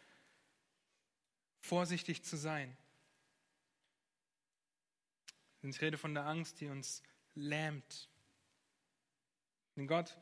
[1.59, 2.79] vorsichtig zu sein.
[5.63, 7.03] Ich rede von der Angst, die uns
[7.35, 8.09] lähmt.
[9.77, 10.17] Denn Gott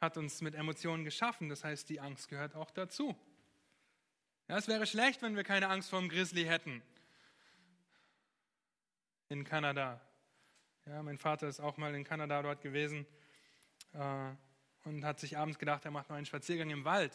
[0.00, 3.16] hat uns mit Emotionen geschaffen, das heißt, die Angst gehört auch dazu.
[4.48, 6.82] Ja, es wäre schlecht, wenn wir keine Angst vor dem Grizzly hätten.
[9.28, 10.00] In Kanada.
[10.86, 13.06] Ja, mein Vater ist auch mal in Kanada dort gewesen
[13.92, 14.32] äh,
[14.84, 17.14] und hat sich abends gedacht, er macht noch einen Spaziergang im Wald.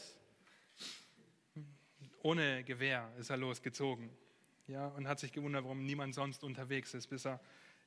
[2.23, 4.09] Ohne Gewehr ist er losgezogen.
[4.67, 7.39] Ja, und hat sich gewundert, warum niemand sonst unterwegs ist, bis er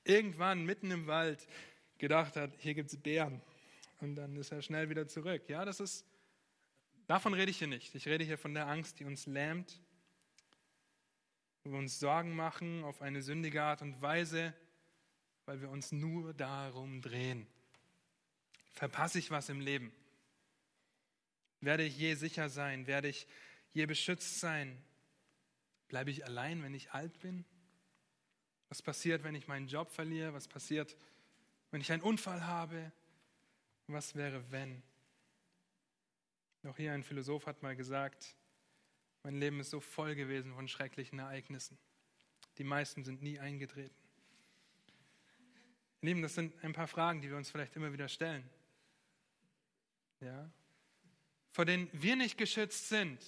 [0.04, 1.46] irgendwann mitten im Wald
[1.98, 3.42] gedacht hat, hier gibt es Bären.
[4.00, 5.42] Und dann ist er schnell wieder zurück.
[5.48, 6.06] Ja, das ist,
[7.06, 7.94] davon rede ich hier nicht.
[7.94, 9.78] Ich rede hier von der Angst, die uns lähmt,
[11.64, 14.54] wo wir uns Sorgen machen auf eine sündige Art und Weise,
[15.44, 17.46] weil wir uns nur darum drehen.
[18.72, 19.92] Verpasse ich was im Leben?
[21.60, 22.86] Werde ich je sicher sein?
[22.86, 23.26] Werde ich
[23.74, 24.82] je beschützt sein?
[25.90, 27.44] Bleibe ich allein, wenn ich alt bin?
[28.68, 30.32] Was passiert, wenn ich meinen Job verliere?
[30.32, 30.96] Was passiert,
[31.72, 32.92] wenn ich einen Unfall habe?
[33.88, 34.84] Was wäre, wenn?
[36.62, 38.36] Noch hier ein Philosoph hat mal gesagt,
[39.24, 41.76] mein Leben ist so voll gewesen von schrecklichen Ereignissen.
[42.58, 43.94] Die meisten sind nie eingetreten.
[46.02, 48.48] Lieben, das sind ein paar Fragen, die wir uns vielleicht immer wieder stellen.
[50.20, 50.48] Ja?
[51.50, 53.20] Vor denen wir nicht geschützt sind.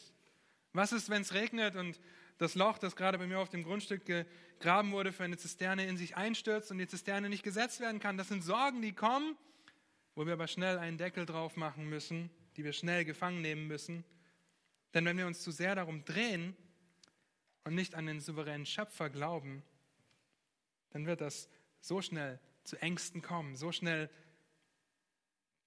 [0.72, 2.00] Was ist, wenn es regnet und
[2.42, 5.96] das Loch, das gerade bei mir auf dem Grundstück gegraben wurde, für eine Zisterne in
[5.96, 8.16] sich einstürzt und die Zisterne nicht gesetzt werden kann?
[8.16, 9.36] Das sind Sorgen, die kommen,
[10.14, 14.04] wo wir aber schnell einen Deckel drauf machen müssen, die wir schnell gefangen nehmen müssen.
[14.92, 16.56] Denn wenn wir uns zu sehr darum drehen
[17.64, 19.62] und nicht an den souveränen Schöpfer glauben,
[20.90, 21.48] dann wird das
[21.80, 24.10] so schnell zu Ängsten kommen, so schnell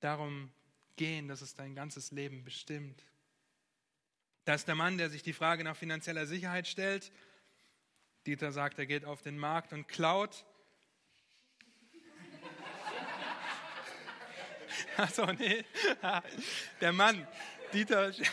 [0.02, 0.52] darum
[0.97, 3.03] gehen, dass es dein ganzes Leben bestimmt.
[4.45, 7.11] Da ist der Mann, der sich die Frage nach finanzieller Sicherheit stellt.
[8.27, 10.45] Dieter sagt, er geht auf den Markt und klaut.
[14.97, 15.65] Achso, nee.
[16.81, 17.27] Der Mann,
[17.73, 18.13] Dieter.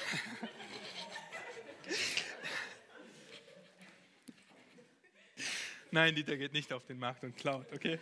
[5.90, 7.98] Nein, Dieter geht nicht auf den Markt und klaut, okay?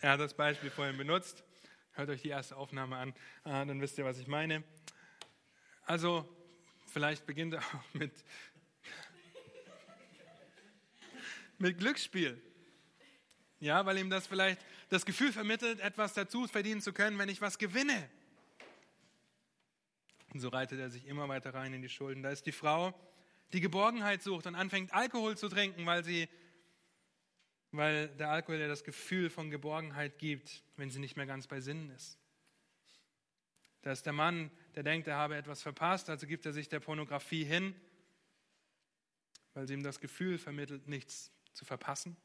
[0.00, 1.42] er hat das Beispiel vorhin benutzt.
[1.92, 3.14] Hört euch die erste Aufnahme an,
[3.44, 4.62] ah, dann wisst ihr, was ich meine.
[5.88, 6.28] Also,
[6.84, 8.12] vielleicht beginnt er auch mit,
[11.56, 12.38] mit Glücksspiel.
[13.58, 14.60] Ja, weil ihm das vielleicht
[14.90, 18.10] das Gefühl vermittelt, etwas dazu verdienen zu können, wenn ich was gewinne.
[20.34, 22.22] Und so reitet er sich immer weiter rein in die Schulden.
[22.22, 22.92] Da ist die Frau,
[23.54, 26.28] die Geborgenheit sucht und anfängt Alkohol zu trinken, weil sie
[27.70, 31.60] weil der Alkohol ja das Gefühl von Geborgenheit gibt, wenn sie nicht mehr ganz bei
[31.60, 32.18] Sinnen ist.
[33.82, 36.80] Da ist der Mann, der denkt, er habe etwas verpasst, also gibt er sich der
[36.80, 37.74] Pornografie hin,
[39.54, 42.16] weil sie ihm das Gefühl vermittelt, nichts zu verpassen.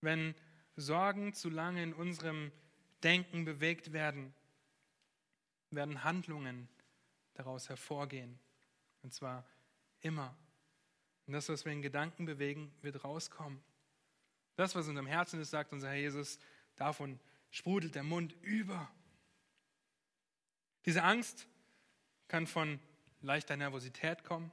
[0.00, 0.34] Wenn
[0.76, 2.52] Sorgen zu lange in unserem
[3.02, 4.34] Denken bewegt werden,
[5.70, 6.68] werden Handlungen
[7.34, 8.38] daraus hervorgehen.
[9.02, 9.44] Und zwar
[10.00, 10.36] immer.
[11.26, 13.62] Und das, was wir in Gedanken bewegen, wird rauskommen.
[14.56, 16.38] Das, was in unserem Herzen ist, sagt unser Herr Jesus,
[16.78, 18.90] davon sprudelt der Mund über.
[20.86, 21.46] Diese Angst
[22.28, 22.80] kann von
[23.20, 24.50] leichter Nervosität kommen,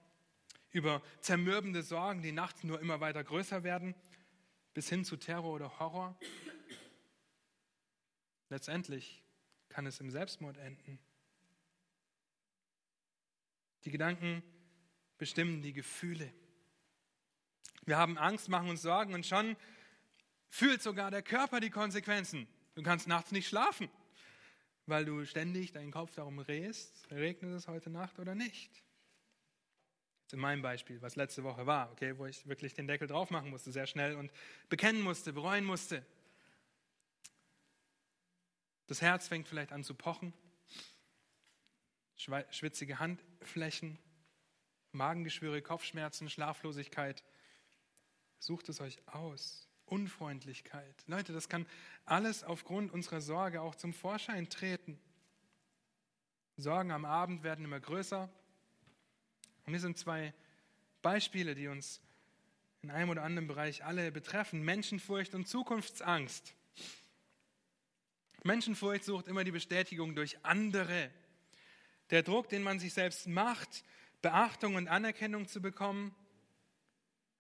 [0.72, 3.95] über zermürbende Sorgen, die nachts nur immer weiter größer werden,
[4.73, 6.18] bis hin zu Terror oder Horror.
[8.49, 9.23] Letztendlich
[9.69, 10.99] kann es im Selbstmord enden.
[13.85, 14.43] Die Gedanken
[15.18, 16.34] bestimmen die Gefühle.
[17.85, 19.56] Wir haben Angst, machen uns Sorgen und schon
[20.56, 22.48] fühlt sogar der Körper die Konsequenzen.
[22.76, 23.90] Du kannst nachts nicht schlafen,
[24.86, 28.82] weil du ständig deinen Kopf darum drehst, regnet es heute Nacht oder nicht.
[30.32, 33.49] In meinem Beispiel, was letzte Woche war, okay, wo ich wirklich den Deckel drauf machen
[33.49, 34.32] musste, sehr schnell und
[34.69, 36.06] bekennen musste, bereuen musste.
[38.88, 40.34] Das Herz fängt vielleicht an zu pochen,
[42.15, 43.99] schwitzige Handflächen,
[44.94, 47.26] Magengeschwüre, Kopfschmerzen, Schlaflosigkeit.
[48.40, 49.65] Sucht es euch aus.
[49.86, 51.03] Unfreundlichkeit.
[51.07, 51.66] Leute, das kann
[52.06, 54.99] alles aufgrund unserer Sorge auch zum Vorschein treten.
[56.57, 58.30] Sorgen am Abend werden immer größer.
[59.66, 60.34] Und hier sind zwei
[61.02, 62.02] Beispiele, die uns
[62.82, 64.64] in einem oder anderen Bereich alle betreffen.
[64.64, 66.56] Menschenfurcht und Zukunftsangst.
[68.44, 71.12] Menschenfurcht sucht immer die Bestätigung durch andere.
[72.12, 73.84] Der Druck, den man sich selbst macht,
[74.22, 76.16] Beachtung und Anerkennung zu bekommen,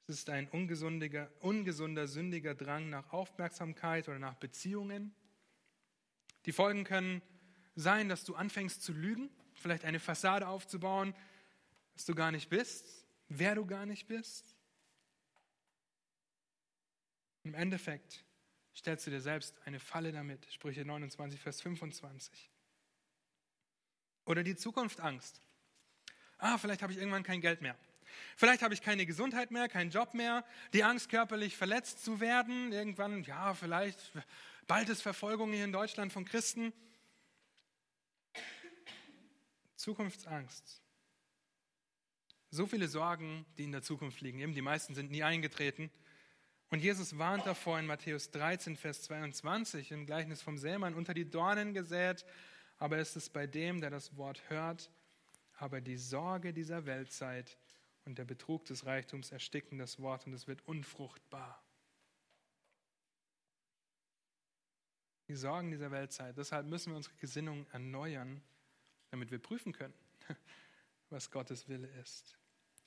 [0.07, 5.15] Es ist ein ungesunder, ungesunder, sündiger Drang nach Aufmerksamkeit oder nach Beziehungen.
[6.45, 7.23] Die Folgen können
[7.75, 11.15] sein, dass du anfängst zu lügen, vielleicht eine Fassade aufzubauen,
[11.95, 14.55] dass du gar nicht bist, wer du gar nicht bist.
[17.43, 18.23] Im Endeffekt
[18.75, 20.45] stellst du dir selbst eine Falle damit.
[20.51, 22.51] Sprüche 29, Vers 25.
[24.25, 25.41] Oder die Zukunftsangst.
[26.37, 27.77] Ah, vielleicht habe ich irgendwann kein Geld mehr.
[28.35, 32.71] Vielleicht habe ich keine Gesundheit mehr, keinen Job mehr, die Angst, körperlich verletzt zu werden.
[32.71, 33.99] Irgendwann, ja, vielleicht
[34.67, 36.73] bald ist Verfolgung hier in Deutschland von Christen.
[39.75, 40.81] Zukunftsangst.
[42.49, 44.39] So viele Sorgen, die in der Zukunft liegen.
[44.39, 45.91] Eben die meisten sind nie eingetreten.
[46.69, 51.29] Und Jesus warnt davor in Matthäus 13, Vers 22 im Gleichnis vom Sämann, unter die
[51.29, 52.25] Dornen gesät,
[52.77, 54.89] aber es ist bei dem, der das Wort hört,
[55.57, 57.57] aber die Sorge dieser Weltzeit
[58.05, 61.61] und der Betrug des Reichtums ersticken das Wort und es wird unfruchtbar.
[65.27, 66.37] Die Sorgen dieser Weltzeit.
[66.37, 68.41] Deshalb müssen wir unsere Gesinnung erneuern,
[69.09, 69.95] damit wir prüfen können,
[71.09, 72.37] was Gottes Wille ist.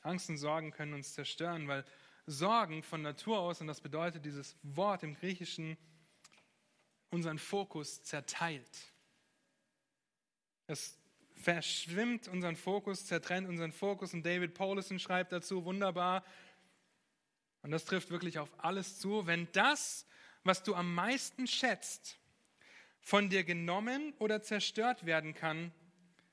[0.02, 1.84] Angst und Sorgen können uns zerstören, weil
[2.26, 5.76] Sorgen von Natur aus, und das bedeutet dieses Wort im Griechischen,
[7.10, 8.92] unseren Fokus zerteilt.
[10.66, 10.98] Es
[11.38, 14.12] verschwimmt unseren Fokus, zertrennt unseren Fokus.
[14.14, 16.24] Und David Paulison schreibt dazu wunderbar,
[17.62, 20.06] und das trifft wirklich auf alles zu, wenn das,
[20.44, 22.18] was du am meisten schätzt,
[23.00, 25.72] von dir genommen oder zerstört werden kann,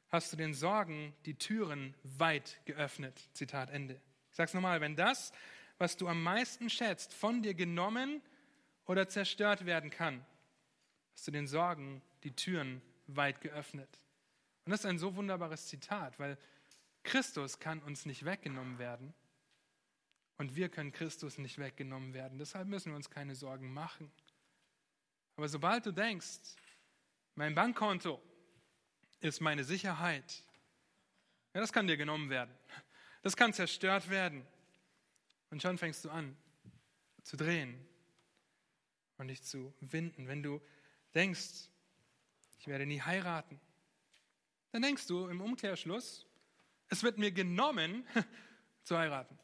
[0.10, 3.19] hast du den Sorgen die Türen weit geöffnet.
[3.34, 3.99] Zitat Ende.
[4.30, 5.32] Ich sage es nochmal, wenn das,
[5.77, 8.22] was du am meisten schätzt, von dir genommen
[8.86, 10.26] oder zerstört werden kann,
[11.14, 13.99] hast du den Sorgen die Türen weit geöffnet.
[14.65, 16.37] Und das ist ein so wunderbares Zitat, weil
[17.03, 19.13] Christus kann uns nicht weggenommen werden
[20.37, 22.39] und wir können Christus nicht weggenommen werden.
[22.39, 24.11] Deshalb müssen wir uns keine Sorgen machen.
[25.35, 26.55] Aber sobald du denkst,
[27.35, 28.21] mein Bankkonto
[29.19, 30.43] ist meine Sicherheit,
[31.53, 32.53] ja, das kann dir genommen werden.
[33.21, 34.45] Das kann zerstört werden.
[35.51, 36.35] Und schon fängst du an
[37.23, 37.87] zu drehen
[39.17, 40.27] und dich zu winden.
[40.27, 40.61] Wenn du
[41.13, 41.69] denkst,
[42.59, 43.59] ich werde nie heiraten,
[44.76, 46.26] dann denkst du im Umkehrschluss,
[46.89, 48.06] es wird mir genommen,
[48.84, 49.39] zu heiraten.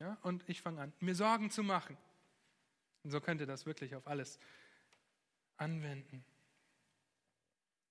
[0.00, 1.96] Ja, und ich fange an, mir Sorgen zu machen.
[3.04, 4.40] Und so könnt ihr das wirklich auf alles
[5.58, 6.24] anwenden.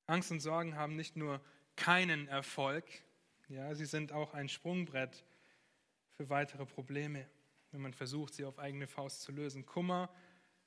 [0.07, 1.39] Angst und Sorgen haben nicht nur
[1.77, 2.83] keinen Erfolg,
[3.47, 5.23] ja, sie sind auch ein Sprungbrett
[6.17, 7.29] für weitere Probleme,
[7.71, 9.65] wenn man versucht, sie auf eigene Faust zu lösen.
[9.65, 10.13] Kummer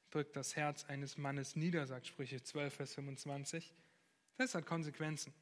[0.08, 3.74] drückt das Herz eines Mannes nieder, sagt Sprüche 12, Vers 25.
[4.36, 5.34] Das hat Konsequenzen.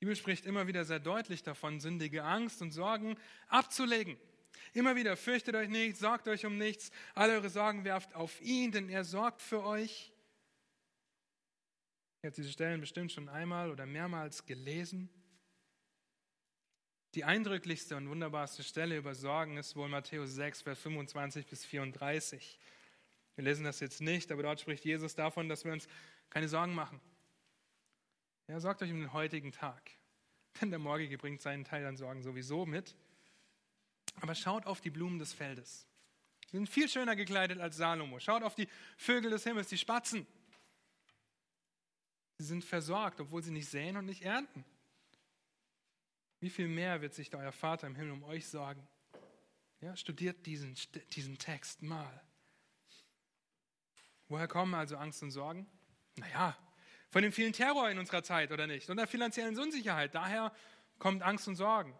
[0.00, 3.16] Die Bibel spricht immer wieder sehr deutlich davon, sündige Angst und Sorgen
[3.48, 4.16] abzulegen.
[4.72, 8.72] Immer wieder, fürchtet euch nicht, sorgt euch um nichts, alle eure Sorgen werft auf ihn,
[8.72, 10.12] denn er sorgt für euch.
[12.22, 15.08] Ihr habt diese Stellen bestimmt schon einmal oder mehrmals gelesen.
[17.14, 22.58] Die eindrücklichste und wunderbarste Stelle über Sorgen ist wohl Matthäus 6, Vers 25 bis 34.
[23.34, 25.86] Wir lesen das jetzt nicht, aber dort spricht Jesus davon, dass wir uns
[26.30, 27.00] keine Sorgen machen.
[28.48, 29.90] Ja, sorgt euch um den heutigen Tag.
[30.60, 32.96] Denn der Morgige bringt seinen Teil an Sorgen sowieso mit.
[34.20, 35.86] Aber schaut auf die Blumen des Feldes.
[36.50, 38.20] Sie sind viel schöner gekleidet als Salomo.
[38.20, 40.26] Schaut auf die Vögel des Himmels, die Spatzen.
[42.38, 44.64] Sie sind versorgt, obwohl sie nicht säen und nicht ernten.
[46.40, 48.86] Wie viel mehr wird sich euer Vater im Himmel um euch sorgen?
[49.80, 50.76] Ja, studiert diesen,
[51.12, 52.20] diesen Text mal.
[54.28, 55.66] Woher kommen also Angst und Sorgen?
[56.16, 56.56] Naja,
[57.12, 58.88] von dem vielen Terror in unserer Zeit, oder nicht?
[58.88, 60.14] Und der finanziellen Unsicherheit.
[60.14, 60.50] Daher
[60.98, 61.94] kommt Angst und Sorgen.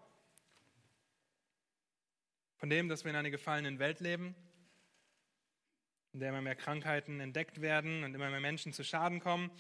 [2.57, 4.35] Von dem, dass wir in einer gefallenen Welt leben,
[6.15, 9.51] in der immer mehr Krankheiten entdeckt werden und immer mehr Menschen zu Schaden kommen.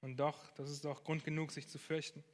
[0.00, 2.24] Und doch, das ist doch Grund genug, sich zu fürchten.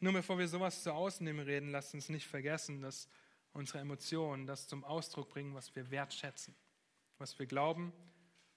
[0.00, 3.08] Nur bevor wir sowas zu Ausnehmen reden, lasst uns nicht vergessen, dass
[3.52, 6.56] unsere Emotionen das zum Ausdruck bringen, was wir wertschätzen,
[7.18, 7.92] was wir glauben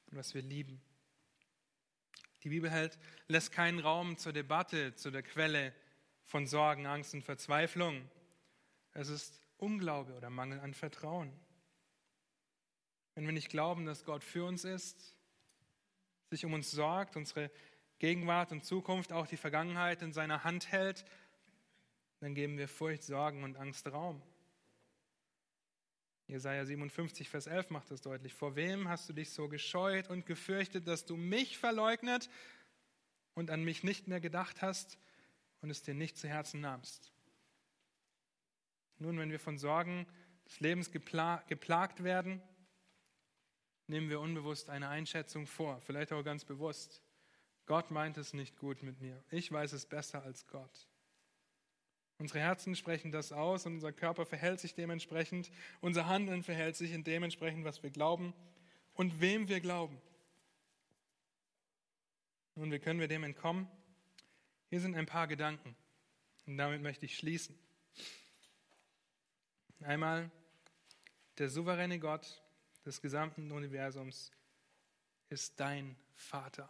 [0.10, 0.81] und was wir lieben.
[2.43, 5.73] Die Bibel hält, lässt keinen Raum zur Debatte, zu der Quelle
[6.26, 8.09] von Sorgen, Angst und Verzweiflung.
[8.93, 11.31] Es ist Unglaube oder Mangel an Vertrauen.
[13.15, 15.18] Wenn wir nicht glauben, dass Gott für uns ist,
[16.30, 17.49] sich um uns sorgt, unsere
[17.99, 21.05] Gegenwart und Zukunft, auch die Vergangenheit in seiner Hand hält,
[22.19, 24.22] dann geben wir Furcht, Sorgen und Angst Raum.
[26.28, 28.34] Jesaja 57, Vers 11 macht das deutlich.
[28.34, 32.30] Vor wem hast du dich so gescheut und gefürchtet, dass du mich verleugnet
[33.34, 34.98] und an mich nicht mehr gedacht hast
[35.62, 37.14] und es dir nicht zu Herzen nahmst?
[38.99, 40.06] Nun, wenn wir von Sorgen
[40.45, 42.41] des Lebens geplagt werden,
[43.88, 47.02] nehmen wir unbewusst eine Einschätzung vor, vielleicht auch ganz bewusst.
[47.66, 49.24] Gott meint es nicht gut mit mir.
[49.30, 50.88] Ich weiß es besser als Gott.
[52.19, 55.52] Unsere Herzen sprechen das aus und unser Körper verhält sich dementsprechend.
[55.81, 58.34] Unser Handeln verhält sich in dementsprechend, was wir glauben
[58.95, 60.02] und wem wir glauben.
[62.56, 63.68] Nun, wie können wir dem entkommen?
[64.69, 65.76] Hier sind ein paar Gedanken
[66.48, 67.57] und damit möchte ich schließen.
[69.81, 70.31] Einmal,
[71.38, 72.41] der souveräne Gott
[72.84, 74.31] des gesamten Universums
[75.30, 76.68] ist dein Vater.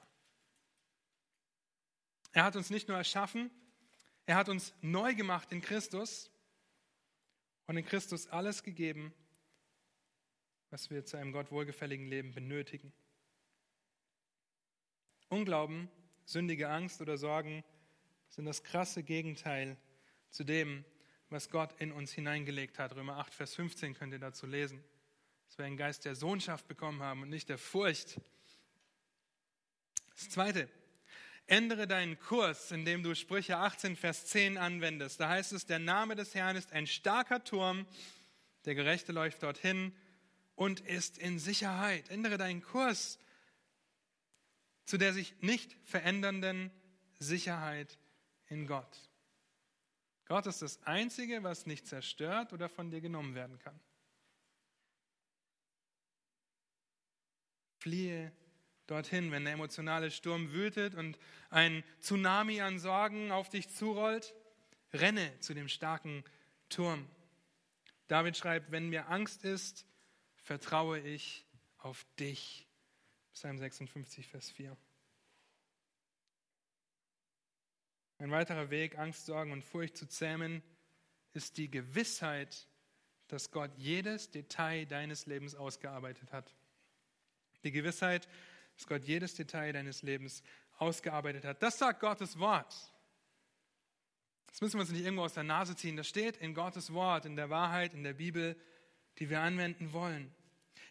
[2.34, 3.50] Er hat uns nicht nur erschaffen,
[4.28, 6.30] er hat uns neu gemacht in Christus
[7.66, 9.14] und in Christus alles gegeben,
[10.70, 12.92] was wir zu einem Gott wohlgefälligen Leben benötigen.
[15.30, 15.90] Unglauben,
[16.26, 17.64] sündige Angst oder Sorgen
[18.28, 19.78] sind das krasse Gegenteil
[20.30, 20.84] zu dem,
[21.30, 22.96] was Gott in uns hineingelegt hat.
[22.96, 24.84] Römer 8, Vers 15 könnt ihr dazu lesen.
[25.46, 28.20] Dass wir einen Geist der Sohnschaft bekommen haben und nicht der Furcht.
[30.16, 30.68] Das Zweite,
[31.48, 35.20] ändere deinen Kurs, indem du Sprüche 18, Vers 10 anwendest.
[35.20, 37.88] Da heißt es, der Name des Herrn ist ein starker Turm,
[38.66, 39.96] der Gerechte läuft dorthin
[40.56, 42.10] und ist in Sicherheit.
[42.10, 43.18] Ändere deinen Kurs
[44.88, 46.72] zu der sich nicht verändernden
[47.20, 47.98] Sicherheit
[48.48, 49.10] in Gott.
[50.26, 53.78] Gott ist das Einzige, was nicht zerstört oder von dir genommen werden kann.
[57.80, 58.32] Fliehe
[58.88, 61.20] dorthin, wenn der emotionale Sturm wütet und
[61.50, 64.34] ein Tsunami an Sorgen auf dich zurollt.
[64.94, 66.24] Renne zu dem starken
[66.70, 67.08] Turm.
[68.08, 69.86] David schreibt, wenn mir Angst ist,
[70.38, 71.46] vertraue ich
[71.78, 72.68] auf dich.
[73.34, 74.76] Psalm 56, Vers 4.
[78.20, 80.64] Ein weiterer Weg, Angst, Sorgen und Furcht zu zähmen,
[81.34, 82.68] ist die Gewissheit,
[83.28, 86.56] dass Gott jedes Detail deines Lebens ausgearbeitet hat.
[87.64, 88.28] Die Gewissheit,
[88.78, 90.44] dass Gott jedes Detail deines Lebens
[90.78, 91.62] ausgearbeitet hat.
[91.64, 92.74] Das sagt Gottes Wort.
[94.48, 95.98] Das müssen wir uns nicht irgendwo aus der Nase ziehen.
[95.98, 98.56] Das steht in Gottes Wort, in der Wahrheit, in der Bibel,
[99.18, 100.34] die wir anwenden wollen.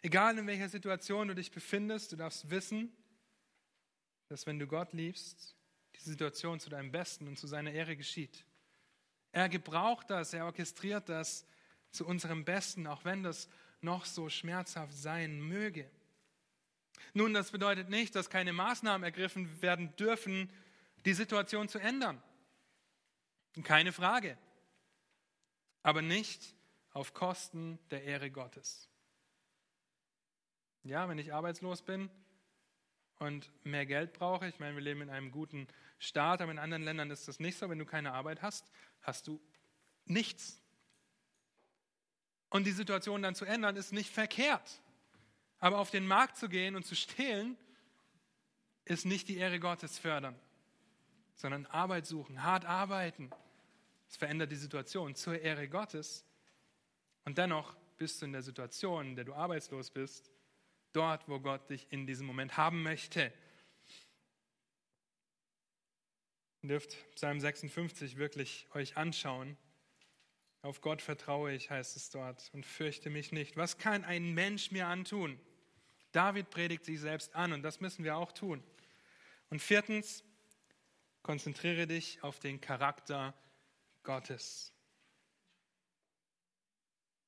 [0.03, 2.93] Egal in welcher Situation du dich befindest, du darfst wissen,
[4.29, 5.57] dass wenn du Gott liebst,
[5.95, 8.45] diese Situation zu deinem Besten und zu seiner Ehre geschieht.
[9.33, 11.47] Er gebraucht das, er orchestriert das
[11.91, 13.49] zu unserem Besten, auch wenn das
[13.81, 15.91] noch so schmerzhaft sein möge.
[17.15, 20.51] Nun, das bedeutet nicht, dass keine Maßnahmen ergriffen werden dürfen,
[21.05, 22.23] die Situation zu ändern.
[23.63, 24.37] Keine Frage.
[25.83, 26.55] Aber nicht
[26.93, 28.89] auf Kosten der Ehre Gottes.
[30.83, 32.11] Ja, wenn ich arbeitslos bin
[33.19, 35.69] und mehr Geld brauche, ich meine, wir leben in einem guten
[35.99, 37.69] Staat, aber in anderen Ländern ist das nicht so.
[37.69, 38.71] Wenn du keine Arbeit hast,
[39.01, 39.41] hast du
[40.05, 40.63] nichts.
[42.51, 44.81] Und die Situation dann zu ändern, ist nicht verkehrt.
[45.67, 47.57] Aber auf den Markt zu gehen und zu stehlen,
[48.85, 50.39] ist nicht die Ehre Gottes fördern,
[51.35, 53.31] sondern Arbeit suchen, hart arbeiten.
[54.07, 56.25] Das verändert die Situation zur Ehre Gottes.
[57.25, 60.31] Und dennoch bist du in der Situation, in der du arbeitslos bist,
[60.93, 63.33] dort, wo Gott dich in diesem Moment haben möchte.
[66.63, 69.57] Ihr dürft Psalm 56 wirklich euch anschauen.
[70.63, 73.57] Auf Gott vertraue ich, heißt es dort, und fürchte mich nicht.
[73.57, 75.41] Was kann ein Mensch mir antun?
[76.13, 78.63] David predigt sich selbst an und das müssen wir auch tun.
[79.51, 80.25] Und viertens,
[81.23, 83.35] konzentriere dich auf den Charakter
[84.03, 84.73] Gottes.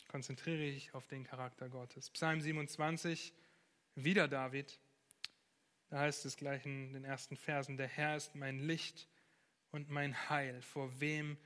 [0.08, 2.10] Konzentriere dich auf den Charakter Gottes.
[2.10, 3.34] Psalm 27,
[3.94, 4.80] wieder David.
[5.90, 9.08] Da heißt es gleich in den ersten Versen, der Herr ist mein Licht
[9.70, 10.62] und mein Heil.
[10.62, 11.36] Vor wem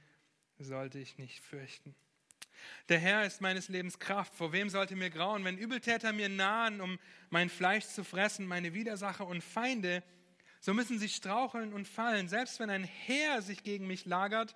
[0.59, 1.95] sollte ich nicht fürchten?
[2.89, 4.35] Der Herr ist meines Lebens Kraft.
[4.35, 6.99] Vor wem sollte mir grauen, wenn Übeltäter mir nahen, um
[7.31, 10.03] mein Fleisch zu fressen, meine Widersacher und Feinde?
[10.61, 12.29] So müssen sie straucheln und fallen.
[12.29, 14.55] Selbst wenn ein Heer sich gegen mich lagert,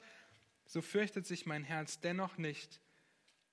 [0.67, 2.81] so fürchtet sich mein Herz dennoch nicht.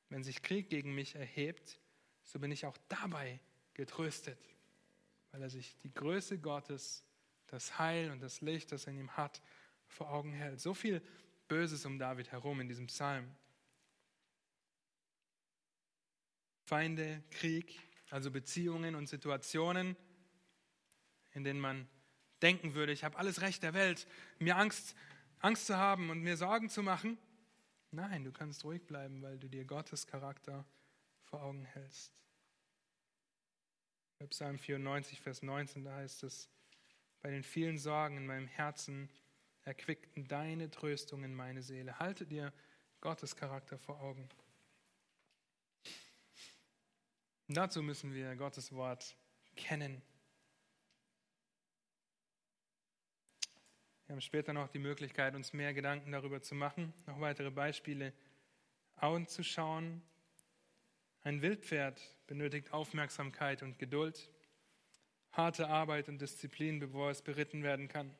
[0.10, 1.80] Wenn sich Krieg gegen mich erhebt,
[2.24, 3.40] so bin ich auch dabei
[3.74, 4.40] getröstet,
[5.32, 7.04] weil er sich die Größe Gottes,
[7.48, 9.42] das Heil und das Licht, das er in ihm hat,
[9.88, 10.60] vor Augen hält.
[10.60, 11.02] So viel
[11.48, 13.30] Böses um David herum in diesem Psalm.
[16.74, 17.80] Feinde, Krieg,
[18.10, 19.95] also Beziehungen und Situationen,
[21.34, 21.88] in denen man
[22.41, 24.08] denken würde, ich habe alles Recht der Welt,
[24.40, 24.95] mir Angst,
[25.38, 27.20] Angst zu haben und mir Sorgen zu machen.
[27.91, 30.66] Nein, du kannst ruhig bleiben, weil du dir Gottes Charakter
[31.26, 32.12] vor Augen hältst.
[34.18, 36.50] Bei Psalm 94, Vers 19, da heißt es,
[37.22, 39.12] bei den vielen Sorgen in meinem Herzen
[39.64, 42.00] erquickten deine Tröstung in meine Seele.
[42.00, 42.52] Halte dir
[43.00, 44.28] Gottes Charakter vor Augen.
[47.49, 49.18] Dazu müssen wir Gottes Wort
[49.56, 50.02] kennen.
[54.07, 58.14] Wir haben später noch die Möglichkeit, uns mehr Gedanken darüber zu machen, noch weitere Beispiele
[58.95, 60.02] anzuschauen.
[61.24, 64.30] Ein Wildpferd benötigt Aufmerksamkeit und Geduld,
[65.32, 68.15] harte Arbeit und Disziplin, bevor es beritten werden kann.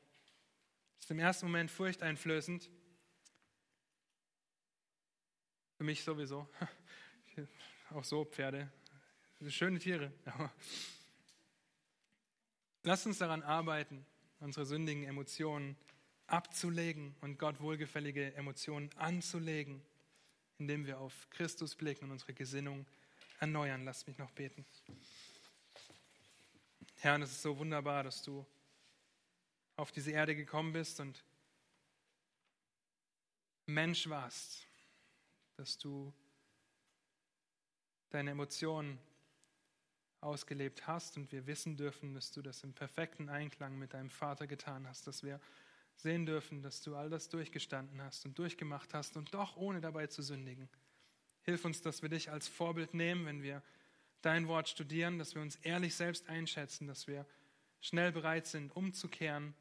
[0.98, 2.70] Ist im ersten Moment furchteinflößend.
[5.76, 6.46] Für mich sowieso.
[7.90, 8.70] Auch so Pferde.
[9.48, 10.10] Schöne Tiere.
[12.82, 14.06] Lass uns daran arbeiten,
[14.40, 15.76] unsere sündigen Emotionen
[16.26, 19.82] abzulegen und Gott wohlgefällige Emotionen anzulegen,
[20.58, 22.86] indem wir auf Christus blicken und unsere Gesinnung
[23.38, 23.84] erneuern.
[23.84, 24.64] Lass mich noch beten.
[26.96, 28.46] Herr, es ist so wunderbar, dass du
[29.76, 31.22] auf diese Erde gekommen bist und
[33.66, 34.66] Mensch warst,
[35.56, 36.14] dass du
[38.08, 38.98] deine Emotionen
[40.24, 44.46] ausgelebt hast und wir wissen dürfen, dass du das im perfekten Einklang mit deinem Vater
[44.46, 45.40] getan hast, dass wir
[45.96, 50.06] sehen dürfen, dass du all das durchgestanden hast und durchgemacht hast und doch ohne dabei
[50.08, 50.68] zu sündigen.
[51.42, 53.62] Hilf uns, dass wir dich als Vorbild nehmen, wenn wir
[54.22, 57.26] dein Wort studieren, dass wir uns ehrlich selbst einschätzen, dass wir
[57.80, 59.54] schnell bereit sind, umzukehren,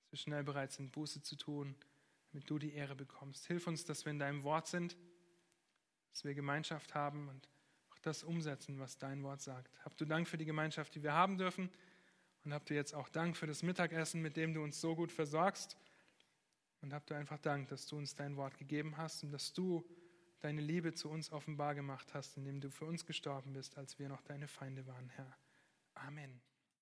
[0.00, 1.76] dass wir schnell bereit sind, Buße zu tun,
[2.32, 3.46] damit du die Ehre bekommst.
[3.46, 4.96] Hilf uns, dass wir in deinem Wort sind,
[6.10, 7.48] dass wir Gemeinschaft haben und
[8.06, 9.78] das umsetzen, was dein Wort sagt.
[9.84, 11.70] Habt du Dank für die Gemeinschaft, die wir haben dürfen.
[12.44, 15.10] Und habt du jetzt auch Dank für das Mittagessen, mit dem du uns so gut
[15.10, 15.76] versorgst.
[16.80, 19.84] Und habt du einfach Dank, dass du uns dein Wort gegeben hast und dass du
[20.40, 24.08] deine Liebe zu uns offenbar gemacht hast, indem du für uns gestorben bist, als wir
[24.08, 25.36] noch deine Feinde waren, Herr.
[25.94, 26.40] Amen.